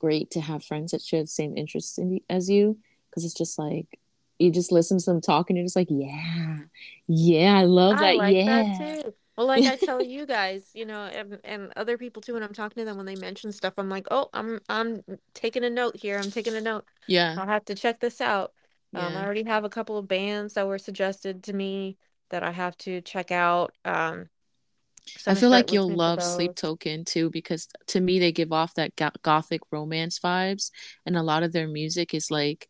great 0.01 0.31
to 0.31 0.41
have 0.41 0.63
friends 0.65 0.91
that 0.91 1.01
share 1.01 1.21
the 1.21 1.27
same 1.27 1.55
interests 1.57 1.97
in 1.97 2.19
as 2.29 2.49
you 2.49 2.77
because 3.09 3.23
it's 3.25 3.35
just 3.35 3.59
like 3.59 3.99
you 4.39 4.51
just 4.51 4.71
listen 4.71 4.97
to 4.97 5.05
them 5.05 5.21
talk 5.21 5.49
and 5.49 5.57
you're 5.57 5.65
just 5.65 5.75
like, 5.75 5.89
yeah, 5.91 6.57
yeah, 7.07 7.59
I 7.59 7.65
love 7.65 7.99
that 7.99 8.15
I 8.15 8.17
like 8.17 8.45
that 8.45 8.73
too. 8.73 9.13
Well, 9.37 9.47
like 9.47 9.65
I 9.65 9.75
tell 9.75 10.01
you 10.03 10.25
guys, 10.25 10.69
you 10.73 10.85
know, 10.85 11.01
and, 11.03 11.39
and 11.43 11.73
other 11.75 11.97
people 11.97 12.21
too 12.21 12.33
when 12.33 12.43
I'm 12.43 12.53
talking 12.53 12.81
to 12.81 12.85
them 12.85 12.97
when 12.97 13.05
they 13.05 13.15
mention 13.15 13.51
stuff, 13.51 13.73
I'm 13.77 13.89
like, 13.89 14.07
"Oh, 14.11 14.29
I'm 14.33 14.59
I'm 14.69 15.03
taking 15.33 15.63
a 15.63 15.69
note 15.69 15.95
here. 15.95 16.17
I'm 16.19 16.31
taking 16.31 16.55
a 16.55 16.61
note. 16.61 16.85
Yeah. 17.07 17.33
I'll 17.37 17.47
have 17.47 17.65
to 17.65 17.75
check 17.75 17.99
this 17.99 18.21
out." 18.21 18.53
Um, 18.93 19.15
I 19.15 19.23
already 19.23 19.43
have 19.43 19.63
a 19.63 19.69
couple 19.69 19.97
of 19.97 20.07
bands 20.07 20.55
that 20.55 20.67
were 20.67 20.77
suggested 20.79 21.43
to 21.43 21.53
me 21.53 21.97
that 22.29 22.43
I 22.43 22.51
have 22.51 22.77
to 22.79 23.01
check 23.01 23.31
out. 23.31 23.73
Um, 23.85 24.29
I 25.27 25.35
feel 25.35 25.49
like 25.49 25.71
you'll 25.71 25.95
love 25.95 26.21
Sleep. 26.21 26.55
Token 26.55 27.05
too 27.05 27.29
because 27.29 27.67
to 27.87 28.01
me 28.01 28.19
they 28.19 28.31
give 28.31 28.51
off 28.51 28.73
that 28.75 28.95
go- 28.95 29.09
gothic 29.23 29.61
romance 29.71 30.19
vibes 30.19 30.71
and 31.05 31.15
a 31.17 31.23
lot 31.23 31.43
of 31.43 31.51
their 31.53 31.67
music 31.67 32.13
is 32.13 32.31
like 32.31 32.67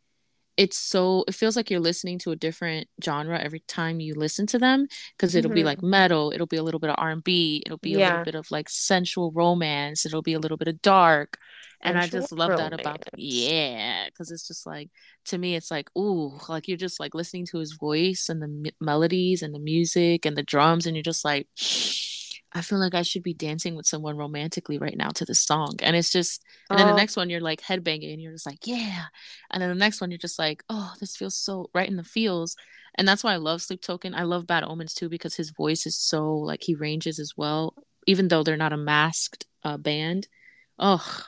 it's 0.57 0.77
so 0.77 1.23
it 1.27 1.35
feels 1.35 1.55
like 1.55 1.71
you're 1.71 1.79
listening 1.79 2.19
to 2.19 2.31
a 2.31 2.35
different 2.35 2.87
genre 3.03 3.39
every 3.39 3.61
time 3.67 3.99
you 3.99 4.13
listen 4.15 4.45
to 4.47 4.59
them 4.59 4.87
because 5.17 5.35
it'll 5.35 5.51
be 5.51 5.63
hmm 5.63 5.65
like 5.65 5.81
metal, 5.81 6.31
it'll 6.33 6.47
be 6.47 6.57
a 6.57 6.63
little 6.63 6.79
bit 6.79 6.89
of 6.91 6.95
R&B, 6.99 7.63
it'll 7.65 7.77
be 7.79 7.95
a 7.95 8.01
little 8.01 8.19
bit 8.19 8.35
of 8.35 8.51
like 8.51 8.69
sensual 8.69 9.31
romance, 9.31 10.05
it'll 10.05 10.21
be 10.21 10.33
a 10.33 10.39
little 10.39 10.57
bit 10.57 10.67
of 10.67 10.81
dark. 10.81 11.37
And 11.83 11.97
I 11.97 12.07
just 12.07 12.31
love 12.31 12.55
that 12.57 12.73
about 12.73 13.01
romance. 13.01 13.15
yeah, 13.15 14.05
because 14.07 14.31
it's 14.31 14.47
just 14.47 14.65
like 14.67 14.89
to 15.25 15.37
me 15.37 15.55
it's 15.55 15.71
like 15.71 15.89
ooh, 15.97 16.37
like 16.49 16.67
you're 16.67 16.77
just 16.77 16.99
like 16.99 17.15
listening 17.15 17.45
to 17.47 17.59
his 17.59 17.73
voice 17.73 18.27
and 18.29 18.41
the 18.41 18.45
m- 18.69 18.75
melodies 18.81 19.41
and 19.41 19.53
the 19.55 19.59
music 19.59 20.25
and 20.25 20.37
the 20.37 20.43
drums 20.43 20.85
and 20.85 20.95
you're 20.95 21.03
just 21.03 21.25
like 21.25 21.47
I 22.53 22.61
feel 22.61 22.79
like 22.79 22.93
I 22.95 23.01
should 23.03 23.23
be 23.23 23.33
dancing 23.33 23.75
with 23.75 23.85
someone 23.85 24.17
romantically 24.17 24.77
right 24.77 24.97
now 24.97 25.09
to 25.11 25.25
this 25.25 25.39
song. 25.41 25.75
And 25.81 25.95
it's 25.95 26.11
just, 26.11 26.43
and 26.69 26.77
then 26.79 26.87
the 26.87 26.93
Oh, 26.93 27.01
next 27.01 27.15
one, 27.15 27.29
you're 27.29 27.39
like 27.41 27.61
headbanging 27.61 28.11
and 28.13 28.21
you're 28.21 28.33
just 28.33 28.45
like, 28.45 28.67
yeah. 28.67 29.05
And 29.51 29.61
then 29.61 29.69
the 29.69 29.75
next 29.75 30.01
one, 30.01 30.11
you're 30.11 30.17
just 30.17 30.39
like, 30.39 30.63
oh, 30.69 30.93
this 30.99 31.15
feels 31.15 31.37
so 31.37 31.69
right 31.73 31.87
in 31.89 31.95
the 31.95 32.03
feels. 32.03 32.55
And 32.95 33.07
that's 33.07 33.23
why 33.23 33.33
I 33.33 33.37
love 33.37 33.61
Sleep 33.61 33.81
Token. 33.81 34.13
I 34.13 34.23
love 34.23 34.47
Bad 34.47 34.63
Omens 34.63 34.93
too 34.93 35.09
because 35.09 35.35
his 35.35 35.51
voice 35.51 35.85
is 35.85 35.97
so 35.97 36.33
like 36.35 36.63
he 36.63 36.75
ranges 36.75 37.19
as 37.19 37.33
well, 37.37 37.73
even 38.07 38.27
though 38.27 38.43
they're 38.43 38.57
not 38.57 38.73
a 38.73 38.77
masked 38.77 39.45
uh, 39.63 39.77
band. 39.77 40.27
Oh, 40.79 41.25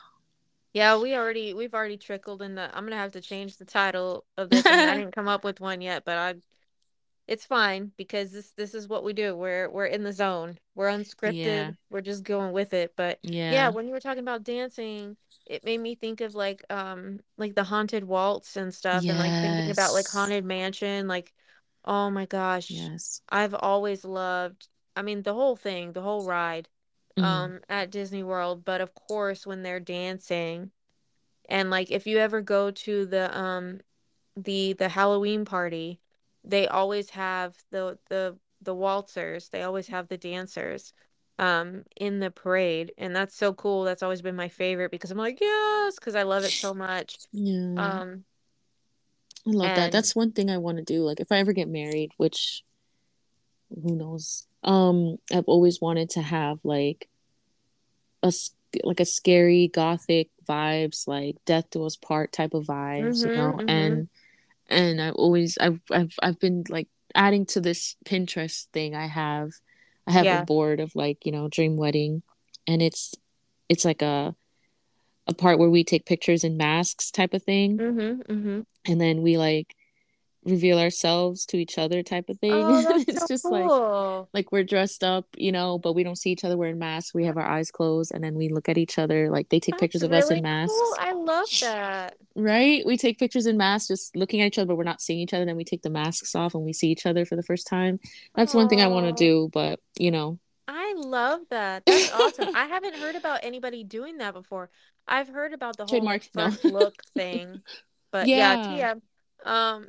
yeah, 0.72 0.96
we 0.98 1.14
already 1.14 1.54
we've 1.54 1.74
already 1.74 1.96
trickled 1.96 2.42
in 2.42 2.54
the. 2.56 2.62
I'm 2.76 2.84
gonna 2.84 2.96
have 2.96 3.12
to 3.12 3.20
change 3.20 3.56
the 3.56 3.64
title 3.64 4.26
of 4.36 4.50
this. 4.50 4.70
I 4.70 4.96
didn't 4.96 5.14
come 5.14 5.28
up 5.28 5.44
with 5.44 5.60
one 5.60 5.80
yet, 5.80 6.04
but 6.04 6.18
I 6.18 6.34
It's 7.26 7.44
fine 7.46 7.92
because 7.96 8.32
this 8.32 8.52
this 8.52 8.74
is 8.74 8.88
what 8.88 9.04
we 9.04 9.12
do. 9.12 9.36
We're 9.36 9.70
we're 9.70 9.86
in 9.86 10.02
the 10.04 10.12
zone. 10.12 10.58
We're 10.74 10.88
yeah, 11.22 11.72
unscripted. 11.72 11.76
We're 11.90 12.00
just 12.02 12.24
going 12.24 12.52
with 12.52 12.72
it. 12.74 12.94
But 12.96 13.20
yeah, 13.22 13.30
yeah, 13.48 13.70
when 13.70 13.86
you 13.86 13.92
were 13.94 14.00
talking 14.00 14.22
about 14.22 14.42
dancing, 14.44 15.16
it 15.46 15.64
made 15.64 15.78
me 15.80 15.94
think 15.94 16.20
of 16.20 16.34
like 16.34 16.64
um 16.70 17.20
like 17.38 17.54
the 17.54 17.64
haunted 17.64 18.04
waltz 18.04 18.56
and 18.56 18.74
stuff 18.74 19.08
and 19.08 19.18
like 19.18 19.38
thinking 19.38 19.70
about 19.70 19.94
like 19.94 20.08
haunted 20.08 20.44
mansion 20.44 21.08
like 21.08 21.32
oh 21.84 22.10
my 22.10 22.26
gosh. 22.26 22.92
yes. 22.92 23.22
I've 23.28 23.54
always 23.54 24.04
loved 24.04 24.68
I 24.96 25.02
mean 25.02 25.22
the 25.22 25.34
whole 25.34 25.56
thing, 25.56 25.92
the 25.92 26.02
whole 26.02 26.24
ride 26.24 26.68
Mm, 27.16 27.50
um 27.50 27.60
at 27.68 27.90
Disney 27.90 28.22
World, 28.22 28.64
but 28.64 28.80
of 28.80 28.94
course 28.94 29.46
when 29.46 29.62
they're 29.62 29.80
dancing 29.80 30.72
and 31.48 31.70
like 31.70 31.90
if 31.90 32.06
you 32.06 32.18
ever 32.18 32.40
go 32.40 32.70
to 32.70 33.06
the 33.06 33.36
um 33.38 33.80
the 34.36 34.74
the 34.74 34.88
Halloween 34.90 35.44
party, 35.46 36.00
they 36.44 36.68
always 36.68 37.10
have 37.10 37.56
the 37.70 37.98
the 38.08 38.38
the 38.62 38.74
waltzers. 38.74 39.48
They 39.50 39.62
always 39.62 39.88
have 39.88 40.08
the 40.08 40.18
dancers 40.18 40.92
um 41.38 41.84
in 41.96 42.20
the 42.20 42.30
parade, 42.30 42.92
and 42.98 43.14
that's 43.14 43.36
so 43.36 43.52
cool. 43.54 43.84
That's 43.84 44.02
always 44.02 44.22
been 44.22 44.36
my 44.36 44.48
favorite 44.48 44.90
because 44.90 45.10
I'm 45.10 45.18
like, 45.18 45.40
yes, 45.40 45.96
because 45.96 46.14
I 46.14 46.22
love 46.22 46.44
it 46.44 46.54
so 46.54 46.74
much. 46.74 47.18
yeah, 47.32 48.00
Um 48.00 48.24
I 49.46 49.50
love 49.50 49.74
that. 49.74 49.92
That's 49.92 50.14
one 50.16 50.32
thing 50.32 50.50
I 50.50 50.58
want 50.58 50.78
to 50.78 50.84
do. 50.84 51.02
Like 51.04 51.20
if 51.20 51.30
I 51.32 51.38
ever 51.38 51.52
get 51.52 51.68
married, 51.68 52.12
which 52.16 52.62
who 53.82 53.96
knows, 53.96 54.46
um, 54.62 55.18
I've 55.32 55.44
always 55.46 55.80
wanted 55.80 56.10
to 56.10 56.22
have 56.22 56.58
like 56.64 57.08
a 58.22 58.32
like 58.82 59.00
a 59.00 59.04
scary 59.04 59.68
gothic 59.68 60.30
vibes, 60.48 61.06
like 61.06 61.36
death 61.44 61.70
do 61.70 61.84
us 61.84 61.96
part 61.96 62.32
type 62.32 62.54
of 62.54 62.64
vibes, 62.64 63.24
you 63.24 63.30
mhm 63.30 63.34
know. 63.34 63.60
mhm 63.60 63.68
And 63.68 64.08
and 64.68 65.00
I've 65.00 65.14
always 65.14 65.58
I've 65.58 65.80
I've 65.90 66.14
I've 66.22 66.38
been 66.40 66.64
like 66.68 66.88
adding 67.14 67.46
to 67.46 67.60
this 67.60 67.96
Pinterest 68.04 68.66
thing 68.72 68.94
I 68.94 69.06
have. 69.06 69.50
I 70.06 70.12
have 70.12 70.26
a 70.42 70.44
board 70.44 70.80
of 70.80 70.94
like 70.94 71.24
you 71.26 71.32
know 71.32 71.48
dream 71.48 71.76
wedding, 71.76 72.22
and 72.66 72.82
it's 72.82 73.14
it's 73.68 73.84
like 73.84 74.02
a 74.02 74.34
a 75.26 75.34
part 75.34 75.58
where 75.58 75.70
we 75.70 75.84
take 75.84 76.04
pictures 76.04 76.44
in 76.44 76.56
masks 76.56 77.10
type 77.10 77.34
of 77.34 77.42
thing, 77.42 77.78
mhm 77.78 78.22
mhm 78.26 78.66
and 78.86 79.00
then 79.00 79.22
we 79.22 79.38
like 79.38 79.74
reveal 80.44 80.78
ourselves 80.78 81.46
to 81.46 81.56
each 81.56 81.78
other 81.78 82.02
type 82.02 82.28
of 82.28 82.38
thing. 82.38 82.52
oh 82.52 83.04
it's 83.08 83.20
so 83.20 83.26
just 83.26 83.44
like 83.44 83.66
cool 83.66 84.28
like 84.32 84.52
we're 84.52 84.64
dressed 84.64 85.04
up, 85.04 85.26
you 85.36 85.52
know, 85.52 85.78
but 85.78 85.94
we 85.94 86.04
don't 86.04 86.16
see 86.16 86.30
each 86.30 86.44
other 86.44 86.56
wearing 86.56 86.78
masks. 86.78 87.14
We 87.14 87.24
have 87.24 87.36
our 87.36 87.46
eyes 87.46 87.70
closed 87.70 88.12
and 88.14 88.22
then 88.22 88.34
we 88.34 88.48
look 88.48 88.68
at 88.68 88.78
each 88.78 88.98
other. 88.98 89.30
Like 89.30 89.48
they 89.48 89.60
take 89.60 89.74
that's 89.74 89.80
pictures 89.80 90.02
of 90.02 90.12
us 90.12 90.30
in 90.30 90.42
really 90.42 90.42
cool 90.42 90.50
masks, 90.50 90.98
I 90.98 91.12
love 91.12 91.48
that 91.60 92.16
right? 92.36 92.84
We 92.84 92.96
take 92.96 93.18
pictures 93.18 93.46
in 93.46 93.56
masks, 93.56 93.88
just 93.88 94.16
looking 94.16 94.40
at 94.40 94.46
each 94.46 94.58
other, 94.58 94.66
but 94.66 94.76
we're 94.76 94.84
not 94.84 95.00
seeing 95.00 95.20
each 95.20 95.34
other. 95.34 95.44
Then 95.44 95.56
we 95.56 95.64
take 95.64 95.82
the 95.82 95.90
masks 95.90 96.34
off 96.34 96.54
and 96.54 96.64
we 96.64 96.72
see 96.72 96.88
each 96.88 97.06
other 97.06 97.24
for 97.24 97.36
the 97.36 97.42
first 97.42 97.66
time. 97.66 98.00
That's 98.34 98.54
one 98.54 98.68
thing 98.68 98.80
I 98.80 98.88
want 98.88 99.06
to 99.06 99.12
oh 99.12 99.16
do, 99.16 99.50
but 99.52 99.80
you 99.98 100.10
know, 100.10 100.38
I 100.66 100.94
love 100.96 101.40
that. 101.50 101.84
That's 101.86 102.12
awesome. 102.12 102.54
I 102.54 102.66
haven't 102.66 102.96
heard 102.96 103.16
about 103.16 103.40
anybody 103.42 103.84
doing 103.84 104.18
that 104.18 104.34
before. 104.34 104.70
I've 105.06 105.28
heard 105.28 105.52
about 105.52 105.76
the 105.76 105.86
whole 105.86 106.02
like 106.02 106.30
trademark. 106.32 106.64
No. 106.64 106.70
look 106.70 106.94
thing. 107.14 107.62
But 108.10 108.28
yeah, 108.28 108.36
yeah. 108.36 108.76
Tia. 108.76 108.96
Um, 109.44 109.86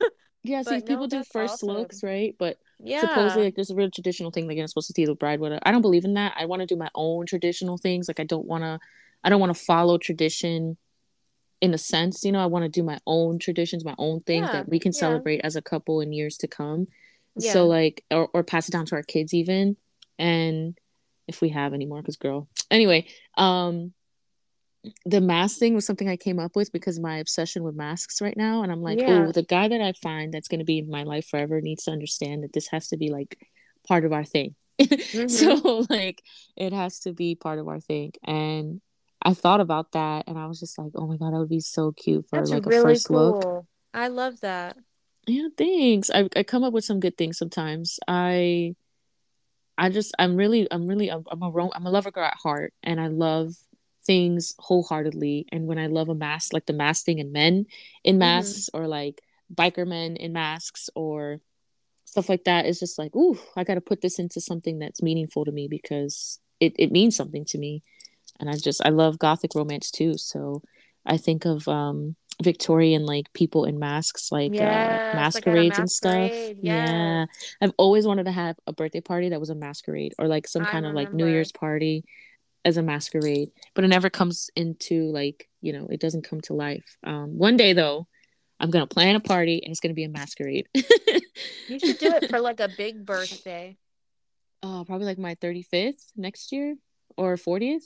Yeah, 0.44 0.62
see, 0.62 0.76
but 0.76 0.80
no, 0.80 0.86
people 0.86 1.06
do 1.08 1.24
first 1.24 1.62
looks, 1.62 2.02
right? 2.02 2.34
But 2.38 2.58
supposedly, 2.96 3.42
Yeah, 3.42 3.46
like, 3.46 3.54
there's 3.56 3.70
a 3.70 3.74
real 3.74 3.90
traditional 3.90 4.30
thing, 4.30 4.46
like 4.46 4.56
you're 4.56 4.66
supposed 4.66 4.86
to 4.88 4.92
see 4.94 5.04
the 5.04 5.14
bride 5.14 5.40
it. 5.42 5.62
I 5.64 5.72
don't 5.72 5.82
believe 5.82 6.04
in 6.04 6.14
that. 6.14 6.34
I 6.36 6.46
want 6.46 6.60
to 6.60 6.66
do 6.66 6.76
my 6.76 6.88
own 6.94 7.26
traditional 7.26 7.76
things. 7.76 8.08
Like 8.08 8.20
I 8.20 8.24
don't 8.24 8.46
want 8.46 8.62
to, 8.64 8.78
I 9.24 9.28
don't 9.30 9.40
want 9.40 9.54
to 9.54 9.62
follow 9.62 9.98
tradition 9.98 10.76
in 11.60 11.74
a 11.74 11.78
sense. 11.78 12.24
You 12.24 12.32
know, 12.32 12.40
I 12.42 12.46
want 12.46 12.64
to 12.64 12.68
do 12.68 12.82
my 12.82 12.98
own 13.06 13.38
traditions, 13.38 13.84
my 13.84 13.94
own 13.98 14.20
things 14.20 14.50
yeah, 14.52 14.60
that 14.60 14.68
we 14.68 14.78
can 14.78 14.92
yeah, 14.92 14.98
celebrate 14.98 15.40
as 15.40 15.56
a 15.56 15.62
couple 15.62 16.00
in 16.00 16.12
years 16.12 16.36
to 16.38 16.48
come. 16.48 16.86
So 17.38 17.66
like, 17.66 18.04
or 18.10 18.28
or 18.34 18.42
pass 18.42 18.68
it 18.68 18.72
down 18.72 18.86
to 18.86 18.96
our 18.96 19.02
kids 19.02 19.32
even, 19.34 19.76
and 20.18 20.76
if 21.28 21.40
we 21.40 21.50
have 21.50 21.72
any 21.74 21.86
more, 21.86 22.00
because 22.00 22.16
girl. 22.16 22.48
Anyway, 22.70 23.06
um, 23.36 23.92
the 25.04 25.20
mask 25.20 25.58
thing 25.58 25.74
was 25.74 25.86
something 25.86 26.08
I 26.08 26.16
came 26.16 26.38
up 26.38 26.54
with 26.54 26.72
because 26.72 27.00
my 27.00 27.18
obsession 27.18 27.62
with 27.62 27.74
masks 27.74 28.20
right 28.20 28.36
now. 28.36 28.62
And 28.62 28.70
I'm 28.70 28.82
like, 28.82 29.00
oh, 29.02 29.32
the 29.32 29.42
guy 29.42 29.68
that 29.68 29.80
I 29.80 29.92
find 29.92 30.32
that's 30.32 30.48
going 30.48 30.60
to 30.60 30.64
be 30.64 30.78
in 30.78 30.90
my 30.90 31.02
life 31.02 31.28
forever 31.28 31.60
needs 31.60 31.84
to 31.84 31.90
understand 31.90 32.42
that 32.44 32.52
this 32.52 32.68
has 32.68 32.88
to 32.88 32.96
be 32.96 33.10
like 33.10 33.38
part 33.86 34.04
of 34.04 34.12
our 34.12 34.24
thing. 34.24 34.54
Mm-hmm. 34.78 35.26
so, 35.26 35.84
like, 35.90 36.22
it 36.56 36.72
has 36.72 37.00
to 37.00 37.12
be 37.12 37.34
part 37.34 37.58
of 37.58 37.66
our 37.66 37.80
thing. 37.80 38.12
And 38.22 38.80
I 39.20 39.34
thought 39.34 39.60
about 39.60 39.92
that 39.92 40.28
and 40.28 40.38
I 40.38 40.46
was 40.46 40.60
just 40.60 40.78
like, 40.78 40.92
oh 40.94 41.08
my 41.08 41.16
God, 41.16 41.32
that 41.32 41.38
would 41.40 41.48
be 41.48 41.58
so 41.58 41.90
cute 41.90 42.26
for 42.30 42.38
That's 42.38 42.50
like 42.50 42.64
a 42.64 42.68
really 42.68 42.82
first 42.82 43.10
look. 43.10 43.66
I 43.92 44.06
love 44.06 44.38
that. 44.40 44.76
Yeah, 45.26 45.48
thanks. 45.56 46.10
I, 46.10 46.28
I 46.36 46.44
come 46.44 46.62
up 46.62 46.72
with 46.72 46.84
some 46.84 47.00
good 47.00 47.18
things 47.18 47.38
sometimes. 47.38 47.98
I 48.06 48.76
I 49.76 49.90
just 49.90 50.14
I'm 50.18 50.36
really 50.36 50.66
I'm 50.70 50.86
really 50.86 51.10
I'm, 51.10 51.24
I'm 51.30 51.42
a 51.42 51.70
I'm 51.74 51.86
a 51.86 51.90
lover 51.90 52.10
girl 52.10 52.24
at 52.24 52.34
heart, 52.34 52.72
and 52.82 53.00
I 53.00 53.06
love 53.06 53.52
things 54.08 54.56
wholeheartedly. 54.60 55.46
And 55.52 55.68
when 55.68 55.78
I 55.78 55.88
love 55.88 56.10
a 56.10 56.16
mask, 56.16 56.54
like 56.54 56.66
the 56.66 56.74
mask 56.74 57.06
thing 57.06 57.20
in 57.20 57.32
men 57.32 57.66
in 58.04 58.18
Mm-hmm. 58.20 58.20
masks, 58.20 58.70
or 58.74 58.88
like 58.88 59.22
biker 59.54 59.86
men 59.86 60.16
in 60.16 60.32
masks, 60.34 60.90
or 60.96 61.40
stuff 62.06 62.28
like 62.28 62.44
that, 62.44 62.66
it's 62.66 62.80
just 62.80 62.98
like, 62.98 63.14
ooh, 63.16 63.38
I 63.56 63.64
got 63.64 63.74
to 63.74 63.80
put 63.82 64.00
this 64.02 64.18
into 64.18 64.40
something 64.40 64.78
that's 64.80 65.02
meaningful 65.02 65.44
to 65.46 65.52
me 65.52 65.68
because 65.68 66.40
it 66.60 66.74
it 66.78 66.92
means 66.92 67.16
something 67.16 67.44
to 67.46 67.58
me. 67.58 67.82
And 68.40 68.50
I 68.50 68.54
just 68.56 68.82
I 68.84 68.90
love 68.90 69.18
gothic 69.18 69.54
romance 69.54 69.90
too, 69.90 70.16
so 70.18 70.62
I 71.06 71.16
think 71.18 71.46
of 71.46 71.66
um 71.68 72.16
Victorian 72.42 73.06
like 73.06 73.32
people 73.34 73.64
in 73.64 73.78
masks, 73.78 74.30
like 74.32 74.60
uh 74.60 74.98
Yes, 74.98 75.34
like 75.34 75.46
masquerades 75.46 75.78
and 75.78 75.90
stuff. 75.90 76.52
Yes, 76.62 76.62
Yeah. 76.62 77.26
I've 77.60 77.72
always 77.78 78.06
wanted 78.06 78.24
to 78.26 78.32
have 78.32 78.56
a 78.66 78.72
birthday 78.72 79.00
party 79.00 79.30
that 79.30 79.40
was 79.40 79.50
a 79.50 79.54
masquerade 79.56 80.14
or 80.18 80.28
like 80.28 80.46
some 80.48 80.64
I 80.64 80.66
kind 80.66 80.86
of 80.86 80.94
like 80.94 81.12
New. 81.12 81.26
Year's 81.26 81.52
party 81.52 82.04
as 82.64 82.76
a 82.76 82.82
masquerade, 82.82 83.50
but 83.74 83.84
it 83.84 83.88
never 83.88 84.10
comes 84.10 84.50
into 84.56 85.10
like, 85.10 85.48
you 85.60 85.72
know, 85.72 85.86
it 85.90 86.00
doesn't 86.00 86.24
come 86.28 86.40
to 86.42 86.54
life. 86.54 86.98
Um 87.04 87.38
one 87.38 87.56
day 87.56 87.72
though, 87.72 88.06
I'm 88.60 88.70
going 88.70 88.86
to 88.86 88.92
plan 88.92 89.14
a 89.14 89.20
party 89.20 89.60
and 89.62 89.70
it's 89.70 89.78
going 89.80 89.90
to 89.92 89.94
be 89.94 90.04
a 90.04 90.08
masquerade. 90.08 90.66
You 91.68 91.78
should 91.78 91.98
do 91.98 92.12
it 92.14 92.28
for 92.28 92.40
like 92.40 92.58
a 92.60 92.68
big 92.76 93.06
birthday. 93.12 93.76
oh, 94.64 94.82
probably 94.86 95.06
like 95.06 95.18
my 95.18 95.36
35th 95.36 96.10
next 96.16 96.50
year 96.50 96.76
or 97.16 97.36
40th, 97.36 97.84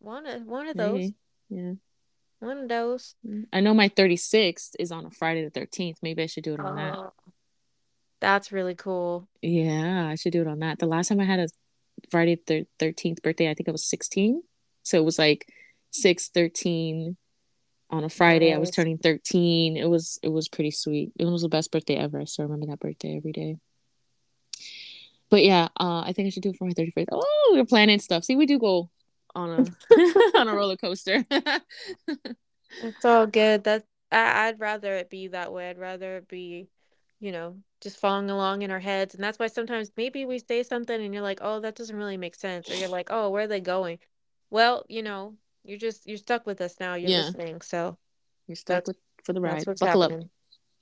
One 0.00 0.26
of 0.26 0.44
one 0.46 0.68
of 0.68 0.76
those. 0.76 0.92
maybe. 1.00 1.14
Yeah. 1.48 1.72
One 2.40 2.58
of 2.58 2.68
those. 2.68 3.14
I 3.52 3.60
know 3.60 3.72
my 3.74 3.88
36th 3.88 4.72
is 4.78 4.92
on 4.92 5.06
a 5.06 5.10
Friday 5.10 5.44
the 5.48 5.50
13th. 5.60 5.96
Maybe 6.02 6.22
I 6.22 6.26
should 6.26 6.44
do 6.44 6.54
it 6.54 6.60
on 6.60 6.76
that. 6.76 6.94
Oh, 6.96 7.12
that's 8.20 8.52
really 8.52 8.74
cool. 8.76 9.26
Yeah, 9.42 10.06
I 10.06 10.14
should 10.16 10.32
do 10.32 10.42
it 10.42 10.46
on 10.46 10.58
that. 10.60 10.78
The 10.78 10.86
last 10.86 11.08
time 11.08 11.18
I 11.20 11.24
had 11.24 11.40
a 11.40 11.48
Friday 12.10 12.40
the 12.46 12.66
13th 12.78 13.22
birthday, 13.22 13.50
I 13.50 13.54
think 13.54 13.68
I 13.68 13.72
was 13.72 13.84
16. 13.84 14.42
So 14.82 14.98
it 14.98 15.04
was 15.04 15.18
like 15.18 15.46
6 15.92 16.28
13 16.28 17.16
on 17.90 18.04
a 18.04 18.08
Friday. 18.08 18.52
I 18.52 18.58
was 18.58 18.70
turning 18.70 18.98
13. 18.98 19.76
It 19.76 19.88
was 19.88 20.18
it 20.22 20.28
was 20.28 20.48
pretty 20.48 20.70
sweet. 20.70 21.12
It 21.18 21.24
was 21.24 21.42
the 21.42 21.48
best 21.48 21.72
birthday 21.72 21.96
ever. 21.96 22.20
I 22.20 22.24
still 22.24 22.44
remember 22.44 22.66
that 22.66 22.80
birthday 22.80 23.16
every 23.16 23.32
day. 23.32 23.56
But 25.30 25.44
yeah, 25.44 25.68
uh, 25.78 26.00
I 26.00 26.12
think 26.14 26.26
I 26.26 26.30
should 26.30 26.42
do 26.42 26.50
it 26.50 26.56
for 26.56 26.64
my 26.64 26.72
31st. 26.72 27.06
Oh, 27.12 27.50
we're 27.52 27.66
planning 27.66 27.98
stuff. 27.98 28.24
See, 28.24 28.36
we 28.36 28.46
do 28.46 28.58
go 28.58 28.88
on 29.34 29.50
a 29.50 29.94
on 30.38 30.48
a 30.48 30.54
roller 30.54 30.76
coaster. 30.76 31.24
It's 32.82 33.04
all 33.04 33.26
good. 33.26 33.64
That 33.64 33.84
I, 34.12 34.48
I'd 34.48 34.60
rather 34.60 34.94
it 34.94 35.10
be 35.10 35.28
that 35.28 35.52
way. 35.52 35.70
I'd 35.70 35.78
rather 35.78 36.18
it 36.18 36.28
be, 36.28 36.68
you 37.20 37.32
know, 37.32 37.56
just 37.80 37.98
following 37.98 38.30
along 38.30 38.62
in 38.62 38.70
our 38.70 38.80
heads. 38.80 39.14
And 39.14 39.22
that's 39.22 39.38
why 39.38 39.46
sometimes 39.46 39.90
maybe 39.96 40.24
we 40.24 40.38
say 40.38 40.62
something 40.62 41.00
and 41.00 41.12
you're 41.14 41.22
like, 41.22 41.38
oh, 41.42 41.60
that 41.60 41.76
doesn't 41.76 41.96
really 41.96 42.16
make 42.16 42.34
sense. 42.34 42.70
Or 42.70 42.74
you're 42.74 42.88
like, 42.88 43.08
oh, 43.10 43.30
where 43.30 43.44
are 43.44 43.48
they 43.48 43.60
going? 43.60 43.98
Well, 44.50 44.84
you 44.88 45.02
know, 45.02 45.34
you're 45.64 45.78
just 45.78 46.06
you're 46.06 46.16
stuck 46.16 46.46
with 46.46 46.60
us 46.60 46.76
now. 46.80 46.94
You're 46.94 47.10
yeah, 47.10 47.24
listening. 47.26 47.60
So 47.60 47.96
you're 48.46 48.56
stuck 48.56 48.86
with 48.86 48.96
for 49.24 49.32
the 49.32 49.40
ride. 49.40 49.64
Buckle 49.64 50.02
up. 50.02 50.12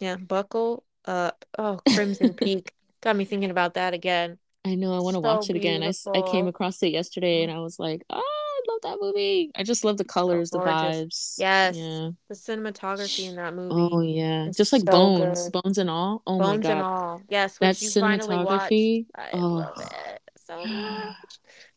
Yeah, 0.00 0.16
buckle 0.16 0.84
up. 1.04 1.44
Oh, 1.58 1.80
Crimson 1.94 2.34
Peak. 2.34 2.72
Got 3.02 3.16
me 3.16 3.24
thinking 3.24 3.50
about 3.50 3.74
that 3.74 3.94
again. 3.94 4.38
I 4.64 4.74
know 4.74 4.94
I 4.94 5.00
want 5.00 5.14
to 5.14 5.18
So 5.18 5.34
watch 5.34 5.50
it 5.50 5.56
again. 5.56 5.82
I, 5.82 5.92
I 6.18 6.22
came 6.22 6.48
across 6.48 6.82
it 6.82 6.88
yesterday 6.88 7.44
and 7.44 7.52
mm. 7.52 7.56
I 7.56 7.60
was 7.60 7.78
like, 7.78 8.02
oh, 8.10 8.35
love 8.68 8.80
that 8.82 8.98
movie. 9.00 9.50
I 9.54 9.62
just 9.62 9.84
love 9.84 9.96
the 9.96 10.04
So 10.04 10.12
colors, 10.12 10.50
the 10.50 10.58
vibes. 10.58 11.34
Yes. 11.38 11.76
Yeah. 11.76 12.10
The 12.28 12.34
cinematography 12.34 13.28
in 13.28 13.36
that 13.36 13.54
movie. 13.54 13.74
Oh 13.74 14.00
yeah. 14.00 14.50
Just 14.54 14.72
like 14.72 14.82
so 14.82 14.90
Bones, 14.92 15.42
good. 15.44 15.52
Bones 15.62 15.78
and 15.78 15.90
all. 15.90 16.22
Oh 16.26 16.38
my 16.38 16.44
Bones 16.46 16.66
and 16.66 16.80
God. 16.80 16.84
all. 16.84 17.22
Yes, 17.28 17.58
That 17.58 17.76
finally 17.76 18.44
watched. 18.44 18.72
cinematography. 18.72 19.06
I 19.14 19.28
Oh. 19.32 19.38
love 19.38 19.78
it 19.78 20.20
so 20.46 20.56
much. 20.66 21.16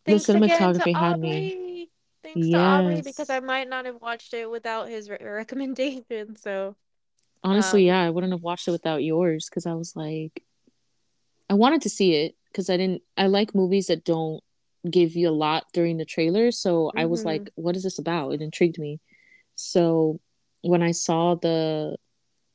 The 0.05 0.11
Thanks 0.19 0.29
again 0.29 0.39
to 0.39 0.55
cinematography 0.55 0.95
had 0.95 1.19
me. 1.19 1.89
Thanks 2.23 2.47
to 2.49 2.57
Aubrey 2.57 3.01
because 3.01 3.29
I 3.29 3.39
might 3.39 3.69
not 3.69 3.85
have 3.85 4.01
watched 4.01 4.33
it 4.33 4.49
without 4.49 4.89
his 4.89 5.09
re 5.09 5.17
recommendation. 5.21 6.35
So, 6.35 6.75
Honestly, 7.43 7.89
um, 7.89 7.95
yeah, 7.95 8.01
I 8.01 8.09
wouldn't 8.09 8.33
have 8.33 8.41
watched 8.41 8.67
it 8.67 8.71
without 8.71 9.03
yours 9.03 9.47
because 9.49 9.65
I 9.65 9.73
was 9.73 9.95
like, 9.95 10.43
I 11.49 11.53
wanted 11.53 11.83
to 11.83 11.89
see 11.89 12.15
it 12.15 12.35
because 12.51 12.69
I 12.69 12.77
didn't, 12.77 13.01
I 13.17 13.27
like 13.27 13.55
movies 13.55 13.87
that 13.87 14.03
don't 14.03 14.43
give 14.89 15.15
you 15.15 15.29
a 15.29 15.31
lot 15.31 15.65
during 15.73 15.97
the 15.97 16.05
trailer. 16.05 16.51
So 16.51 16.91
I 16.95 17.05
was 17.05 17.21
hmm 17.21 17.25
like, 17.25 17.49
what 17.55 17.75
is 17.75 17.83
this 17.83 17.99
about? 17.99 18.31
It 18.33 18.41
intrigued 18.41 18.79
me. 18.79 18.99
So 19.55 20.19
when 20.63 20.83
I 20.83 20.91
saw 20.91 21.35
the 21.35 21.97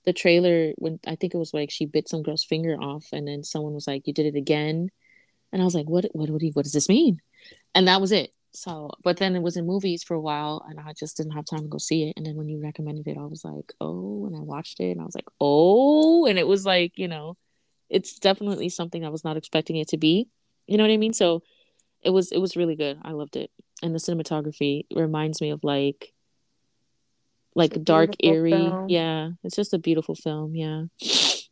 the 0.04 0.12
trailer, 0.12 0.72
when 0.78 1.00
I 1.06 1.16
think 1.16 1.34
it 1.34 1.38
was 1.38 1.54
like 1.54 1.70
she 1.70 1.86
bit 1.86 2.08
some 2.08 2.22
girl's 2.22 2.44
finger 2.44 2.76
off, 2.80 3.06
and 3.12 3.26
then 3.28 3.44
someone 3.44 3.74
was 3.74 3.86
like, 3.86 4.06
"You 4.06 4.12
did 4.14 4.26
it 4.26 4.36
again," 4.36 4.90
and 5.52 5.62
I 5.62 5.64
was 5.64 5.74
like, 5.74 5.88
"What? 5.88 6.06
What? 6.12 6.30
What, 6.30 6.40
do 6.40 6.46
you- 6.46 6.52
what 6.52 6.64
does 6.64 6.72
this 6.72 6.88
mean?" 6.88 7.20
And 7.74 7.88
that 7.88 8.00
was 8.00 8.12
it. 8.12 8.32
So, 8.52 8.90
but 9.04 9.18
then 9.18 9.36
it 9.36 9.42
was 9.42 9.56
in 9.56 9.66
movies 9.66 10.04
for 10.04 10.14
a 10.14 10.20
while, 10.20 10.64
and 10.68 10.80
I 10.80 10.92
just 10.94 11.16
didn't 11.18 11.32
have 11.34 11.44
time 11.46 11.62
to 11.62 11.68
go 11.68 11.78
see 11.78 12.04
it. 12.08 12.14
And 12.16 12.26
then 12.26 12.36
when 12.36 12.48
you 12.48 12.60
recommended 12.62 13.08
it, 13.08 13.18
I 13.18 13.26
was 13.26 13.44
like, 13.44 13.72
"Oh!" 13.80 14.26
And 14.26 14.36
I 14.36 14.40
watched 14.40 14.80
it, 14.80 14.92
and 14.92 15.00
I 15.00 15.04
was 15.04 15.14
like, 15.16 15.28
"Oh!" 15.40 16.26
And 16.26 16.38
it 16.38 16.46
was 16.48 16.66
like, 16.66 16.98
you 16.98 17.08
know, 17.08 17.36
it's 17.90 18.18
definitely 18.18 18.68
something 18.70 19.04
I 19.04 19.10
was 19.10 19.24
not 19.24 19.36
expecting 19.36 19.76
it 19.76 19.88
to 19.88 19.98
be. 19.98 20.28
You 20.66 20.78
know 20.78 20.84
what 20.84 20.92
I 20.92 20.96
mean? 20.98 21.12
So 21.14 21.42
it 22.04 22.10
was 22.10 22.32
it 22.32 22.38
was 22.38 22.56
really 22.56 22.76
good. 22.76 22.98
I 23.02 23.12
loved 23.12 23.36
it, 23.36 23.50
and 23.82 23.94
the 23.94 23.98
cinematography 23.98 24.86
reminds 24.94 25.40
me 25.40 25.50
of 25.50 25.64
like 25.64 26.12
like 27.54 27.82
dark, 27.84 28.10
eerie. 28.20 28.50
film. 28.50 28.88
Yeah, 28.88 29.30
it's 29.42 29.56
just 29.56 29.74
a 29.74 29.78
beautiful 29.78 30.14
film. 30.14 30.54
Yeah. 30.54 30.84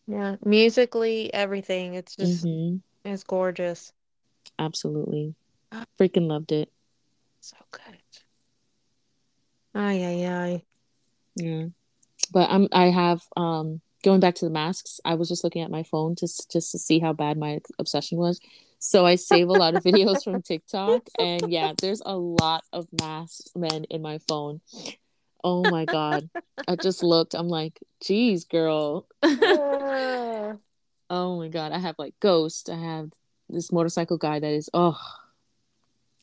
Yeah, 0.07 0.37
musically, 0.45 1.33
everything. 1.33 1.95
It's 1.95 2.17
just 2.17 2.45
Mm-hmm. 2.45 2.77
it's 3.09 3.23
gorgeous. 3.25 3.93
Absolutely. 4.59 5.35
Freaking 5.99 6.27
loved 6.29 6.53
it. 6.53 6.71
So 7.41 7.57
good. 7.71 7.83
Ay, 9.75 10.05
ay, 10.05 10.27
ay. 10.27 10.65
Yeah. 11.37 11.67
But 12.33 12.51
I'm 12.51 12.69
I 12.73 12.87
have 12.87 13.23
um 13.37 13.81
going 14.03 14.21
back 14.21 14.35
to 14.37 14.45
the 14.45 14.51
masks, 14.51 15.01
I 15.05 15.15
was 15.15 15.29
just 15.29 15.45
looking 15.45 15.63
at 15.63 15.71
my 15.71 15.85
phone 15.85 16.17
just 16.17 16.51
just 16.51 16.73
to 16.73 16.79
see 16.79 16.99
how 16.99 17.13
bad 17.13 17.39
my 17.39 17.61
obsession 17.79 18.19
was. 18.19 18.41
So 18.85 19.07
I 19.07 19.15
save 19.15 19.49
a 19.49 19.53
lot 19.53 19.77
of 19.77 19.85
videos 19.85 20.25
from 20.25 20.43
TikTok 20.43 21.07
and 21.17 21.53
yeah, 21.53 21.73
there's 21.81 22.03
a 22.05 22.17
lot 22.17 22.65
of 22.73 22.89
masked 23.01 23.57
men 23.57 23.85
in 23.85 24.03
my 24.03 24.19
phone. 24.27 24.61
Oh 25.45 25.63
my 25.71 25.85
god. 25.85 26.29
I 26.67 26.75
just 26.75 27.05
looked. 27.05 27.35
I'm 27.35 27.49
like, 27.49 27.79
"Geez, 28.03 28.45
girl." 28.45 29.07
Oh 31.15 31.37
my 31.37 31.49
god. 31.49 31.73
I 31.73 31.79
have 31.79 31.97
like 31.99 32.15
Ghost. 32.21 32.71
I 32.71 32.77
have 32.77 33.11
this 33.51 33.71
motorcycle 33.71 34.17
guy 34.17 34.41
that 34.41 34.53
is 34.53 34.71
oh, 34.73 34.99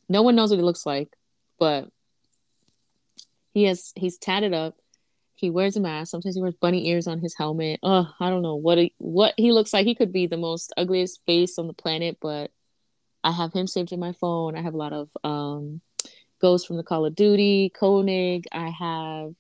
no 0.10 0.24
one 0.24 0.36
knows 0.36 0.50
what 0.50 0.58
he 0.58 0.64
looks 0.64 0.84
like, 0.86 1.16
but 1.60 1.90
he 3.54 3.66
has 3.66 3.94
he's 3.96 4.18
tatted 4.18 4.54
up 4.54 4.76
He 5.40 5.50
wears 5.50 5.78
a 5.78 5.80
mask. 5.80 6.12
Sometimes 6.12 6.36
he 6.36 6.42
wears 6.42 6.56
bunny 6.56 6.88
ears 6.90 7.08
on 7.08 7.20
his 7.20 7.34
helmet. 7.34 7.80
Oh, 7.82 8.08
I 8.20 8.30
don't 8.30 8.42
know 8.42 8.56
what 8.56 8.78
he, 8.78 8.94
what 8.98 9.34
he 9.38 9.52
looks 9.54 9.74
like. 9.74 9.86
He 9.86 9.96
could 9.96 10.12
be 10.12 10.28
the 10.28 10.38
most 10.38 10.74
ugliest 10.76 11.22
face 11.26 11.58
on 11.58 11.68
the 11.68 11.74
planet, 11.74 12.18
but 12.22 12.52
I 13.24 13.32
have 13.32 13.54
him 13.54 13.66
saved 13.66 13.92
in 13.92 14.00
my 14.00 14.12
phone. 14.12 14.58
I 14.58 14.62
have 14.62 14.74
a 14.74 14.78
lot 14.78 14.92
of 14.92 15.10
um, 15.24 15.82
ghosts 16.42 16.68
from 16.68 16.78
the 16.78 16.84
Call 16.84 17.06
of 17.06 17.16
Duty, 17.16 17.70
Koenig. 17.70 18.48
I 18.52 18.70
have 18.70 19.34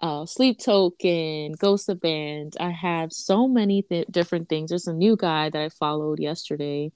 uh, 0.00 0.26
Sleep 0.26 0.58
Token, 0.58 1.52
Ghost 1.52 1.88
of 1.88 2.00
Band. 2.00 2.56
I 2.60 2.70
have 2.70 3.12
so 3.12 3.48
many 3.48 3.82
th- 3.82 4.06
different 4.10 4.48
things. 4.48 4.70
There's 4.70 4.86
a 4.86 4.94
new 4.94 5.16
guy 5.16 5.50
that 5.50 5.60
I 5.60 5.68
followed 5.68 6.20
yesterday 6.20 6.92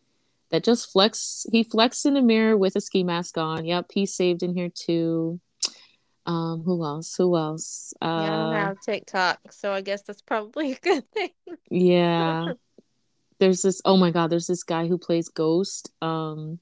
that 0.51 0.65
just 0.65 0.93
flex. 0.93 1.45
He 1.51 1.65
flexed 1.65 2.07
in 2.07 2.15
the 2.15 2.23
mirror 2.23 2.57
with 2.57 2.77
a 2.77 2.81
ski 2.81 3.03
mask 3.03 3.37
on. 3.37 3.65
Yep, 3.65 3.91
he's 3.93 4.15
saved 4.15 4.43
in 4.43 4.55
here 4.55 4.71
too. 4.71 5.41
Um, 6.27 6.63
who 6.63 6.85
else? 6.85 7.17
Who 7.17 7.37
else? 7.37 7.93
Yeah, 8.15 8.35
I 8.35 8.37
don't 8.37 8.53
Uh, 8.53 8.71
have 8.71 8.81
TikTok, 8.81 9.53
so 9.53 9.73
I 9.73 9.81
guess 9.81 10.03
that's 10.03 10.23
probably 10.23 10.73
a 10.75 10.79
good 10.81 11.11
thing. 11.13 11.31
yeah. 11.71 12.53
There's 13.41 13.63
this. 13.63 13.83
Oh 13.85 13.97
my 13.97 14.11
God. 14.11 14.31
There's 14.31 14.47
this 14.47 14.63
guy 14.65 14.87
who 14.87 14.99
plays 14.99 15.29
Ghost. 15.29 15.91
Um, 16.03 16.61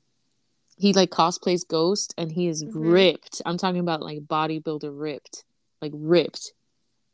he 0.78 0.92
like 0.92 1.10
cosplays 1.10 1.66
Ghost, 1.66 2.14
and 2.18 2.32
he 2.32 2.48
is 2.48 2.64
hmm 2.64 2.72
ripped. 2.74 3.42
I'm 3.46 3.58
talking 3.58 3.80
about 3.80 4.02
like 4.02 4.20
bodybuilder 4.22 4.90
ripped, 4.92 5.44
like 5.82 5.92
ripped. 5.94 6.52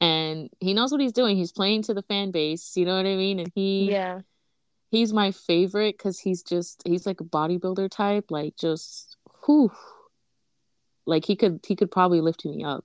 And 0.00 0.50
he 0.60 0.74
knows 0.74 0.92
what 0.92 1.00
he's 1.00 1.12
doing. 1.12 1.36
He's 1.36 1.52
playing 1.52 1.82
to 1.84 1.94
the 1.94 2.02
fan 2.02 2.30
base. 2.30 2.76
You 2.76 2.84
know 2.86 2.96
what 2.96 3.06
I 3.06 3.16
mean? 3.16 3.40
And 3.40 3.50
he 3.54 3.90
Yeah. 3.90 4.20
he's 4.90 5.12
my 5.12 5.32
favorite 5.32 5.96
because 5.98 6.18
he's 6.20 6.42
just 6.42 6.82
he's 6.86 7.06
like 7.06 7.20
a 7.20 7.24
bodybuilder 7.24 7.90
type. 7.90 8.30
Like 8.30 8.56
just 8.56 9.16
whew. 9.46 9.72
Like 11.08 11.24
he 11.24 11.34
could 11.34 11.60
he 11.66 11.74
could 11.74 11.90
probably 11.90 12.20
lift 12.20 12.44
me 12.44 12.62
up. 12.62 12.84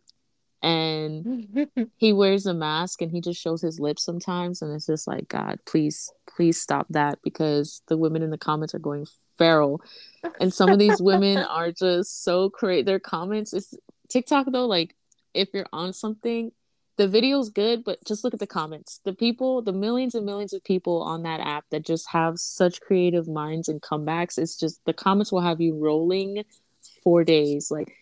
And 0.64 1.68
he 1.98 2.14
wears 2.14 2.46
a 2.46 2.54
mask 2.54 3.02
and 3.02 3.12
he 3.12 3.20
just 3.20 3.40
shows 3.40 3.62
his 3.62 3.80
lips 3.80 4.04
sometimes. 4.04 4.62
And 4.62 4.74
it's 4.74 4.88
just 4.88 5.08
like 5.08 5.28
god 5.28 5.60
please 5.66 6.12
please 6.36 6.60
stop 6.60 6.88
that 6.90 7.20
because 7.22 7.82
the 7.88 7.98
women 7.98 8.24
in 8.24 8.32
the 8.32 8.38
comments 8.38 8.74
are 8.74 8.80
going 8.80 9.06
feral. 9.38 9.82
And 10.40 10.54
some 10.54 10.70
of 10.70 10.80
these 10.80 11.02
women 11.02 11.38
are 11.50 11.72
just 11.72 12.24
so 12.24 12.50
great 12.50 12.86
their 12.86 13.00
comments 13.00 13.54
is 13.54 13.78
tiktok 14.10 14.48
though 14.52 14.68
like 14.68 14.96
if 15.34 15.50
you're 15.54 15.66
on 15.74 15.92
something 15.92 16.52
the 16.98 17.08
video's 17.08 17.50
good 17.50 17.84
but 17.84 18.04
just 18.06 18.24
look 18.24 18.34
at 18.34 18.40
the 18.40 18.48
comments. 18.48 19.02
The 19.04 19.14
people 19.14 19.62
the 19.62 19.74
millions 19.74 20.16
and 20.16 20.26
millions 20.26 20.54
of 20.54 20.64
people 20.64 21.02
on 21.02 21.24
that 21.24 21.42
app 21.42 21.66
that 21.72 21.86
just 21.86 22.08
have 22.10 22.40
such 22.40 22.80
creative 22.80 23.28
minds 23.28 23.68
and 23.68 23.82
comebacks 23.82 24.38
it's 24.38 24.58
just 24.58 24.80
the 24.86 24.94
comments 24.94 25.32
will 25.32 25.42
have 25.42 25.60
you 25.60 25.76
rolling 25.76 26.46
for 27.04 27.24
days. 27.24 27.70
Like 27.70 27.94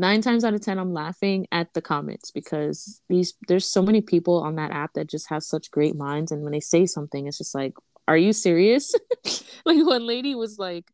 nine 0.00 0.22
times 0.22 0.44
out 0.44 0.54
of 0.54 0.60
ten 0.62 0.78
i'm 0.78 0.92
laughing 0.94 1.46
at 1.52 1.72
the 1.74 1.82
comments 1.82 2.30
because 2.30 3.00
these 3.08 3.34
there's 3.48 3.70
so 3.70 3.82
many 3.82 4.00
people 4.00 4.40
on 4.42 4.56
that 4.56 4.70
app 4.72 4.94
that 4.94 5.06
just 5.08 5.28
have 5.28 5.42
such 5.42 5.70
great 5.70 5.94
minds. 5.94 6.32
And 6.32 6.42
when 6.42 6.52
they 6.52 6.60
say 6.60 6.86
something 6.86 7.26
it's 7.26 7.38
just 7.38 7.54
like 7.54 7.74
are 8.08 8.16
you 8.16 8.32
serious? 8.32 8.92
Like 9.66 9.84
one 9.86 10.06
lady 10.06 10.34
was 10.34 10.58
like 10.58 10.86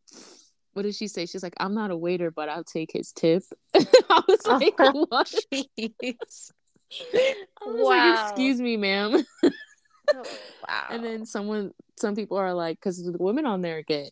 what 0.74 0.82
did 0.82 0.94
she 0.94 1.08
say? 1.08 1.24
She's 1.24 1.42
like 1.42 1.54
i'm 1.58 1.74
not 1.74 1.90
a 1.90 1.96
waiter 1.96 2.30
but 2.30 2.48
i'll 2.48 2.64
take 2.64 2.90
his 2.92 3.12
tip. 3.12 3.42
Oh, 3.74 3.84
I 4.10 4.22
was 4.28 4.46
like 4.46 4.74
Oh, 4.78 5.06
what 5.08 5.32
i 5.62 5.72
was 7.66 7.82
like 7.84 8.28
excuse 8.30 8.60
me 8.60 8.76
ma'am. 8.76 9.24
Oh, 10.14 10.22
wow. 10.68 10.86
and 10.90 11.04
then 11.04 11.26
someone 11.26 11.72
some 11.98 12.14
people 12.14 12.36
are 12.36 12.54
like 12.54 12.78
because 12.78 13.02
the 13.02 13.16
women 13.18 13.46
on 13.46 13.62
there 13.62 13.82
get 13.82 14.10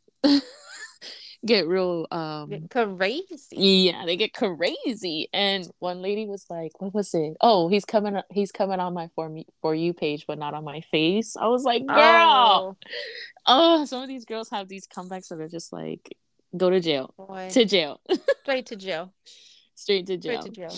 get 1.45 1.67
real 1.67 2.07
um 2.11 2.49
Get 2.51 2.71
crazy. 2.71 3.57
Yeah, 3.57 4.05
they 4.07 4.17
get 4.17 4.33
crazy. 4.33 5.29
And 5.33 5.69
one 5.79 6.03
lady 6.03 6.27
was 6.27 6.47
like, 6.49 6.73
"What 6.81 6.95
was 6.95 7.13
it? 7.15 7.37
Oh, 7.41 7.69
he's 7.69 7.85
coming. 7.85 8.21
He's 8.31 8.53
coming 8.53 8.81
on 8.81 8.95
my 8.95 9.09
for 9.15 9.29
me 9.29 9.47
for 9.63 9.75
you 9.75 9.93
page, 9.95 10.25
but 10.27 10.39
not 10.39 10.55
on 10.55 10.65
my 10.65 10.81
face." 10.91 11.37
I 11.37 11.49
was 11.49 11.65
like, 11.65 11.87
"Girl, 11.87 11.97
Oh, 11.97 12.77
oh, 13.47 13.85
some 13.85 14.03
of 14.03 14.09
these 14.09 14.25
girls 14.25 14.51
have 14.51 14.69
these 14.69 14.87
comebacks 14.87 15.29
that 15.29 15.41
are 15.41 15.49
just 15.49 15.73
like, 15.73 16.17
go 16.57 16.71
to 16.71 16.81
jail, 16.81 17.13
boy. 17.17 17.49
to 17.53 17.65
jail, 17.65 18.01
Straight 18.43 18.67
to 18.67 18.77
jail. 18.77 19.13
straight 19.75 20.07
to 20.07 20.19
Straight 20.21 20.23
jail." 20.23 20.43
to 20.43 20.51
jail. 20.51 20.75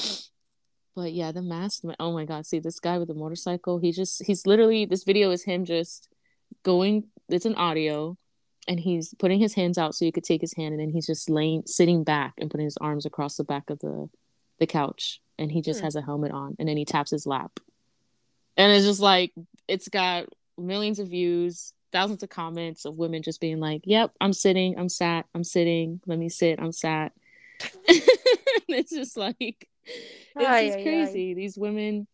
But 0.95 1.13
yeah, 1.13 1.31
the 1.31 1.43
mask. 1.43 1.83
Oh 2.01 2.13
my 2.13 2.25
god! 2.25 2.47
See 2.47 2.59
this 2.59 2.81
guy 2.81 2.97
with 2.99 3.09
the 3.09 3.15
motorcycle. 3.15 3.79
He 3.79 3.93
just 3.93 4.25
he's 4.25 4.47
literally 4.47 4.87
this 4.87 5.05
video 5.05 5.31
is 5.31 5.43
him 5.45 5.65
just 5.67 6.09
going. 6.63 7.05
It's 7.29 7.45
an 7.45 7.55
audio, 7.57 8.17
and 8.69 8.81
he's 8.81 9.15
putting 9.19 9.39
his 9.41 9.55
hands 9.55 9.79
out 9.79 9.95
so 9.95 10.05
you 10.05 10.13
could 10.13 10.25
take 10.25 10.41
his 10.41 10.55
hand, 10.55 10.73
and 10.73 10.81
then 10.81 10.91
he's 10.91 11.07
just 11.07 11.31
laying 11.31 11.63
sitting 11.67 12.05
back 12.05 12.35
and 12.39 12.51
putting 12.51 12.67
his 12.67 12.77
arms 12.81 13.07
across 13.07 13.37
the 13.37 13.45
back 13.45 13.71
of 13.71 13.79
the 13.81 14.09
the 14.59 14.67
couch, 14.67 15.21
and 15.39 15.53
he 15.53 15.61
just 15.63 15.81
Hmm. 15.81 15.85
has 15.87 15.97
a 15.97 16.03
helmet 16.03 16.33
on, 16.33 16.57
and 16.59 16.69
then 16.69 16.77
he 16.77 16.85
taps 16.85 17.11
his 17.11 17.27
lap, 17.27 17.61
and 18.57 18.73
it's 18.73 18.87
just 18.87 19.01
like 19.01 19.33
it's 19.69 19.89
got 19.89 20.27
millions 20.59 20.99
of 20.99 21.09
views. 21.09 21.73
Thousands 21.93 22.23
of 22.23 22.29
comments 22.29 22.85
of 22.85 22.97
women 22.97 23.23
just 23.23 23.41
being 23.41 23.61
like, 23.61 23.83
"Yep, 23.85 24.13
I'm 24.21 24.33
sitting, 24.33 24.79
I'm 24.79 24.89
sat, 24.89 25.27
I'm 25.35 25.45
sitting. 25.45 26.01
Let 26.07 26.19
me 26.19 26.29
sit, 26.29 26.59
I'm 26.61 26.73
sat." 26.73 27.13
it's 27.89 28.91
just 28.91 29.17
like 29.17 29.69
it's 29.99 30.35
Ay, 30.37 30.67
just 30.67 30.79
ay, 30.79 30.81
ay. 30.81 30.83
crazy. 30.83 31.35
These 31.35 31.57
women, 31.57 32.07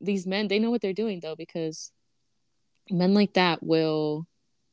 these 0.00 0.26
men, 0.26 0.48
they 0.48 0.58
know 0.58 0.70
what 0.70 0.80
they're 0.82 0.92
doing 0.92 1.20
though, 1.20 1.36
because 1.36 1.92
men 2.90 3.14
like 3.14 3.34
that 3.34 3.62
will 3.62 4.26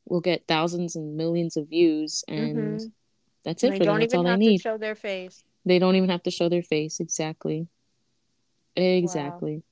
will 0.10 0.22
get 0.22 0.48
thousands 0.48 0.96
and 0.96 1.16
millions 1.18 1.58
of 1.58 1.70
views, 1.70 2.24
and 2.28 2.80
Mhm. 2.80 2.92
that's 3.44 3.64
it 3.64 3.72
they 3.72 3.78
for 3.78 3.86
them. 3.86 4.00
That's 4.00 4.14
all 4.14 4.24
they 4.24 4.30
have 4.32 4.40
need. 4.40 4.58
to 4.58 4.62
show 4.64 4.78
their 4.78 4.96
face. 4.96 5.44
They 5.66 5.80
don't 5.80 5.96
even 5.96 6.10
have 6.10 6.24
to 6.24 6.32
show 6.32 6.50
their 6.50 6.64
face. 6.64 7.00
Exactly. 7.00 7.68
Exactly. 8.76 9.64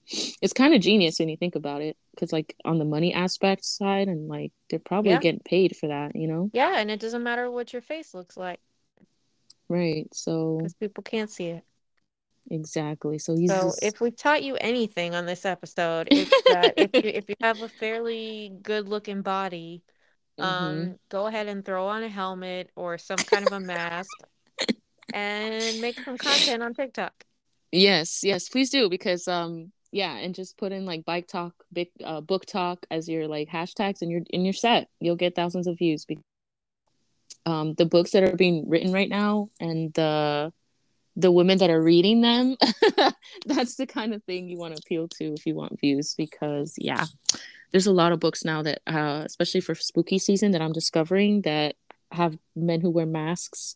It's 0.42 0.54
kind 0.54 0.74
of 0.74 0.82
genius 0.82 1.20
when 1.20 1.30
you 1.30 1.38
think 1.38 1.56
about 1.56 1.82
it, 1.82 1.96
because 2.12 2.34
like 2.34 2.56
on 2.66 2.80
the 2.80 2.86
money 2.86 3.14
aspect 3.14 3.64
side, 3.64 4.08
and 4.08 4.28
like 4.28 4.52
they're 4.70 4.80
probably 4.80 5.12
Yeah. 5.12 5.20
getting 5.20 5.42
paid 5.42 5.78
for 5.78 5.88
that, 5.88 6.16
you 6.16 6.28
know? 6.28 6.50
Yeah, 6.54 6.78
and 6.78 6.90
it 6.90 7.00
doesn't 7.00 7.24
matter 7.24 7.50
what 7.52 7.72
your 7.72 7.82
face 7.84 8.14
looks 8.14 8.36
like 8.36 8.60
Right. 9.70 10.08
So 10.14 10.58
because 10.58 10.74
people 10.76 11.04
can't 11.04 11.30
see 11.30 11.48
it. 11.48 11.64
exactly. 12.50 13.18
So 13.20 13.36
So 13.36 13.42
just 13.46 13.84
if 13.84 14.02
we 14.02 14.12
taught 14.12 14.44
you 14.44 14.56
anything 14.56 15.16
on 15.16 15.26
this 15.26 15.46
episode, 15.46 16.08
it's 16.12 16.44
that 16.44 16.74
if 16.78 16.92
you 16.94 17.10
if 17.10 17.30
you 17.30 17.36
have 17.42 17.62
a 17.62 17.70
fairly 17.70 18.52
good 18.62 18.88
looking 18.88 19.22
body, 19.22 19.82
um, 20.40 20.48
Mhm. 20.48 21.00
go 21.10 21.28
ahead 21.28 21.48
and 21.48 21.64
throw 21.64 21.88
on 21.88 22.04
a 22.04 22.10
helmet 22.10 22.70
or 22.76 22.98
some 22.98 23.18
kind 23.18 23.46
of 23.46 23.52
a 23.54 23.60
mask 23.60 24.18
and 25.14 25.80
make 25.82 25.98
some 26.04 26.18
content 26.18 26.62
on 26.64 26.74
TikTok. 26.74 27.14
Yes, 27.72 28.24
yes, 28.24 28.50
please 28.50 28.70
do 28.70 28.90
because 28.90 29.28
um 29.28 29.72
yeah, 29.92 30.18
and 30.18 30.36
just 30.36 30.58
put 30.58 30.74
in 30.74 30.86
like 30.86 31.06
BikeTok, 31.06 31.54
big 31.72 31.88
uh, 32.04 32.20
BookTok 32.20 32.80
as 32.92 33.08
your 33.08 33.28
like 33.30 33.48
hashtags 33.48 34.02
and 34.02 34.12
you're 34.12 34.24
in 34.30 34.44
your 34.44 34.54
set. 34.54 34.90
You'll 35.00 35.16
get 35.16 35.36
thousands 35.36 35.68
of 35.68 35.78
views. 35.78 36.06
Be- 36.06 36.20
Um 37.46 37.74
the 37.76 37.86
books 37.86 38.12
that 38.12 38.24
are 38.24 38.36
being 38.36 38.68
written 38.68 38.92
right 38.92 39.10
now 39.10 39.50
and 39.60 39.94
the 39.94 40.52
the 41.18 41.32
women 41.32 41.58
that 41.60 41.70
are 41.70 41.82
reading 41.82 42.20
them, 42.20 42.58
that's 43.46 43.76
the 43.76 43.86
kind 43.88 44.14
of 44.14 44.22
thing 44.26 44.50
you 44.50 44.58
want 44.58 44.76
to 44.76 44.82
appeal 44.84 45.08
to 45.08 45.34
if 45.34 45.46
you 45.46 45.56
want 45.56 45.80
views 45.80 46.14
because 46.18 46.74
yeah, 46.78 47.06
there's 47.76 47.88
a 47.88 47.92
lot 47.92 48.14
of 48.14 48.22
books 48.22 48.46
now 48.46 48.62
that 48.62 48.80
uh 48.88 49.24
especially 49.26 49.60
for 49.60 49.76
spooky 49.76 50.18
season 50.18 50.52
that 50.52 50.62
I'm 50.62 50.72
discovering 50.72 51.42
that 51.42 51.76
have 52.14 52.38
men 52.56 52.80
who 52.80 52.90
wear 52.90 53.06
masks 53.06 53.76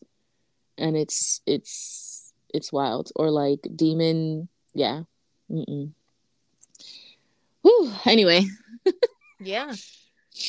and 0.78 0.96
it's 0.96 1.42
it's 1.44 2.32
it's 2.54 2.72
wild 2.72 3.12
or 3.14 3.30
like 3.30 3.60
demon 3.76 4.48
yeah. 4.72 5.02
Whew. 5.48 5.92
anyway 8.06 8.46
Yeah. 9.40 9.74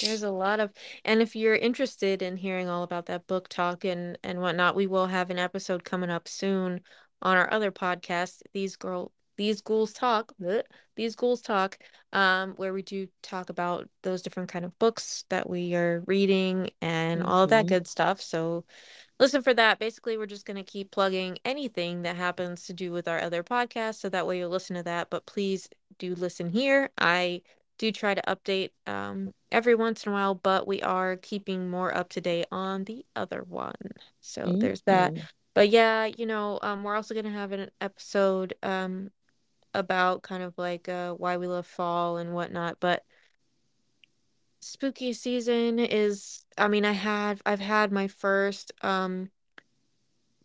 There's 0.02 0.24
a 0.24 0.32
lot 0.32 0.60
of, 0.60 0.72
and 1.04 1.22
if 1.22 1.36
you're 1.36 1.56
interested 1.56 2.22
in 2.22 2.38
hearing 2.38 2.70
all 2.70 2.84
about 2.84 3.08
that 3.08 3.28
BookTok 3.28 3.84
and 3.90 4.18
and 4.24 4.40
whatnot, 4.40 4.76
we 4.76 4.88
will 4.88 5.08
have 5.08 5.30
an 5.32 5.40
episode 5.40 5.84
coming 5.84 6.10
up 6.10 6.28
soon 6.28 6.82
on 7.22 7.38
our 7.38 7.52
other 7.52 7.72
podcast, 7.72 8.44
These 8.54 8.76
Girl 8.76 9.12
These 9.38 9.62
Ghouls 9.62 9.94
Talk, 9.94 10.34
bleh, 10.42 10.64
These 10.96 11.16
Ghouls 11.16 11.42
Talk, 11.42 11.80
um, 12.14 12.54
where 12.56 12.74
we 12.74 12.82
do 12.84 13.08
talk 13.22 13.50
about 13.50 13.90
those 14.04 14.22
different 14.22 14.50
kind 14.50 14.66
of 14.66 14.78
books 14.80 15.26
that 15.30 15.50
we 15.50 15.76
are 15.76 16.04
reading 16.08 16.70
and 16.82 17.24
all 17.24 17.48
that 17.48 17.66
Mhm. 17.66 17.68
good 17.68 17.88
stuff. 17.88 18.22
So 18.22 18.66
listen 19.20 19.42
for 19.42 19.54
that. 19.54 19.80
Basically, 19.80 20.18
we're 20.18 20.26
just 20.26 20.46
gonna 20.46 20.64
keep 20.64 20.92
plugging 20.92 21.38
anything 21.46 22.04
that 22.04 22.16
happens 22.16 22.66
to 22.66 22.74
do 22.74 22.92
with 22.92 23.08
our 23.08 23.20
other 23.20 23.44
podcast, 23.44 23.96
so 23.96 24.10
that 24.10 24.28
way 24.28 24.40
you'll 24.40 24.50
listen 24.50 24.76
to 24.76 24.84
that. 24.84 25.10
But 25.10 25.26
please 25.26 25.70
do 25.98 26.16
listen 26.16 26.50
here. 26.50 26.92
I 26.98 27.42
do 27.78 27.92
try 27.92 28.14
to 28.14 28.22
update 28.28 28.72
um, 28.88 29.34
every 29.52 29.76
once 29.76 30.06
in 30.06 30.12
a 30.12 30.16
while, 30.16 30.36
but 30.36 30.68
we 30.68 30.82
are 30.82 31.18
keeping 31.18 31.70
more 31.70 31.96
up 31.96 32.10
to 32.10 32.22
date 32.22 32.48
on 32.52 32.84
the 32.86 33.06
other 33.16 33.44
one. 33.44 33.76
So 34.22 34.56
there's 34.60 34.82
that. 34.84 35.16
But 35.54 35.70
yeah, 35.70 36.06
you 36.06 36.26
know, 36.26 36.60
um, 36.62 36.84
we're 36.84 36.96
also 36.96 37.14
gonna 37.16 37.32
have 37.32 37.52
an 37.52 37.70
episode 37.82 38.54
um, 38.64 39.12
about 39.74 40.24
kind 40.24 40.44
of 40.44 40.58
like 40.58 40.90
uh, 40.90 41.14
why 41.14 41.38
we 41.38 41.48
love 41.48 41.68
fall 41.68 42.18
and 42.18 42.34
whatnot. 42.34 42.80
But 42.80 43.06
spooky 44.62 45.14
season 45.14 45.80
is, 45.80 46.46
I 46.58 46.68
mean, 46.68 46.86
I 46.86 46.92
had 46.94 47.42
I've 47.46 47.60
had 47.60 47.92
my 47.92 48.08
first 48.08 48.72
um, 48.82 49.30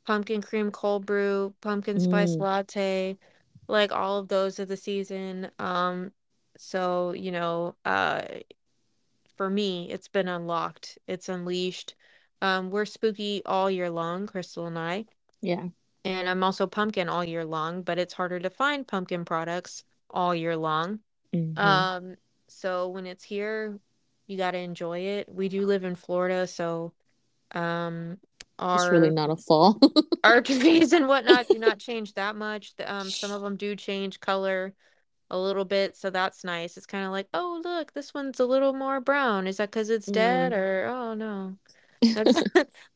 pumpkin 0.04 0.42
cream 0.42 0.70
cold 0.70 1.06
brew, 1.06 1.54
pumpkin 1.60 1.98
spice 2.00 2.38
Mm. 2.38 2.40
latte, 2.40 3.18
like 3.68 3.92
all 3.92 4.18
of 4.18 4.28
those 4.28 4.58
of 4.58 4.68
the 4.68 4.76
season. 4.76 5.50
Um, 5.58 6.12
so 6.56 7.12
you 7.12 7.30
know, 7.32 7.76
uh 7.84 8.22
for 9.36 9.48
me, 9.50 9.90
it's 9.90 10.08
been 10.08 10.28
unlocked. 10.28 10.98
It's 11.06 11.28
unleashed. 11.28 11.94
Um, 12.42 12.70
we're 12.70 12.84
spooky 12.86 13.42
all 13.46 13.70
year 13.70 13.90
long, 13.90 14.26
Crystal 14.26 14.66
and 14.66 14.78
I. 14.78 15.06
yeah 15.40 15.68
And 16.06 16.28
I'm 16.28 16.44
also 16.44 16.66
pumpkin 16.66 17.08
all 17.08 17.24
year 17.24 17.44
long, 17.44 17.82
but 17.82 17.98
it's 17.98 18.14
harder 18.14 18.38
to 18.40 18.50
find 18.50 18.86
pumpkin 18.86 19.24
products 19.24 19.84
all 20.10 20.34
year 20.34 20.56
long. 20.56 21.00
hmm 21.32 21.56
Um, 21.56 22.16
so 22.48 22.88
when 22.88 23.06
it's 23.06 23.24
here, 23.24 23.78
you 24.26 24.36
got 24.38 24.52
to 24.52 24.58
enjoy 24.58 25.00
it. 25.00 25.28
We 25.28 25.48
do 25.48 25.66
live 25.66 25.84
in 25.84 25.96
Florida, 25.96 26.46
so 26.46 26.94
Um, 27.52 28.18
It's 28.72 28.90
really 28.90 29.10
not 29.10 29.30
a 29.30 29.36
fall. 29.36 29.78
RGBs 30.24 30.92
and 30.92 31.08
whatnot 31.08 31.48
do 31.48 31.58
not 31.58 31.78
change 31.78 32.14
that 32.14 32.36
much. 32.36 32.74
Um, 32.84 33.12
some 33.12 33.30
of 33.30 33.42
them 33.42 33.56
do 33.56 33.76
change 33.76 34.20
color 34.20 34.74
a 35.30 35.38
little 35.38 35.64
bit, 35.66 35.96
so 35.96 36.10
that's 36.10 36.44
nice. 36.44 36.76
It's 36.76 36.86
kind 36.86 37.06
of 37.06 37.12
like, 37.12 37.28
oh, 37.34 37.60
look, 37.64 37.92
this 37.94 38.14
one's 38.14 38.40
a 38.40 38.46
little 38.46 38.74
more 38.74 39.00
brown. 39.00 39.46
Is 39.48 39.58
that 39.58 39.70
because 39.70 39.90
it's 39.90 40.10
dead 40.10 40.52
or 40.52 40.86
oh 40.88 41.14
no, 41.14 41.58
that's 42.14 42.44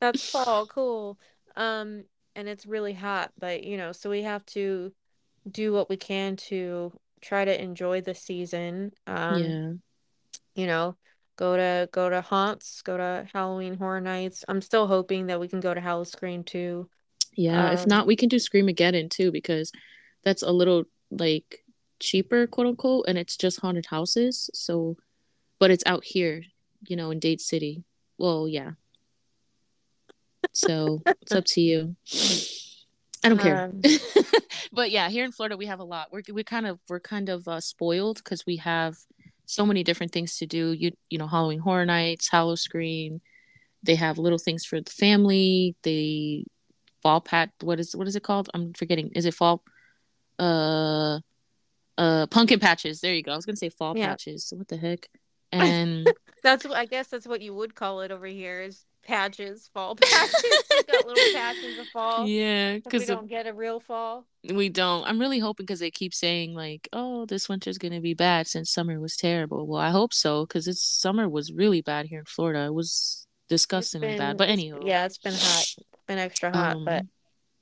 that's 0.01 0.25
fall, 0.25 0.67
cool. 0.67 1.19
Um, 1.57 2.05
and 2.35 2.49
it's 2.49 2.67
really 2.67 2.93
hot, 2.95 3.33
but 3.39 3.65
you 3.65 3.77
know, 3.77 3.93
so 3.93 4.11
we 4.11 4.23
have 4.23 4.45
to 4.47 4.93
do 5.51 5.73
what 5.73 5.89
we 5.89 5.97
can 5.97 6.37
to 6.37 6.93
try 7.21 7.45
to 7.45 7.63
enjoy 7.63 8.01
the 8.01 8.15
season. 8.15 8.93
Um, 9.07 9.43
Yeah. 9.43 9.73
you 10.55 10.67
know, 10.67 10.97
go 11.37 11.57
to 11.57 11.89
go 11.93 12.11
to 12.11 12.21
haunts, 12.21 12.83
go 12.83 12.97
to 12.97 13.27
Halloween 13.33 13.75
Horror 13.75 14.01
Nights. 14.01 14.45
I'm 14.49 14.61
still 14.61 14.87
hoping 14.87 15.27
that 15.27 15.41
we 15.41 15.49
can 15.49 15.61
go 15.61 15.73
to 15.73 15.81
Howl-O-Scream 15.81 16.45
too. 16.45 16.89
Yeah. 17.35 17.73
If 17.73 17.81
Um, 17.81 17.89
not, 17.89 18.07
we 18.07 18.17
can 18.17 18.29
do 18.29 18.39
Scream-A-Geddon 18.39 19.33
because 19.33 19.73
that's 20.23 20.43
a 20.43 20.53
little 20.53 20.85
like 21.11 21.65
cheaper, 21.99 22.47
quote 22.47 22.67
unquote, 22.67 23.05
and 23.09 23.17
it's 23.19 23.37
just 23.37 23.61
haunted 23.61 23.87
houses. 23.87 24.51
So, 24.53 24.97
but 25.59 25.71
it's 25.71 25.85
out 25.87 26.05
here, 26.05 26.43
you 26.87 26.97
know, 26.97 27.11
in 27.11 27.19
Dade 27.21 27.41
City. 27.41 27.85
Well, 28.19 28.49
yeah. 28.49 28.73
So 30.53 31.03
it's 31.07 31.33
up 31.33 31.45
to 31.47 31.61
you. 31.61 31.97
I 33.23 33.29
don't 33.29 33.39
care. 33.39 33.65
um, 33.65 33.83
but 34.73 34.91
yeah, 34.91 35.09
here 35.09 35.25
in 35.25 35.33
Florida 35.33 35.57
we 35.57 35.67
have 35.67 35.81
a 35.81 35.85
lot. 35.85 36.09
We're 36.11 36.23
we 36.33 36.45
kind 36.45 36.67
of 36.67 36.79
we're 36.89 37.01
kind 37.01 37.29
of 37.29 37.47
uh, 37.47 37.61
spoiled 37.61 38.17
because 38.17 38.47
we 38.47 38.57
have 38.57 38.97
so 39.47 39.67
many 39.67 39.83
different 39.83 40.13
things 40.13 40.39
to 40.39 40.47
do. 40.47 40.73
You 40.73 40.93
you 41.11 41.19
know, 41.19 41.27
Halloween 41.27 41.59
Horror 41.59 41.87
Nights, 41.87 42.29
Howl-O-Scream. 42.29 43.21
They 43.83 43.95
have 43.95 44.19
little 44.19 44.39
things 44.39 44.65
for 44.65 44.81
the 44.81 44.91
family. 44.91 45.77
They 45.83 46.45
fall 47.03 47.21
pat. 47.21 47.51
What 47.61 47.81
is 47.81 47.95
what 47.95 48.07
is 48.07 48.17
it 48.17 48.23
called? 48.23 48.49
I'm 48.55 48.73
forgetting. 48.73 49.11
Is 49.15 49.27
it 49.27 49.35
fall? 49.35 49.63
Uh, 50.39 51.21
uh, 51.99 52.27
pumpkin 52.27 52.61
patches. 52.61 53.01
There 53.01 53.15
you 53.15 53.23
go. 53.23 53.33
I 53.33 53.37
was 53.37 53.47
gonna 53.47 53.57
say 53.57 53.69
fall 53.69 53.97
yeah. 53.97 54.09
patches. 54.09 54.53
What 54.57 54.69
the 54.69 54.77
heck? 54.77 55.09
And 55.53 56.09
That's 56.45 56.65
what 56.65 56.77
I 56.77 56.87
guess 56.87 57.09
that's 57.09 57.27
what 57.27 57.41
you 57.43 57.53
would 57.53 57.75
call 57.75 58.03
it 58.03 58.13
over 58.13 58.27
here 58.27 58.63
is 58.63 58.85
patches, 59.03 59.71
fall 59.73 59.97
patches. 60.01 60.45
We 60.71 60.93
got 60.93 61.07
little 61.07 61.35
patches 61.35 61.79
of 61.79 61.87
fall 61.89 62.27
yeah, 62.27 62.77
because 62.77 63.03
we 63.03 63.07
don't 63.07 63.29
get 63.29 63.47
a 63.47 63.53
real 63.53 63.81
fall. 63.81 64.27
we 64.45 64.69
don't. 64.69 65.07
I'm 65.07 65.19
really 65.19 65.39
hoping 65.39 65.67
because 65.67 65.81
they 65.81 65.91
keep 65.91 66.15
saying 66.15 66.55
like, 66.55 66.89
"Oh, 66.93 67.27
this 67.27 67.49
winter's 67.49 67.79
gonna 67.79 68.01
be 68.01 68.15
bad 68.15 68.47
since 68.47 68.71
summer 68.71 69.01
was 69.01 69.17
terrible." 69.17 69.67
Well, 69.67 69.81
I 69.81 69.91
hope 69.91 70.13
so 70.13 70.47
because 70.47 70.67
it's 70.69 70.83
summer 70.83 71.29
was 71.29 71.53
really 71.53 71.81
bad 71.81 72.07
here 72.07 72.21
in 72.21 72.27
Florida. 72.27 72.67
It 72.67 72.75
was 72.75 73.27
disgustingly 73.49 74.17
bad. 74.17 74.37
But 74.37 74.49
anywho, 74.49 74.87
yeah, 74.87 75.07
it's 75.07 75.19
been 75.19 75.35
hot. 75.35 75.67
It's 75.93 76.05
been 76.07 76.19
extra 76.19 76.53
hot, 76.53 76.77
um, 76.77 76.85
but 76.85 77.05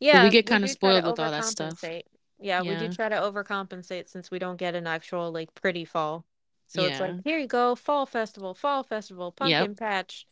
yeah, 0.00 0.18
but 0.18 0.24
we 0.24 0.30
get 0.30 0.46
kind 0.46 0.64
of 0.64 0.70
do 0.70 0.76
try 0.76 0.90
to 0.90 0.98
spoiled 0.98 1.10
with 1.10 1.20
all 1.20 1.30
that 1.30 1.44
stuff. 1.44 1.74
overcompensate. 1.74 2.02
Yeah, 2.40 2.62
we 2.62 2.76
do 2.76 2.88
try 2.92 3.08
to 3.08 3.16
overcompensate 3.16 4.08
since 4.08 4.30
we 4.30 4.38
don't 4.38 4.56
get 4.56 4.76
an 4.76 4.86
actual 4.86 5.32
like 5.32 5.52
pretty 5.54 5.84
fall. 5.84 6.24
So 6.68 6.82
it's 6.84 7.00
like, 7.00 7.24
here 7.24 7.38
you 7.38 7.46
go, 7.46 7.74
fall 7.74 8.04
festival, 8.04 8.52
fall 8.52 8.82
festival, 8.82 9.34
yep, 9.42 9.60
pumpkin 9.60 9.74
patch, 9.74 10.26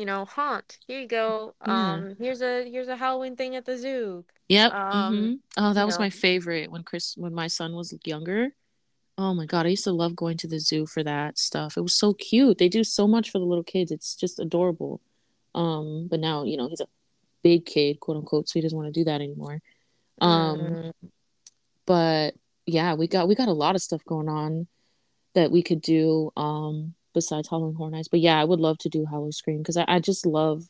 you 0.00 0.06
know, 0.06 0.24
haunt. 0.24 0.78
Here 0.86 0.98
you 0.98 1.06
go. 1.06 1.54
yeah, 1.66 1.92
Um, 1.94 2.16
here's 2.18 2.40
a 2.40 2.68
here's 2.68 2.88
a 2.88 2.96
Halloween 2.96 3.36
thing 3.36 3.54
at 3.54 3.66
the 3.66 3.76
zoo. 3.76 4.24
yep. 4.48 4.72
Um, 4.72 5.14
Mm-hmm. 5.14 5.34
Oh, 5.64 5.74
that 5.74 5.84
was 5.84 5.98
my 5.98 6.08
favorite 6.10 6.70
when 6.70 6.82
Chris, 6.82 7.14
when 7.16 7.34
my 7.34 7.46
son 7.48 7.74
was 7.74 7.94
younger. 8.04 8.48
Oh 9.18 9.34
my 9.34 9.44
God, 9.44 9.66
I 9.66 9.68
used 9.68 9.84
to 9.84 9.92
love 9.92 10.16
going 10.16 10.38
to 10.38 10.48
the 10.48 10.58
zoo 10.58 10.86
for 10.86 11.02
that 11.04 11.38
stuff. 11.38 11.76
It 11.76 11.82
was 11.82 11.94
so 11.94 12.14
cute. 12.14 12.56
They 12.56 12.70
do 12.70 12.82
so 12.82 13.06
much 13.06 13.30
for 13.30 13.38
the 13.38 13.44
little 13.44 13.62
kids. 13.62 13.90
It's 13.92 14.14
just 14.16 14.40
adorable. 14.40 15.02
Um, 15.54 16.08
but 16.10 16.20
now, 16.20 16.44
you 16.44 16.56
know, 16.56 16.68
he's 16.68 16.80
a 16.80 16.86
big 17.42 17.66
kid, 17.66 18.00
quote 18.00 18.16
unquote, 18.16 18.48
so 18.48 18.54
he 18.54 18.62
doesn't 18.62 18.76
want 18.78 18.92
to 18.92 18.98
do 18.98 19.04
that 19.04 19.20
anymore. 19.20 19.60
Um, 20.22 20.58
mm, 20.58 20.92
but 21.84 22.34
yeah, 22.64 22.94
we 22.94 23.06
got 23.06 23.28
we 23.28 23.34
got 23.34 23.48
a 23.48 23.52
lot 23.52 23.74
of 23.74 23.82
stuff 23.82 24.02
going 24.06 24.28
on 24.28 24.66
that 25.34 25.50
we 25.50 25.62
could 25.62 25.82
do 25.82 26.32
um 26.36 26.94
besides 27.14 27.48
Halloween 27.48 27.74
Horror 27.74 27.90
Nights. 27.90 28.08
But 28.08 28.20
yeah, 28.20 28.40
I 28.40 28.44
would 28.44 28.60
love 28.60 28.78
to 28.78 28.88
do 28.88 29.06
Howl-O-Scream 29.06 29.58
because 29.58 29.76
I, 29.76 29.84
I 29.88 29.98
just 29.98 30.26
love 30.26 30.64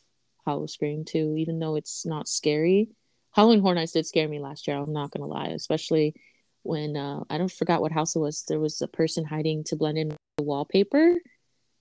Howl-O-Scream 0.45 1.05
too, 1.05 1.35
even 1.37 1.59
though 1.59 1.75
it's 1.75 2.05
not 2.05 2.27
scary. 2.27 2.89
Halloween 3.31 3.61
Horror 3.61 3.75
Nights 3.75 3.93
did 3.93 4.05
scare 4.05 4.27
me 4.27 4.39
last 4.39 4.67
year, 4.67 4.77
I'm 4.77 4.93
not 4.93 5.11
gonna 5.11 5.27
lie, 5.27 5.47
especially 5.47 6.13
when 6.63 6.95
uh 6.95 7.21
I 7.29 7.37
don't 7.37 7.51
forgot 7.51 7.81
what 7.81 7.91
house 7.91 8.15
it 8.15 8.19
was. 8.19 8.43
There 8.47 8.59
was 8.59 8.81
a 8.81 8.87
person 8.87 9.25
hiding 9.25 9.63
to 9.65 9.75
blend 9.75 9.97
in 9.97 10.09
the 10.09 10.43
wallpaper 10.43 11.15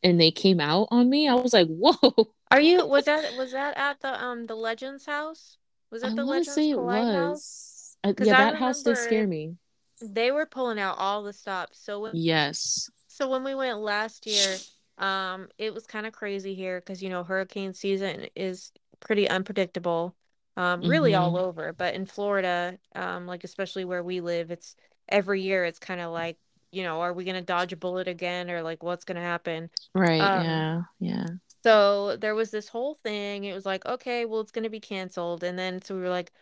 and 0.02 0.20
they 0.20 0.30
came 0.30 0.60
out 0.60 0.88
on 0.90 1.10
me. 1.10 1.28
I 1.28 1.34
was 1.34 1.52
like, 1.52 1.66
whoa. 1.70 2.32
are 2.50 2.60
you 2.60 2.86
was 2.86 3.04
that 3.04 3.36
was 3.36 3.52
that 3.52 3.76
at 3.76 4.00
the 4.00 4.22
um 4.22 4.46
the 4.46 4.54
Legends 4.54 5.06
house? 5.06 5.58
Was 5.90 6.02
I 6.04 6.08
that 6.08 6.16
the 6.16 6.24
Legends 6.24 6.54
say 6.54 6.70
it 6.70 6.76
house? 6.76 6.84
was. 6.84 7.96
I, 8.04 8.14
yeah, 8.22 8.34
I 8.34 8.38
that 8.38 8.56
house 8.56 8.82
did 8.82 8.96
scare 8.96 9.26
me. 9.26 9.56
they 10.00 10.30
were 10.30 10.46
pulling 10.46 10.78
out 10.80 10.96
all 10.98 11.22
the 11.22 11.32
stops. 11.32 11.78
So 11.82 12.00
when 12.00 12.12
Yes. 12.14 12.88
So 13.20 13.28
when 13.28 13.44
we 13.44 13.54
went 13.54 13.80
last 13.80 14.26
year, 14.26 14.62
um, 14.98 15.48
it 15.58 15.72
was 15.74 15.86
kind 15.86 16.06
of 16.06 16.12
crazy 16.12 16.54
here 16.54 16.80
because 16.80 17.02
you 17.02 17.08
know 17.08 17.24
hurricane 17.24 17.72
season 17.74 18.26
is 18.36 18.72
pretty 19.00 19.28
unpredictable, 19.28 20.14
um, 20.56 20.84
really 20.84 21.14
all 21.14 21.36
Mm-hmm. 21.36 21.36
over. 21.36 21.72
But 21.72 21.94
in 21.94 22.06
Florida, 22.06 22.78
um, 22.94 23.26
like 23.26 23.44
especially 23.44 23.84
where 23.84 24.02
we 24.02 24.20
live, 24.20 24.50
it's 24.50 24.76
every 25.08 25.42
year 25.42 25.64
it's 25.64 25.78
kind 25.78 26.00
of 26.00 26.12
like, 26.12 26.38
you 26.72 26.82
know, 26.82 27.00
are 27.00 27.12
we 27.12 27.24
gonna 27.24 27.42
dodge 27.42 27.72
a 27.72 27.76
bullet 27.76 28.08
again 28.08 28.50
or 28.50 28.62
like 28.62 28.82
what's 28.82 29.04
gonna 29.04 29.20
happen? 29.20 29.70
Right. 29.94 30.32
Um, 30.32 30.34
Yeah. 30.34 30.82
Yeah. 31.00 31.26
so 31.62 32.16
there 32.16 32.34
was 32.34 32.50
this 32.50 32.68
whole 32.68 32.94
thing. 33.04 33.44
It 33.44 33.54
was 33.54 33.66
like, 33.66 33.84
okay, 33.86 34.24
well 34.24 34.40
it's 34.40 34.52
gonna 34.52 34.70
be 34.70 34.80
canceled, 34.80 35.44
and 35.44 35.58
then 35.58 35.82
so 35.82 35.94
we 35.94 36.00
were 36.02 36.08
like. 36.10 36.32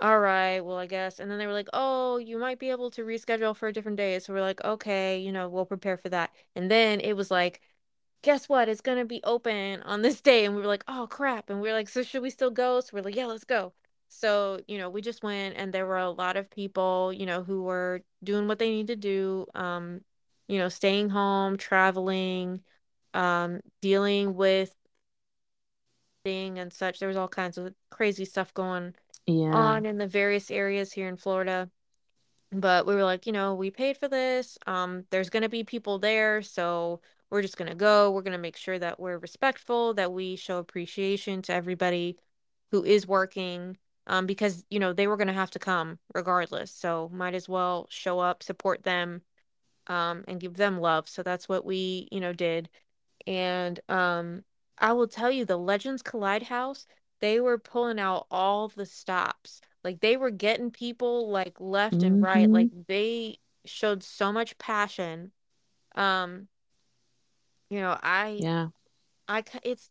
All 0.00 0.18
right, 0.18 0.60
well, 0.60 0.78
I 0.78 0.86
guess. 0.86 1.18
And 1.20 1.30
then 1.30 1.38
they 1.38 1.46
were 1.46 1.52
like, 1.52 1.68
"Oh, 1.74 2.16
you 2.16 2.38
might 2.38 2.58
be 2.58 2.70
able 2.70 2.90
to 2.92 3.02
reschedule 3.04 3.54
for 3.54 3.68
a 3.68 3.72
different 3.72 3.98
day." 3.98 4.18
So 4.18 4.32
we're 4.32 4.40
like, 4.40 4.62
"Okay, 4.64 5.18
you 5.18 5.30
know, 5.32 5.48
we'll 5.48 5.66
prepare 5.66 5.98
for 5.98 6.08
that." 6.08 6.34
And 6.56 6.70
then 6.70 7.00
it 7.00 7.14
was 7.14 7.30
like, 7.30 7.60
"Guess 8.22 8.48
what? 8.48 8.68
It's 8.68 8.80
gonna 8.82 9.04
be 9.06 9.20
open 9.24 9.82
on 9.82 10.02
this 10.02 10.20
day." 10.22 10.44
And 10.46 10.54
we 10.56 10.62
were 10.62 10.68
like, 10.68 10.84
"Oh, 10.88 11.06
crap." 11.08 11.50
And 11.50 11.60
we 11.60 11.68
were 11.68 11.74
like, 11.74 11.88
"So 11.88 12.02
should 12.02 12.22
we 12.22 12.30
still 12.30 12.50
go?" 12.50 12.80
So 12.80 12.90
we're 12.94 13.02
like, 13.02 13.16
"Yeah, 13.16 13.26
let's 13.26 13.44
go." 13.44 13.74
So, 14.08 14.60
you 14.68 14.78
know, 14.78 14.90
we 14.90 15.02
just 15.02 15.22
went 15.22 15.56
and 15.56 15.72
there 15.72 15.86
were 15.86 15.98
a 15.98 16.10
lot 16.10 16.36
of 16.36 16.50
people, 16.50 17.12
you 17.12 17.26
know, 17.26 17.42
who 17.44 17.62
were 17.64 18.02
doing 18.24 18.48
what 18.48 18.58
they 18.58 18.70
need 18.70 18.88
to 18.88 18.96
do, 18.96 19.46
um, 19.54 20.02
you 20.48 20.58
know, 20.58 20.68
staying 20.70 21.10
home, 21.10 21.56
traveling, 21.58 22.62
um, 23.14 23.60
dealing 23.82 24.34
with 24.36 24.74
thing 26.24 26.58
and 26.58 26.72
such. 26.72 26.98
There 26.98 27.08
was 27.08 27.16
all 27.16 27.28
kinds 27.28 27.58
of 27.58 27.74
crazy 27.90 28.24
stuff 28.24 28.52
going 28.54 28.94
Yeah. 29.30 29.54
on 29.54 29.86
in 29.86 29.98
the 29.98 30.06
various 30.06 30.50
areas 30.50 30.92
here 30.92 31.08
in 31.08 31.16
Florida. 31.16 31.70
But 32.52 32.86
we 32.86 32.94
were 32.94 33.04
like, 33.04 33.26
you 33.26 33.32
know, 33.32 33.54
we 33.54 33.70
paid 33.70 33.96
for 33.96 34.08
this. 34.08 34.58
Um, 34.66 35.04
there's 35.10 35.30
gonna 35.30 35.48
be 35.48 35.64
people 35.64 35.98
there, 35.98 36.42
so 36.42 37.00
we're 37.30 37.42
just 37.42 37.56
gonna 37.56 37.74
go. 37.76 38.10
We're 38.10 38.22
gonna 38.22 38.38
make 38.38 38.56
sure 38.56 38.78
that 38.78 38.98
we're 38.98 39.18
respectful, 39.18 39.94
that 39.94 40.12
we 40.12 40.36
show 40.36 40.58
appreciation 40.58 41.42
to 41.42 41.54
everybody 41.54 42.18
who 42.72 42.84
is 42.84 43.06
working. 43.06 43.76
Um, 44.06 44.26
because, 44.26 44.64
you 44.70 44.80
know, 44.80 44.92
they 44.92 45.06
were 45.06 45.16
gonna 45.16 45.32
have 45.32 45.52
to 45.52 45.60
come 45.60 45.98
regardless. 46.14 46.72
So 46.72 47.08
might 47.12 47.34
as 47.34 47.48
well 47.48 47.86
show 47.90 48.18
up, 48.18 48.42
support 48.42 48.82
them, 48.82 49.22
um, 49.86 50.24
and 50.26 50.40
give 50.40 50.54
them 50.56 50.80
love. 50.80 51.08
So 51.08 51.22
that's 51.22 51.48
what 51.48 51.64
we, 51.64 52.08
you 52.10 52.20
know, 52.20 52.32
did. 52.32 52.68
And 53.26 53.78
um, 53.88 54.44
I 54.78 54.92
will 54.92 55.08
tell 55.08 55.30
you, 55.30 55.44
the 55.44 55.56
Legends 55.58 56.02
Collide 56.02 56.44
House, 56.44 56.86
they 57.20 57.40
were 57.40 57.58
pulling 57.58 57.98
out 58.00 58.26
all 58.30 58.68
the 58.68 58.86
stops. 58.86 59.60
Like 59.84 60.00
they 60.00 60.16
were 60.16 60.30
getting 60.30 60.70
people 60.70 61.30
like 61.30 61.60
left 61.60 62.02
and 62.02 62.20
right. 62.22 62.50
Mm-hmm. 62.50 62.52
Like 62.52 62.70
they 62.88 63.38
showed 63.64 64.02
so 64.02 64.32
much 64.32 64.58
passion. 64.58 65.32
Um, 65.96 66.48
you 67.70 67.80
know, 67.80 67.98
I 68.02 68.46
Yeah. 68.46 68.68
I 69.28 69.44
it's 69.64 69.90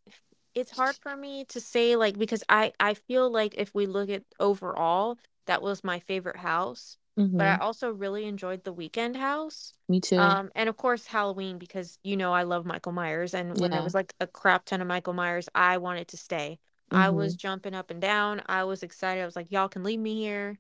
it's 0.56 0.72
hard 0.72 0.98
for 1.02 1.16
me 1.18 1.46
to 1.48 1.62
say 1.62 1.96
like 1.96 2.18
because 2.20 2.44
I 2.50 2.74
I 2.80 2.96
feel 2.96 3.32
like 3.32 3.56
if 3.58 3.74
we 3.76 3.88
look 3.88 4.10
at 4.10 4.24
overall, 4.40 5.20
that 5.48 5.62
was 5.62 5.84
my 5.84 6.00
favorite 6.02 6.38
house. 6.38 6.98
But 7.38 7.48
I 7.48 7.56
Mm-hmm. 7.56 7.58
also 7.58 7.92
really 7.92 8.26
enjoyed 8.26 8.64
the 8.64 8.74
Weeknd 8.76 9.16
house. 9.18 9.74
Me 9.90 10.00
too. 10.00 10.18
Um, 10.18 10.52
and 10.56 10.70
of 10.70 10.78
course 10.78 11.08
Halloween 11.08 11.58
because 11.60 12.00
you 12.04 12.18
know 12.18 12.34
I 12.34 12.44
love 12.44 12.66
Michael 12.66 12.92
Myers 12.94 13.34
and 13.34 13.60
when 13.60 13.72
there 13.72 13.82
Yeah. 13.82 13.84
was 13.84 13.96
like 13.96 14.14
a 14.20 14.28
crap 14.28 14.66
ton 14.66 14.82
of 14.82 14.88
Michael 14.88 15.14
Myers, 15.14 15.50
I 15.56 15.78
wanted 15.80 16.10
to 16.10 16.18
stay. 16.18 16.60
I 16.92 17.10
Mm-hmm. 17.10 17.16
was 17.16 17.36
jumping 17.36 17.74
up 17.76 17.92
and 17.92 18.02
down. 18.02 18.42
I 18.48 18.64
was 18.64 18.84
excited. 18.84 19.22
I 19.22 19.26
was 19.26 19.36
like, 19.36 19.52
y'all 19.52 19.70
can 19.70 19.84
leave 19.84 20.00
me 20.00 20.16
here. 20.16 20.60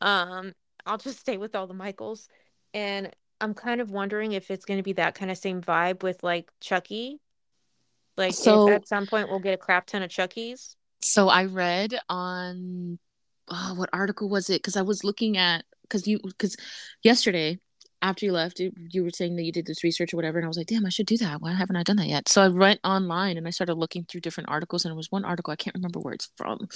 Um, 0.00 0.52
I'll 0.86 0.98
just 0.98 1.20
stay 1.20 1.36
with 1.36 1.54
all 1.54 1.66
the 1.66 1.74
Michaels. 1.74 2.28
And 2.72 3.14
I'm 3.40 3.54
kind 3.54 3.80
of 3.80 3.90
wondering 3.90 4.32
if 4.32 4.50
it's 4.50 4.64
going 4.64 4.78
to 4.78 4.82
be 4.84 4.94
that 4.94 5.14
kind 5.14 5.30
of 5.30 5.38
same 5.38 5.60
vibe 5.60 6.02
with 6.02 6.22
like 6.22 6.50
Chucky 6.60 7.20
like 8.16 8.32
So 8.32 8.68
at 8.68 8.86
some 8.88 9.06
point 9.06 9.28
we'll 9.28 9.40
get 9.40 9.54
a 9.54 9.58
crap 9.58 9.86
ton 9.86 10.02
of 10.02 10.10
Chuckies. 10.10 10.76
so 11.02 11.28
I 11.28 11.44
read 11.46 11.98
on 12.08 12.98
oh, 13.48 13.74
what 13.76 13.90
article 13.92 14.28
was 14.28 14.50
it? 14.50 14.62
Because 14.62 14.76
I 14.76 14.82
was 14.82 15.04
looking 15.04 15.36
at 15.36 15.64
because 15.82 16.06
you 16.06 16.20
because 16.24 16.56
yesterday 17.02 17.58
after 18.04 18.26
you 18.26 18.32
left, 18.32 18.60
you, 18.60 19.02
were 19.02 19.10
saying 19.10 19.34
that 19.36 19.44
you 19.44 19.50
did 19.50 19.64
this 19.64 19.82
research 19.82 20.12
or 20.12 20.18
whatever, 20.18 20.38
and 20.38 20.44
I 20.44 20.48
was 20.48 20.58
like, 20.58 20.66
damn, 20.66 20.84
I 20.84 20.90
should 20.90 21.06
do 21.06 21.16
that. 21.16 21.40
Why 21.40 21.54
haven't 21.54 21.76
I 21.76 21.82
done 21.82 21.96
that 21.96 22.06
yet? 22.06 22.28
So 22.28 22.42
I 22.42 22.48
went 22.48 22.78
online 22.84 23.38
and 23.38 23.46
I 23.46 23.50
started 23.50 23.76
looking 23.76 24.04
through 24.04 24.20
different 24.20 24.50
articles, 24.50 24.84
and 24.84 24.92
it 24.92 24.96
was 24.96 25.10
one 25.10 25.24
article 25.24 25.52
I 25.52 25.56
can't 25.56 25.74
remember 25.74 26.00
where 26.00 26.12
it's 26.12 26.28
from, 26.36 26.68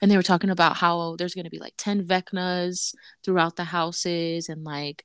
and 0.00 0.08
they 0.08 0.16
were 0.16 0.22
talking 0.22 0.50
about 0.50 0.76
how 0.76 1.16
there's 1.16 1.34
going 1.34 1.46
to 1.46 1.50
be 1.50 1.58
like 1.58 1.74
ten 1.76 2.04
Vecnas 2.04 2.94
throughout 3.24 3.56
the 3.56 3.64
houses, 3.64 4.48
and 4.48 4.62
like 4.62 5.04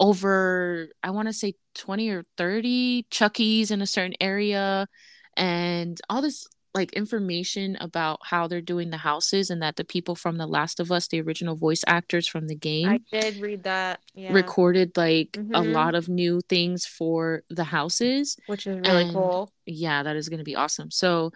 over 0.00 0.88
I 1.04 1.10
want 1.10 1.28
to 1.28 1.32
say 1.32 1.54
twenty 1.76 2.10
or 2.10 2.24
thirty 2.36 3.06
Chuckies 3.12 3.70
in 3.70 3.80
a 3.80 3.86
certain 3.86 4.14
area, 4.20 4.88
and 5.36 6.00
all 6.10 6.20
this 6.20 6.48
like 6.74 6.92
information 6.94 7.76
about 7.80 8.20
how 8.24 8.46
they're 8.48 8.62
doing 8.62 8.88
the 8.90 8.96
houses 8.96 9.50
and 9.50 9.60
that 9.62 9.76
the 9.76 9.84
people 9.84 10.14
from 10.14 10.38
The 10.38 10.46
Last 10.46 10.80
of 10.80 10.90
Us, 10.90 11.06
the 11.06 11.20
original 11.20 11.54
voice 11.54 11.84
actors 11.86 12.26
from 12.26 12.48
the 12.48 12.54
game, 12.54 12.88
I 12.88 12.98
did 13.10 13.36
read 13.42 13.64
that. 13.64 14.00
Yeah. 14.14 14.32
recorded 14.32 14.96
like 14.96 15.36
a 15.36 15.40
Mhm. 15.60 15.72
lot 15.74 15.94
of 15.94 16.08
new 16.08 16.40
things 16.48 16.86
for 16.86 17.42
the 17.50 17.64
houses. 17.64 18.38
Which 18.46 18.66
is 18.66 18.78
really 18.80 19.04
and- 19.04 19.12
cool. 19.12 19.52
Yeah, 19.66 20.02
that 20.02 20.16
is 20.16 20.28
going 20.30 20.38
to 20.38 20.44
be 20.44 20.56
awesome. 20.56 20.90
So 20.90 21.32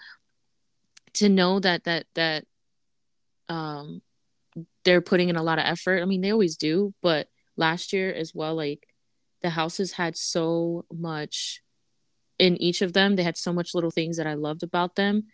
to 1.14 1.28
know 1.28 1.60
that 1.60 1.84
that 1.84 2.06
that 2.14 2.44
um 3.48 4.02
they're 4.84 5.02
putting 5.02 5.28
in 5.28 5.36
a 5.36 5.42
lot 5.42 5.58
of 5.58 5.66
effort. 5.66 6.00
I 6.00 6.06
mean, 6.06 6.22
they 6.22 6.30
always 6.32 6.56
do, 6.56 6.94
but 7.02 7.28
last 7.56 7.92
year 7.92 8.12
as 8.12 8.34
well 8.34 8.54
like 8.54 8.88
the 9.42 9.50
houses 9.50 9.92
had 9.92 10.16
so 10.16 10.86
much 10.90 11.62
in 12.38 12.56
each 12.60 12.82
of 12.82 12.92
them. 12.92 13.16
They 13.16 13.22
had 13.22 13.36
so 13.36 13.52
much 13.52 13.74
little 13.74 13.90
things 13.90 14.16
that 14.16 14.26
I 14.26 14.34
loved 14.34 14.62
about 14.62 14.94
them 14.96 15.24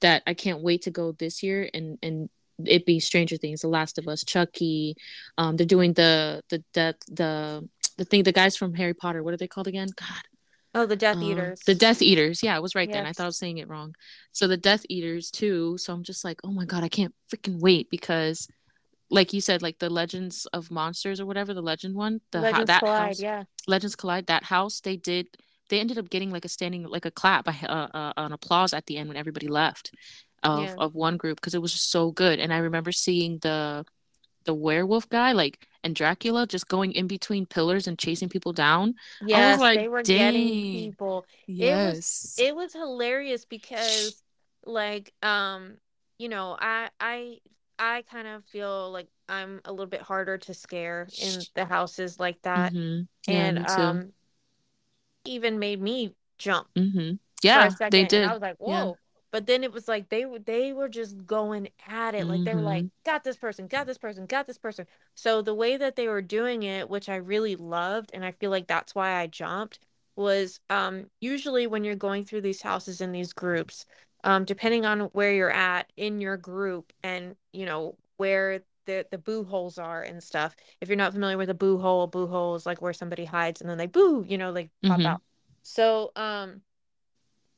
that 0.00 0.22
I 0.26 0.34
can't 0.34 0.60
wait 0.60 0.82
to 0.82 0.90
go 0.90 1.12
this 1.12 1.42
year 1.42 1.68
and 1.72 1.98
and 2.02 2.28
it 2.64 2.86
be 2.86 3.00
Stranger 3.00 3.36
Things, 3.36 3.62
The 3.62 3.68
Last 3.68 3.98
of 3.98 4.06
Us, 4.06 4.22
Chucky. 4.24 4.94
Um, 5.38 5.56
they're 5.56 5.66
doing 5.66 5.92
the 5.94 6.42
the 6.50 6.62
death 6.72 6.96
the 7.08 7.68
the 7.96 8.04
thing 8.04 8.22
the 8.22 8.32
guys 8.32 8.56
from 8.56 8.74
Harry 8.74 8.94
Potter. 8.94 9.22
What 9.22 9.34
are 9.34 9.38
they 9.38 9.48
called 9.48 9.66
again? 9.66 9.88
God, 9.96 10.22
Oh, 10.76 10.86
the 10.86 10.96
Death 10.96 11.18
uh, 11.18 11.20
Eaters. 11.20 11.60
the 11.66 11.74
Death 11.74 12.02
Eaters. 12.02 12.42
Yeah, 12.42 12.56
I 12.56 12.58
was 12.60 12.74
right 12.74 12.90
then. 12.90 13.06
I 13.06 13.12
thought 13.12 13.24
I 13.24 13.26
was 13.26 13.38
saying 13.38 13.58
it 13.58 13.68
wrong. 13.68 13.94
So 14.32 14.48
the 14.48 14.56
Death 14.56 14.84
Eaters 14.88 15.30
too. 15.30 15.78
So 15.78 15.92
I'm 15.92 16.02
just 16.02 16.24
like, 16.24 16.40
oh 16.44 16.50
my 16.52 16.64
god, 16.64 16.82
I 16.82 16.88
can't 16.88 17.14
freaking 17.32 17.60
wait 17.60 17.90
because, 17.90 18.48
like 19.08 19.32
you 19.32 19.40
said, 19.40 19.62
like 19.62 19.78
the 19.78 19.90
Legends 19.90 20.46
of 20.52 20.70
Monsters 20.72 21.20
or 21.20 21.26
whatever, 21.26 21.54
the 21.54 21.62
Legend 21.62 21.94
one, 21.94 22.20
the 22.32 22.38
ho- 22.38 22.44
Legends 22.44 22.66
that 22.66 22.80
Collide, 22.80 23.06
house, 23.06 23.20
yeah. 23.20 23.44
Legends 23.68 23.94
Collide, 23.96 24.26
that 24.26 24.44
house, 24.44 24.80
they 24.80 24.96
did. 24.96 25.28
They 25.68 25.80
ended 25.80 25.98
up 25.98 26.10
getting 26.10 26.30
like 26.30 26.44
a 26.44 26.48
standing, 26.48 26.84
like 26.84 27.04
a 27.06 27.10
clap, 27.10 27.48
a, 27.48 27.52
uh, 27.70 27.88
uh, 27.94 28.12
an 28.16 28.32
applause 28.32 28.72
at 28.74 28.86
the 28.86 28.96
end 28.98 29.08
when 29.08 29.16
everybody 29.16 29.48
left 29.48 29.92
of 30.42 30.60
Yeah. 30.60 30.74
of 30.78 30.94
one 30.94 31.16
group 31.16 31.36
because 31.40 31.54
it 31.54 31.62
was 31.62 31.72
just 31.72 31.90
so 31.90 32.10
good. 32.12 32.38
And 32.38 32.52
I 32.52 32.58
remember 32.58 32.92
seeing 32.92 33.38
the 33.38 33.84
the 34.44 34.54
werewolf 34.54 35.08
guy, 35.08 35.32
like 35.32 35.66
and 35.82 35.94
Dracula, 35.94 36.46
just 36.46 36.68
going 36.68 36.92
in 36.92 37.06
between 37.06 37.46
pillars 37.46 37.86
and 37.86 37.98
chasing 37.98 38.28
people 38.28 38.52
down. 38.52 38.94
Yes, 39.20 39.60
like, 39.60 39.78
they 39.78 39.88
were 39.88 40.02
getting 40.02 40.60
people. 40.70 41.26
Yes. 41.46 42.34
It 42.36 42.54
was 42.54 42.72
hilarious 42.72 43.44
because 43.44 44.22
like 44.66 45.12
um 45.22 45.76
you 46.18 46.28
know 46.28 46.56
I 46.58 46.88
I 46.98 47.38
I 47.78 48.02
kind 48.10 48.26
of 48.26 48.44
feel 48.46 48.90
like 48.92 49.08
I'm 49.28 49.60
a 49.66 49.70
little 49.72 49.86
bit 49.86 50.00
harder 50.02 50.38
to 50.38 50.54
scare 50.54 51.08
in 51.18 51.46
the 51.54 51.64
houses 51.66 52.18
like 52.18 52.40
that 52.42 52.72
Mhm. 52.72 53.08
Yeah, 53.26 53.36
and 53.36 53.68
um 53.68 54.12
even 55.24 55.58
made 55.58 55.80
me 55.80 56.14
jump 56.38 56.68
hmm 56.76 57.12
Yeah, 57.42 57.68
second 57.68 57.90
they 57.90 58.04
did. 58.04 58.24
I 58.24 58.32
was 58.32 58.42
like 58.42 58.56
Yeah. 58.64 58.84
whoa. 58.84 58.98
But 59.32 59.46
then 59.46 59.64
it 59.64 59.72
was 59.72 59.88
like 59.88 60.08
they 60.10 60.24
were 60.26 60.38
they 60.38 60.72
were 60.72 60.88
just 60.88 61.26
going 61.26 61.68
at 61.88 62.14
it. 62.14 62.28
Like 62.28 62.44
they 62.44 62.54
were 62.54 62.62
like 62.62 62.86
got 63.04 63.24
this 63.24 63.36
person 63.36 63.66
got 63.66 63.86
this 63.86 63.98
person 63.98 64.26
got 64.26 64.46
this 64.46 64.58
person. 64.58 64.86
So 65.14 65.42
the 65.42 65.54
way 65.54 65.76
that 65.76 65.96
they 65.96 66.08
were 66.08 66.22
doing 66.22 66.62
it 66.62 66.88
which 66.88 67.08
I 67.08 67.16
really 67.16 67.56
loved 67.56 68.10
and 68.14 68.24
I 68.24 68.32
feel 68.32 68.50
like 68.50 68.66
that's 68.68 68.94
why 68.94 69.14
I 69.20 69.26
jumped 69.26 69.80
was 70.16 70.60
um 70.70 71.10
usually 71.20 71.66
when 71.66 71.84
you're 71.84 71.96
going 71.96 72.24
through 72.24 72.42
these 72.42 72.62
houses 72.62 73.00
in 73.00 73.12
these 73.12 73.32
groups 73.32 73.84
um 74.22 74.44
depending 74.44 74.86
on 74.86 75.00
where 75.12 75.32
you're 75.32 75.50
at 75.50 75.92
in 75.96 76.20
your 76.20 76.36
group 76.36 76.92
and 77.02 77.36
you 77.52 77.66
know 77.66 77.96
where 78.16 78.62
the 78.86 79.06
the 79.10 79.18
boo 79.18 79.44
holes 79.44 79.78
are 79.78 80.02
and 80.02 80.22
stuff. 80.22 80.54
If 80.80 80.88
you're 80.88 80.96
not 80.96 81.12
familiar 81.12 81.38
with 81.38 81.50
a 81.50 81.54
boo 81.54 81.78
hole 81.78 82.04
a 82.04 82.06
boo 82.06 82.26
hole 82.26 82.54
is 82.54 82.66
like 82.66 82.82
where 82.82 82.92
somebody 82.92 83.24
hides 83.24 83.60
and 83.60 83.68
then 83.70 83.78
they 83.78 83.86
boo 83.86 84.24
you 84.26 84.38
know 84.38 84.50
like 84.52 84.70
pop 84.82 85.04
Mhm. 85.04 85.06
out. 85.06 85.22
So 85.62 86.12
um 86.16 86.62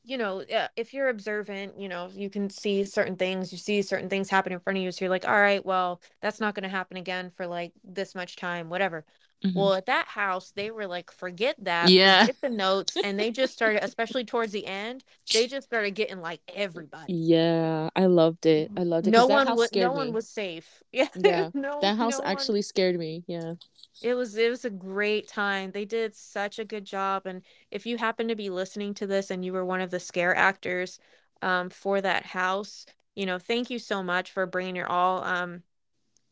you 0.05 0.16
know 0.18 0.45
if 0.77 0.95
you're 0.95 1.09
observant 1.09 1.79
you 1.81 1.89
know 1.89 2.09
you 2.14 2.31
can 2.31 2.49
see 2.49 2.85
certain 2.85 3.16
things 3.16 3.51
you 3.51 3.59
see 3.59 3.83
certain 3.83 4.09
things 4.09 4.31
happen 4.31 4.53
in 4.53 4.61
front 4.61 4.79
of 4.79 4.83
you. 4.85 4.93
So 4.93 5.05
you're 5.05 5.11
like 5.11 5.27
all 5.27 5.41
right 5.41 5.64
well 5.64 6.01
that's 6.20 6.41
not 6.41 6.55
going 6.55 6.62
to 6.62 6.68
happen 6.68 6.97
again 6.97 7.31
for 7.37 7.47
like 7.47 7.72
this 7.85 8.14
much 8.14 8.37
time 8.37 8.68
whatever 8.70 9.05
Mhm. 9.45 9.55
well, 9.55 9.74
at 9.74 9.87
that 9.87 10.07
house, 10.09 10.53
they 10.53 10.70
were 10.70 10.87
like, 10.87 11.11
forget 11.11 11.57
that. 11.64 11.91
Yeah. 11.91 12.22
Forget 12.22 12.41
the 12.41 12.49
notes. 12.51 12.97
And 13.05 13.18
they 13.20 13.30
just 13.30 13.53
started, 13.53 13.84
especially 13.84 14.24
towards 14.24 14.53
the 14.53 14.66
end, 14.66 15.05
they 15.32 15.47
just 15.47 15.66
started 15.66 15.91
getting 15.95 16.20
like 16.20 16.41
everybody. 16.55 17.12
Yeah, 17.12 17.91
I 17.95 18.07
loved 18.07 18.47
it. 18.47 18.70
I 18.76 18.82
loved 18.84 19.07
it. 19.07 19.11
No 19.11 19.26
one 19.26 19.55
was 19.55 19.70
no 19.74 19.93
one 19.93 20.12
was 20.12 20.28
safe. 20.28 20.82
Yeah. 20.93 21.09
Yeah, 21.14 21.51
no, 21.55 21.80
That 21.80 21.97
house 21.99 22.12
no 22.12 22.18
one- 22.20 22.28
actually 22.28 22.62
scared 22.62 22.99
me. 22.99 23.24
Yeah. 23.26 23.55
it 24.03 24.14
was 24.14 24.37
it 24.37 24.51
was 24.51 24.64
a 24.64 24.70
great 24.70 25.28
time. 25.28 25.70
They 25.70 25.84
did 25.84 26.14
such 26.16 26.59
a 26.59 26.64
good 26.64 26.84
job. 26.84 27.26
And 27.26 27.43
if 27.70 27.84
you 27.87 27.99
happen 27.99 28.28
to 28.28 28.34
be 28.37 28.49
listening 28.51 28.95
to 28.95 29.07
this 29.07 29.30
and 29.30 29.45
you 29.45 29.53
were 29.53 29.64
one 29.64 29.80
of 29.82 29.91
the 29.91 30.01
scare 30.01 30.34
actors 30.34 30.99
um, 31.43 31.68
for 31.70 32.01
that 32.01 32.24
house, 32.24 32.87
you 33.14 33.26
know, 33.26 33.39
thank 33.39 33.68
you 33.70 33.78
so 33.78 34.03
much 34.03 34.30
for 34.32 34.47
bringing 34.47 34.76
your 34.76 34.89
all. 34.89 35.22
Um, 35.22 35.62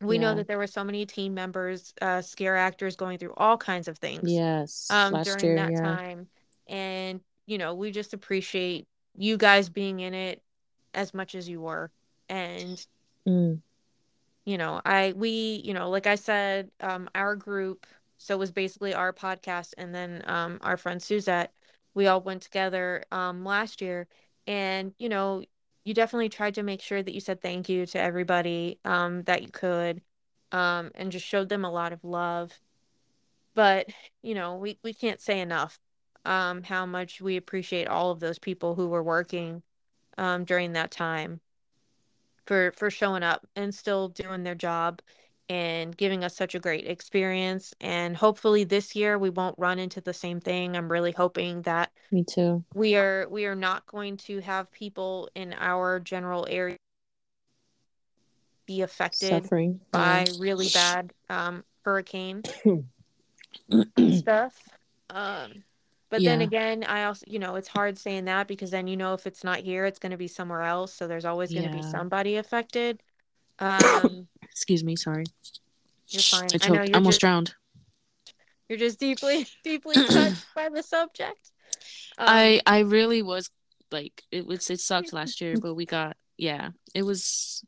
we 0.01 0.17
know 0.17 0.33
that 0.35 0.47
there 0.47 0.57
were 0.57 0.67
so 0.67 0.83
many 0.83 1.05
team 1.05 1.33
members, 1.33 1.93
uh, 2.01 2.21
scare 2.21 2.55
actors 2.55 2.95
going 2.95 3.17
through 3.17 3.33
all 3.37 3.57
kinds 3.57 3.87
of 3.87 3.97
things. 3.97 4.29
Yes. 4.29 4.87
um 4.89 5.21
during 5.21 5.43
year, 5.43 5.55
that 5.55 5.71
yeah. 5.71 5.81
time 5.81 6.27
and 6.67 7.21
you 7.45 7.57
know 7.57 7.73
we 7.73 7.91
just 7.91 8.13
appreciate 8.13 8.87
you 9.17 9.37
guys 9.37 9.69
being 9.69 9.99
in 9.99 10.13
it 10.13 10.41
as 10.93 11.13
much 11.13 11.35
as 11.35 11.47
you 11.49 11.61
were 11.61 11.91
and 12.29 12.85
Mm. 13.27 13.61
you 14.45 14.57
know 14.57 14.81
i 14.85 15.13
we 15.15 15.61
you 15.63 15.73
know 15.73 15.89
like 15.89 16.07
i 16.07 16.15
said 16.15 16.69
um 16.81 17.09
our 17.15 17.35
group 17.35 17.85
so 18.17 18.35
it 18.35 18.39
was 18.39 18.51
basically 18.51 18.93
our 18.93 19.11
podcast 19.13 19.73
and 19.77 19.93
then 19.93 20.21
um 20.25 20.59
our 20.61 20.77
friend 20.77 21.01
suzette 21.01 21.51
we 21.93 22.07
all 22.07 22.21
went 22.21 22.41
together 22.41 23.03
um 23.11 23.43
last 23.43 23.81
year 23.81 24.07
and 24.47 24.93
you 24.99 25.09
know 25.09 25.43
you 25.85 25.93
definitely 25.93 26.29
tried 26.29 26.55
to 26.55 26.63
make 26.63 26.81
sure 26.81 27.01
that 27.03 27.13
you 27.13 27.21
said 27.21 27.41
thank 27.41 27.69
you 27.69 27.85
to 27.87 27.99
everybody 27.99 28.79
um 28.85 29.23
that 29.23 29.43
you 29.43 29.49
could 29.49 30.01
um 30.51 30.91
and 30.95 31.11
just 31.11 31.25
showed 31.25 31.49
them 31.49 31.65
a 31.65 31.71
lot 31.71 31.93
of 31.93 32.03
love. 32.03 32.59
But 33.55 33.87
you 34.21 34.35
know 34.35 34.57
we 34.57 34.79
we 34.83 34.93
can't 34.93 35.21
say 35.21 35.39
enough 35.41 35.79
um 36.25 36.63
how 36.63 36.85
much 36.85 37.21
we 37.21 37.37
appreciate 37.37 37.87
all 37.87 38.11
of 38.11 38.19
those 38.19 38.39
people 38.39 38.75
who 38.75 38.87
were 38.89 39.03
working 39.03 39.63
um 40.17 40.43
during 40.45 40.73
that 40.73 40.91
time 40.91 41.41
for 42.45 42.71
for 42.73 42.89
showing 42.89 43.23
up 43.23 43.45
and 43.55 43.73
still 43.73 44.09
doing 44.09 44.43
their 44.43 44.55
job 44.55 45.01
and 45.49 45.95
giving 45.95 46.23
us 46.23 46.35
such 46.35 46.55
a 46.55 46.59
great 46.59 46.87
experience 46.87 47.73
and 47.81 48.15
hopefully 48.17 48.63
this 48.63 48.95
year 48.95 49.17
we 49.17 49.29
won't 49.29 49.57
run 49.59 49.77
into 49.79 50.01
the 50.01 50.13
same 50.13 50.39
thing 50.39 50.75
i'm 50.75 50.91
really 50.91 51.11
hoping 51.11 51.61
that 51.63 51.91
Me 52.11 52.23
too. 52.23 52.63
we 52.73 52.95
are 52.95 53.27
we 53.29 53.45
are 53.45 53.55
not 53.55 53.85
going 53.85 54.17
to 54.17 54.39
have 54.41 54.71
people 54.71 55.29
in 55.35 55.53
our 55.59 55.99
general 55.99 56.47
area 56.49 56.77
be 58.65 58.81
affected 58.81 59.29
Suffering. 59.43 59.79
by 59.91 60.27
really 60.39 60.67
bad 60.69 61.13
um 61.29 61.63
hurricane 61.83 62.41
stuff. 64.11 64.59
Um, 65.09 65.63
but 66.09 66.23
then 66.23 66.41
again, 66.41 66.83
I 66.83 67.05
also, 67.05 67.25
you 67.27 67.39
know, 67.39 67.55
it's 67.55 67.67
hard 67.67 67.97
saying 67.97 68.25
that 68.25 68.47
because 68.47 68.71
then 68.71 68.87
you 68.87 68.95
know 68.95 69.13
if 69.13 69.27
it's 69.27 69.43
not 69.43 69.59
here, 69.59 69.85
it's 69.85 69.99
going 69.99 70.11
to 70.11 70.17
be 70.17 70.27
somewhere 70.27 70.61
else. 70.61 70.93
So 70.93 71.07
there's 71.07 71.25
always 71.25 71.51
going 71.53 71.69
to 71.69 71.75
be 71.75 71.81
somebody 71.81 72.37
affected. 72.37 73.01
Um, 73.59 74.27
Excuse 74.55 74.83
me. 74.83 74.95
Sorry. 74.95 75.25
you're 76.07 76.21
fine. 76.21 76.43
I 76.43 76.45
I 76.45 76.67
know 76.69 76.75
choked. 76.77 76.87
you're 76.89 76.95
almost 76.97 77.15
just, 77.15 77.21
drowned. 77.21 77.55
you're 78.69 78.79
just 78.79 78.99
deeply, 78.99 79.45
deeply 79.63 79.95
touched 79.95 80.45
by 80.55 80.69
the 80.69 80.81
subject. 80.81 81.51
Um, 82.17 82.25
I 82.29 82.61
I 82.65 82.79
really 82.79 83.21
was 83.21 83.49
like 83.91 84.23
it 84.31 84.45
was 84.47 84.69
it 84.69 84.79
sucked 84.79 85.11
last 85.13 85.41
year, 85.41 85.55
but 85.61 85.73
we 85.75 85.85
got 85.85 86.15
yeah. 86.37 86.69
It 86.93 87.03
was 87.03 87.63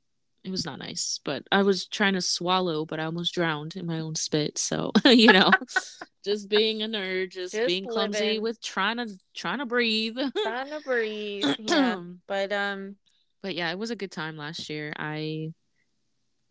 it 0.45 0.51
was 0.51 0.65
not 0.65 0.79
nice. 0.79 1.19
But 1.25 1.43
I 1.51 1.63
was 1.63 1.88
trying 1.88 2.13
to 2.13 2.21
swallow, 2.21 2.85
but 2.85 3.01
I 3.01 3.03
almost 3.03 3.33
drowned 3.33 3.75
in 3.75 3.85
my 3.85 3.99
own 3.99 4.15
spit. 4.15 4.57
So 4.57 4.91
you 5.05 5.33
know, 5.33 5.51
just 6.23 6.47
being 6.47 6.83
a 6.83 6.88
nerd, 6.88 7.31
just, 7.33 7.53
Just 7.53 7.67
being 7.67 7.85
clumsy 7.85 8.19
living. 8.23 8.41
with 8.43 8.61
trying 8.61 8.97
to 8.97 9.09
trying 9.35 9.59
to 9.59 9.65
breathe. 9.65 10.17
trying 10.43 10.69
to 10.69 10.79
breathe. 10.85 11.55
Yeah. 11.59 12.01
But 12.27 12.53
um, 12.53 12.95
but 13.43 13.55
yeah, 13.55 13.71
it 13.71 13.77
was 13.77 13.91
a 13.91 13.95
good 13.97 14.11
time 14.11 14.38
last 14.38 14.69
year. 14.69 14.93
I 14.97 15.53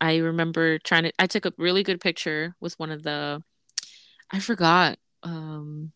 I 0.01 0.17
remember 0.17 0.79
trying 0.79 1.05
to 1.05 1.13
I 1.19 1.27
took 1.27 1.47
a 1.47 1.53
really 1.59 1.83
good 1.83 2.01
picture 2.01 2.55
with 2.61 2.79
one 2.79 2.91
of 2.91 3.03
the 3.03 3.43
I 4.31 4.41
forgot 4.41 4.99
um 5.23 5.93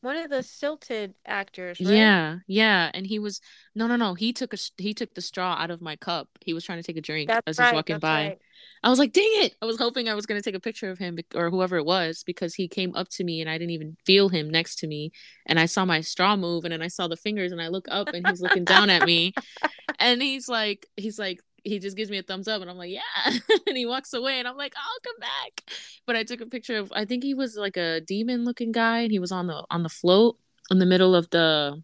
one 0.00 0.16
of 0.16 0.28
the 0.28 0.42
silted 0.42 1.14
actors, 1.24 1.80
right? 1.80 1.94
Yeah, 1.94 2.38
yeah, 2.46 2.90
and 2.92 3.06
he 3.06 3.18
was 3.18 3.40
no, 3.74 3.86
no, 3.86 3.96
no. 3.96 4.14
He 4.14 4.32
took 4.32 4.52
a 4.52 4.58
he 4.76 4.92
took 4.92 5.14
the 5.14 5.22
straw 5.22 5.56
out 5.58 5.70
of 5.70 5.80
my 5.80 5.96
cup. 5.96 6.28
He 6.42 6.52
was 6.52 6.62
trying 6.64 6.78
to 6.78 6.82
take 6.84 6.98
a 6.98 7.00
drink 7.00 7.30
That's 7.30 7.46
as 7.46 7.56
he 7.56 7.62
was 7.62 7.72
walking 7.72 7.98
by. 7.98 8.24
right. 8.24 8.38
I 8.82 8.90
was 8.90 8.98
like, 8.98 9.12
"Dang 9.12 9.24
it!" 9.26 9.54
I 9.62 9.64
was 9.64 9.78
hoping 9.78 10.08
I 10.08 10.14
was 10.14 10.26
gonna 10.26 10.42
take 10.42 10.54
a 10.54 10.60
picture 10.60 10.90
of 10.90 10.98
him 10.98 11.18
or 11.34 11.48
whoever 11.50 11.76
it 11.78 11.86
was 11.86 12.22
because 12.24 12.54
he 12.54 12.68
came 12.68 12.94
up 12.94 13.08
to 13.10 13.24
me 13.24 13.40
and 13.40 13.48
I 13.48 13.56
didn't 13.56 13.70
even 13.70 13.96
feel 14.04 14.28
him 14.28 14.50
next 14.50 14.76
to 14.80 14.86
me, 14.86 15.10
and 15.46 15.58
I 15.58 15.64
saw 15.66 15.84
my 15.86 16.02
straw 16.02 16.36
move 16.36 16.64
and 16.64 16.72
then 16.72 16.82
I 16.82 16.88
saw 16.88 17.08
the 17.08 17.16
fingers 17.16 17.50
and 17.50 17.62
I 17.62 17.68
look 17.68 17.86
up 17.90 18.12
and 18.12 18.24
he's 18.26 18.42
looking 18.42 18.66
down 18.66 18.90
at 18.90 19.04
me, 19.04 19.32
and 19.98 20.20
he's 20.22 20.48
like, 20.48 20.86
he's 20.96 21.18
like, 21.18 21.40
he 21.64 21.78
just 21.78 21.96
gives 21.96 22.10
me 22.10 22.18
a 22.18 22.22
thumbs 22.22 22.46
up 22.46 22.60
and 22.60 22.70
I'm 22.70 22.76
like, 22.76 22.90
yeah, 22.90 23.00
and 23.66 23.76
he 23.76 23.86
walks 23.86 24.12
away 24.12 24.38
and 24.38 24.46
I'm 24.46 24.56
like, 24.56 24.74
I'll 24.76 25.00
come 25.00 25.18
back. 25.18 25.74
But 26.06 26.16
I 26.16 26.22
took 26.22 26.40
a 26.40 26.46
picture 26.46 26.76
of 26.78 26.92
I 26.94 27.04
think 27.04 27.24
he 27.24 27.34
was 27.34 27.56
like 27.56 27.76
a 27.76 28.00
demon 28.00 28.44
looking 28.44 28.70
guy 28.70 29.00
and 29.00 29.10
he 29.10 29.18
was 29.18 29.32
on 29.32 29.46
the 29.46 29.64
on 29.70 29.82
the 29.82 29.88
float 29.88 30.38
in 30.70 30.78
the 30.78 30.86
middle 30.86 31.14
of 31.14 31.30
the 31.30 31.82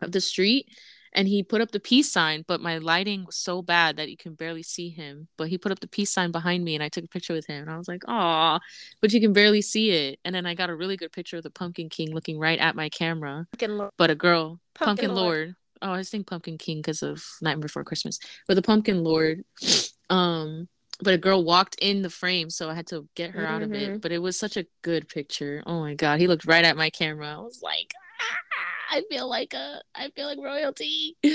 of 0.00 0.12
the 0.12 0.20
street 0.20 0.68
and 1.12 1.26
he 1.26 1.42
put 1.42 1.60
up 1.60 1.70
the 1.70 1.80
peace 1.80 2.12
sign 2.12 2.44
but 2.46 2.60
my 2.60 2.78
lighting 2.78 3.24
was 3.24 3.36
so 3.36 3.62
bad 3.62 3.96
that 3.96 4.10
you 4.10 4.16
can 4.16 4.34
barely 4.34 4.62
see 4.62 4.90
him 4.90 5.26
but 5.38 5.48
he 5.48 5.56
put 5.56 5.72
up 5.72 5.80
the 5.80 5.88
peace 5.88 6.10
sign 6.10 6.30
behind 6.30 6.62
me 6.62 6.74
and 6.74 6.84
i 6.84 6.88
took 6.88 7.04
a 7.04 7.08
picture 7.08 7.32
with 7.32 7.46
him 7.46 7.62
and 7.62 7.70
i 7.70 7.76
was 7.78 7.88
like 7.88 8.02
oh 8.06 8.58
but 9.00 9.12
you 9.12 9.20
can 9.20 9.32
barely 9.32 9.62
see 9.62 9.90
it 9.90 10.20
and 10.24 10.34
then 10.34 10.46
i 10.46 10.54
got 10.54 10.70
a 10.70 10.76
really 10.76 10.96
good 10.96 11.10
picture 11.10 11.38
of 11.38 11.42
the 11.42 11.50
pumpkin 11.50 11.88
king 11.88 12.14
looking 12.14 12.38
right 12.38 12.58
at 12.58 12.76
my 12.76 12.88
camera 12.90 13.46
Pumpkin 13.52 13.78
Lord. 13.78 13.90
but 13.96 14.10
a 14.10 14.14
girl 14.14 14.60
Pumpkin 14.74 15.08
pumpkin, 15.08 15.14
lord. 15.14 15.56
Oh 15.82 15.92
i 15.92 15.98
was 15.98 16.08
thinking 16.10 16.24
pumpkin 16.24 16.58
king 16.58 16.78
because 16.78 17.02
of 17.02 17.24
nightmare 17.42 17.62
before 17.62 17.84
christmas. 17.84 18.18
But 18.48 18.54
the 18.54 18.62
pumpkin 18.62 19.02
lord 19.04 19.44
um 20.10 20.68
but 21.02 21.14
a 21.14 21.18
girl 21.18 21.44
walked 21.44 21.76
in 21.80 22.02
the 22.02 22.10
frame 22.10 22.48
so 22.48 22.70
i 22.70 22.74
had 22.74 22.86
to 22.88 23.06
get 23.14 23.32
her 23.32 23.46
out 23.46 23.62
of 23.62 23.72
it. 23.72 24.00
But 24.00 24.12
it 24.12 24.18
was 24.18 24.38
such 24.38 24.56
a 24.56 24.66
good 24.82 25.08
picture. 25.08 25.62
Oh 25.66 25.80
my 25.80 25.94
god. 25.94 26.20
He 26.20 26.26
looked 26.26 26.46
right 26.46 26.64
at 26.64 26.76
my 26.76 26.90
camera. 26.90 27.34
I 27.34 27.40
was 27.40 27.60
like 27.62 27.92
"Ah, 28.20 28.96
i 28.96 29.02
feel 29.10 29.28
like 29.28 29.52
a 29.54 29.82
i 29.94 30.10
feel 30.10 30.26
like 30.26 30.38
royalty. 30.38 31.16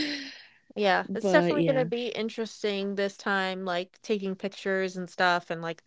Yeah, 0.76 1.02
it's 1.02 1.26
But, 1.26 1.32
definitely 1.34 1.66
yeah. 1.66 1.74
gonna 1.74 1.86
be 1.86 2.08
interesting 2.08 2.96
this 2.96 3.18
time, 3.18 3.66
like 3.66 4.00
taking 4.02 4.36
pictures 4.36 4.98
and 4.98 5.10
stuff, 5.10 5.50
and 5.50 5.62
like, 5.62 5.84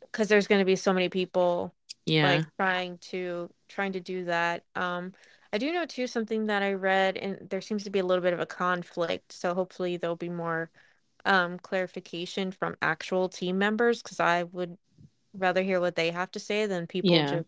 because 0.00 0.28
there's 0.28 0.46
gonna 0.46 0.64
be 0.64 0.76
so 0.76 0.92
many 0.92 1.08
people 1.08 1.74
yeah. 2.06 2.36
like 2.36 2.46
trying 2.56 2.98
to 3.10 3.50
trying 3.68 3.92
to 3.92 4.00
do 4.00 4.24
that. 4.24 4.64
Um, 4.74 5.12
I 5.56 5.58
do 5.58 5.72
know 5.72 5.86
too 5.86 6.06
something 6.06 6.48
that 6.48 6.62
I 6.62 6.74
read, 6.74 7.16
and 7.16 7.48
there 7.48 7.62
seems 7.62 7.84
to 7.84 7.90
be 7.90 7.98
a 7.98 8.04
little 8.04 8.20
bit 8.20 8.34
of 8.34 8.40
a 8.40 8.44
conflict. 8.44 9.32
So 9.32 9.54
hopefully 9.54 9.96
there'll 9.96 10.14
be 10.14 10.28
more 10.28 10.70
um 11.24 11.58
clarification 11.58 12.52
from 12.52 12.76
actual 12.82 13.30
team 13.30 13.56
members, 13.56 14.02
because 14.02 14.20
I 14.20 14.42
would 14.42 14.76
rather 15.32 15.62
hear 15.62 15.80
what 15.80 15.96
they 15.96 16.10
have 16.10 16.30
to 16.32 16.38
say 16.40 16.66
than 16.66 16.86
people 16.86 17.10
Yeah. 17.10 17.30
just 17.30 17.46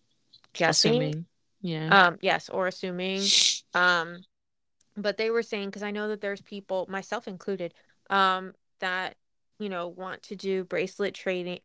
guessing. 0.54 0.94
assuming 0.94 1.26
yeah 1.60 1.90
Um, 1.90 2.18
yes, 2.22 2.48
or 2.48 2.66
assuming. 2.66 3.20
Um, 3.74 4.24
but 4.96 5.18
they 5.18 5.28
were 5.30 5.42
saying, 5.42 5.68
because 5.68 5.82
I 5.82 5.90
know 5.90 6.08
that 6.08 6.22
there's 6.22 6.40
people, 6.40 6.86
myself 6.88 7.28
included, 7.28 7.74
um, 8.08 8.54
that, 8.80 9.16
you 9.58 9.68
know, 9.68 9.88
want 9.88 10.22
to 10.24 10.34
do 10.34 10.64
bracelet 10.64 11.14
trading, 11.14 11.60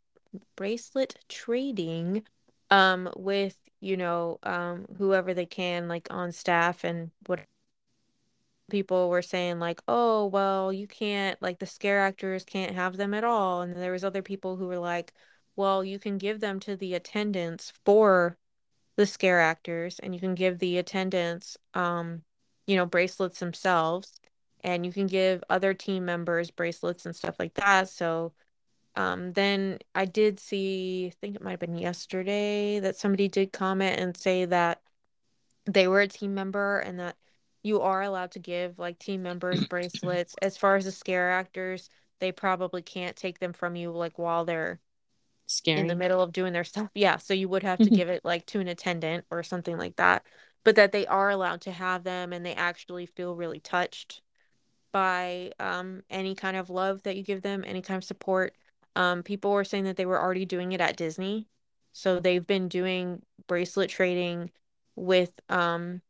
bracelet 0.57 1.15
trading, 1.29 2.23
um, 2.69 3.09
with, 3.15 3.57
you 3.83 3.97
know, 3.97 4.39
um, 4.43 4.85
whoever 4.97 5.33
they 5.33 5.45
can, 5.45 5.87
like 5.87 6.07
on 6.11 6.31
staff 6.31 6.83
and 6.83 7.11
what 7.27 7.41
people 8.69 9.09
were 9.09 9.21
saying, 9.21 9.59
like, 9.59 9.81
oh, 9.87 10.25
well, 10.27 10.71
you 10.73 10.87
can't, 10.87 11.41
like, 11.41 11.59
the 11.59 11.65
scare 11.65 11.99
actors 11.99 12.43
can't 12.45 12.73
have 12.75 12.97
them 12.97 13.13
at 13.13 13.23
all. 13.23 13.61
And 13.61 13.75
there 13.75 13.91
was 13.91 14.03
other 14.03 14.21
people 14.21 14.55
who 14.55 14.67
were 14.67 14.79
like, 14.79 15.13
well, 15.55 15.83
you 15.83 15.99
can 15.99 16.17
give 16.17 16.39
them 16.39 16.59
to 16.61 16.75
the 16.75 16.95
attendants 16.95 17.73
for 17.85 18.37
the 18.95 19.05
scare 19.05 19.39
actors 19.39 19.99
and 19.99 20.13
you 20.13 20.19
can 20.19 20.35
give 20.35 20.59
the 20.59 20.77
attendants 20.77 21.57
um 21.73 22.21
you 22.67 22.75
know 22.75 22.85
bracelets 22.85 23.39
themselves 23.39 24.19
and 24.63 24.85
you 24.85 24.91
can 24.93 25.07
give 25.07 25.43
other 25.49 25.73
team 25.73 26.05
members 26.05 26.51
bracelets 26.51 27.05
and 27.05 27.15
stuff 27.15 27.35
like 27.39 27.53
that 27.55 27.89
so 27.89 28.33
um 28.95 29.33
then 29.33 29.79
i 29.95 30.05
did 30.05 30.39
see 30.39 31.07
i 31.07 31.09
think 31.21 31.35
it 31.35 31.41
might 31.41 31.51
have 31.51 31.59
been 31.59 31.77
yesterday 31.77 32.79
that 32.79 32.95
somebody 32.95 33.27
did 33.27 33.51
comment 33.51 33.99
and 33.99 34.15
say 34.17 34.45
that 34.45 34.81
they 35.65 35.87
were 35.87 36.01
a 36.01 36.07
team 36.07 36.33
member 36.33 36.79
and 36.79 36.99
that 36.99 37.15
you 37.63 37.81
are 37.81 38.01
allowed 38.01 38.31
to 38.31 38.39
give 38.39 38.77
like 38.79 38.99
team 38.99 39.23
members 39.23 39.63
bracelets 39.63 40.35
as 40.41 40.57
far 40.57 40.75
as 40.75 40.85
the 40.85 40.91
scare 40.91 41.31
actors 41.31 41.89
they 42.19 42.31
probably 42.31 42.81
can't 42.81 43.15
take 43.15 43.39
them 43.39 43.53
from 43.53 43.75
you 43.75 43.91
like 43.91 44.17
while 44.19 44.45
they're 44.45 44.79
scary 45.47 45.81
in 45.81 45.87
the 45.87 45.95
middle 45.95 46.21
of 46.21 46.31
doing 46.31 46.53
their 46.53 46.63
stuff. 46.63 46.89
Yeah, 46.93 47.17
so 47.17 47.33
you 47.33 47.49
would 47.49 47.63
have 47.63 47.81
to 47.81 47.89
give 47.89 48.09
it 48.09 48.23
like 48.23 48.45
to 48.47 48.59
an 48.59 48.67
attendant 48.67 49.25
or 49.31 49.43
something 49.43 49.77
like 49.77 49.95
that. 49.95 50.25
But 50.63 50.75
that 50.75 50.91
they 50.91 51.05
are 51.07 51.29
allowed 51.29 51.61
to 51.61 51.71
have 51.71 52.03
them 52.03 52.31
and 52.31 52.45
they 52.45 52.53
actually 52.53 53.05
feel 53.05 53.35
really 53.35 53.59
touched 53.59 54.21
by 54.91 55.51
um 55.59 56.03
any 56.09 56.35
kind 56.35 56.57
of 56.57 56.69
love 56.69 57.03
that 57.03 57.17
you 57.17 57.23
give 57.23 57.41
them, 57.41 57.63
any 57.65 57.81
kind 57.81 57.97
of 57.97 58.03
support. 58.03 58.55
Um 58.95 59.23
people 59.23 59.51
were 59.51 59.63
saying 59.63 59.85
that 59.85 59.97
they 59.97 60.05
were 60.05 60.21
already 60.21 60.45
doing 60.45 60.71
it 60.71 60.81
at 60.81 60.97
Disney. 60.97 61.47
So 61.91 62.19
they've 62.19 62.45
been 62.45 62.67
doing 62.67 63.21
bracelet 63.47 63.89
trading 63.89 64.51
with 64.95 65.31
um 65.49 66.01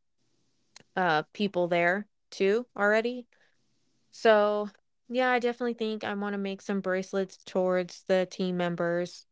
uh 0.95 1.23
people 1.33 1.67
there 1.67 2.07
too 2.31 2.65
already. 2.77 3.27
So 4.11 4.69
yeah, 5.09 5.31
I 5.31 5.39
definitely 5.39 5.73
think 5.73 6.03
I 6.03 6.13
want 6.13 6.33
to 6.33 6.37
make 6.39 6.61
some 6.61 6.81
bracelets 6.81 7.37
towards 7.45 8.03
the 8.07 8.25
team 8.25 8.57
members 8.57 9.25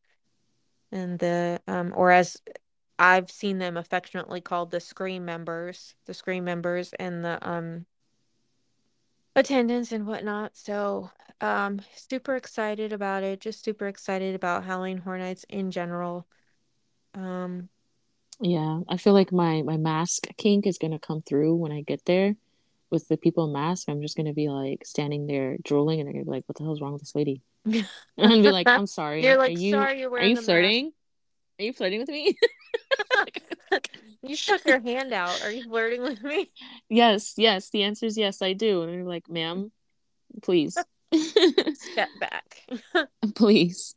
and 0.91 1.17
the 1.19 1.61
um 1.67 1.93
or 1.95 2.11
as 2.11 2.37
I've 2.99 3.31
seen 3.31 3.57
them 3.57 3.77
affectionately 3.77 4.41
called 4.41 4.69
the 4.69 4.79
scream 4.79 5.25
members, 5.25 5.95
the 6.05 6.13
scream 6.13 6.43
members 6.43 6.93
and 6.99 7.25
the 7.25 7.39
um 7.47 7.85
attendants 9.35 9.91
and 9.91 10.05
whatnot. 10.07 10.55
So 10.55 11.11
um 11.39 11.81
super 11.95 12.35
excited 12.35 12.93
about 12.93 13.23
it, 13.23 13.41
just 13.41 13.63
super 13.63 13.87
excited 13.87 14.35
about 14.35 14.63
Halloween 14.63 14.97
Horror 14.97 15.19
Nights 15.19 15.45
in 15.49 15.71
general. 15.71 16.27
Um 17.13 17.69
yeah 18.41 18.79
i 18.89 18.97
feel 18.97 19.13
like 19.13 19.31
my 19.31 19.61
my 19.61 19.77
mask 19.77 20.27
kink 20.37 20.65
is 20.65 20.77
gonna 20.79 20.99
come 20.99 21.21
through 21.21 21.55
when 21.55 21.71
i 21.71 21.81
get 21.81 22.03
there 22.05 22.35
with 22.89 23.07
the 23.07 23.15
people 23.15 23.45
in 23.45 23.53
mask 23.53 23.87
i'm 23.87 24.01
just 24.01 24.17
gonna 24.17 24.33
be 24.33 24.49
like 24.49 24.83
standing 24.83 25.27
there 25.27 25.57
drooling 25.63 25.99
and 25.99 26.07
they're 26.07 26.13
gonna 26.13 26.25
be 26.25 26.31
like 26.31 26.43
what 26.47 26.57
the 26.57 26.63
hell's 26.63 26.81
wrong 26.81 26.93
with 26.93 27.01
this 27.01 27.15
lady 27.15 27.41
and 28.17 28.43
be 28.43 28.51
like 28.51 28.67
i'm 28.67 28.87
sorry 28.87 29.23
You're 29.23 29.37
like, 29.37 29.51
are 29.51 29.59
you 29.59 29.71
sorry 29.71 29.99
you're 29.99 30.09
are 30.09 30.11
wearing 30.11 30.29
you 30.29 30.35
the 30.35 30.41
mask." 30.41 30.93
Are 31.61 31.63
you 31.63 31.73
flirting 31.73 31.99
with 31.99 32.09
me? 32.09 32.35
You 34.23 34.35
stuck 34.35 34.65
your 34.65 34.79
hand 34.79 35.13
out. 35.13 35.41
Are 35.43 35.51
you 35.51 35.63
flirting 35.63 36.01
with 36.01 36.23
me? 36.23 36.51
yes 36.89 37.33
yes. 37.37 37.69
The 37.69 37.83
answer 37.83 38.05
is 38.07 38.17
yes 38.17 38.41
i 38.41 38.53
do. 38.53 38.81
And 38.83 38.93
you're 38.93 39.03
like 39.03 39.29
ma'am 39.29 39.71
please. 40.41 40.77
Step 41.13 42.09
back. 42.19 42.63
please. 43.35 43.95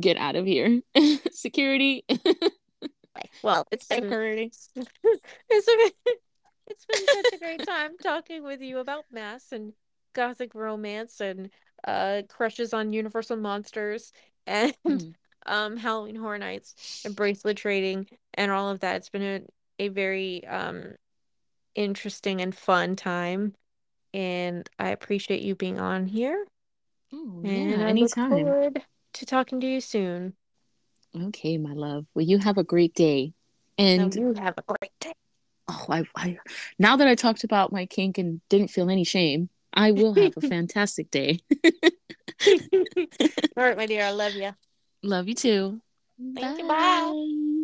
Get 0.00 0.16
out 0.16 0.34
of 0.36 0.46
here. 0.46 0.80
Security. 1.32 2.04
Well, 3.42 3.66
it's 3.70 3.86
been 3.86 4.02
security. 4.02 4.52
It's 4.76 5.66
been, 5.66 5.90
it's 6.68 6.86
been 6.86 7.06
such 7.06 7.32
a 7.34 7.38
great 7.38 7.66
time 7.66 7.92
talking 8.02 8.42
with 8.42 8.60
you 8.60 8.78
about 8.78 9.04
mass 9.12 9.52
and 9.52 9.72
gothic 10.14 10.54
romance 10.54 11.20
and 11.20 11.50
uh 11.86 12.22
crushes 12.28 12.72
on 12.74 12.92
universal 12.92 13.36
monsters 13.36 14.12
and 14.46 14.74
Mhm. 14.86 15.14
Um 15.46 15.76
Halloween 15.76 16.16
Horror 16.16 16.38
Nights 16.38 16.74
and 17.04 17.14
bracelet 17.16 17.56
trading 17.56 18.06
and 18.34 18.50
all 18.50 18.70
of 18.70 18.80
that. 18.80 18.96
It's 18.96 19.10
been 19.10 19.22
a, 19.22 19.84
a 19.84 19.88
very 19.88 20.46
um 20.46 20.94
interesting 21.74 22.40
and 22.40 22.54
fun 22.54 22.96
time 22.96 23.54
and 24.12 24.68
I 24.78 24.90
appreciate 24.90 25.42
you 25.42 25.54
being 25.54 25.78
on 25.78 26.06
here 26.06 26.46
oh 27.12 27.40
and 27.44 27.70
yeah 27.70 27.76
I 27.76 27.78
look 27.78 27.90
anytime 27.90 28.30
forward 28.30 28.82
to 29.14 29.26
talking 29.26 29.60
to 29.60 29.66
you 29.66 29.80
soon. 29.80 30.34
Okay, 31.26 31.58
my 31.58 31.72
love. 31.72 32.06
Well, 32.14 32.24
you 32.24 32.38
have 32.38 32.58
a 32.58 32.64
great 32.64 32.94
day. 32.94 33.32
And 33.78 34.14
you 34.14 34.34
have 34.34 34.54
a 34.58 34.62
great 34.62 34.92
day. 35.00 35.12
oh, 35.68 35.86
I, 35.88 36.04
I 36.16 36.38
now 36.78 36.96
that 36.96 37.08
I 37.08 37.14
talked 37.14 37.44
about 37.44 37.72
my 37.72 37.86
kink 37.86 38.18
and 38.18 38.40
didn't 38.48 38.68
feel 38.68 38.90
any 38.90 39.04
shame, 39.04 39.48
I 39.72 39.92
will 39.92 40.14
have 40.14 40.36
a 40.36 40.40
fantastic 40.40 41.10
day. 41.10 41.40
All 43.56 43.64
right, 43.64 43.76
my 43.76 43.86
dear, 43.86 44.04
I 44.04 44.10
love 44.10 44.34
you. 44.34 44.52
Love 45.02 45.28
you 45.28 45.34
too. 45.34 45.80
Thank 46.34 46.58
you, 46.58 46.66
bye. 46.68 47.59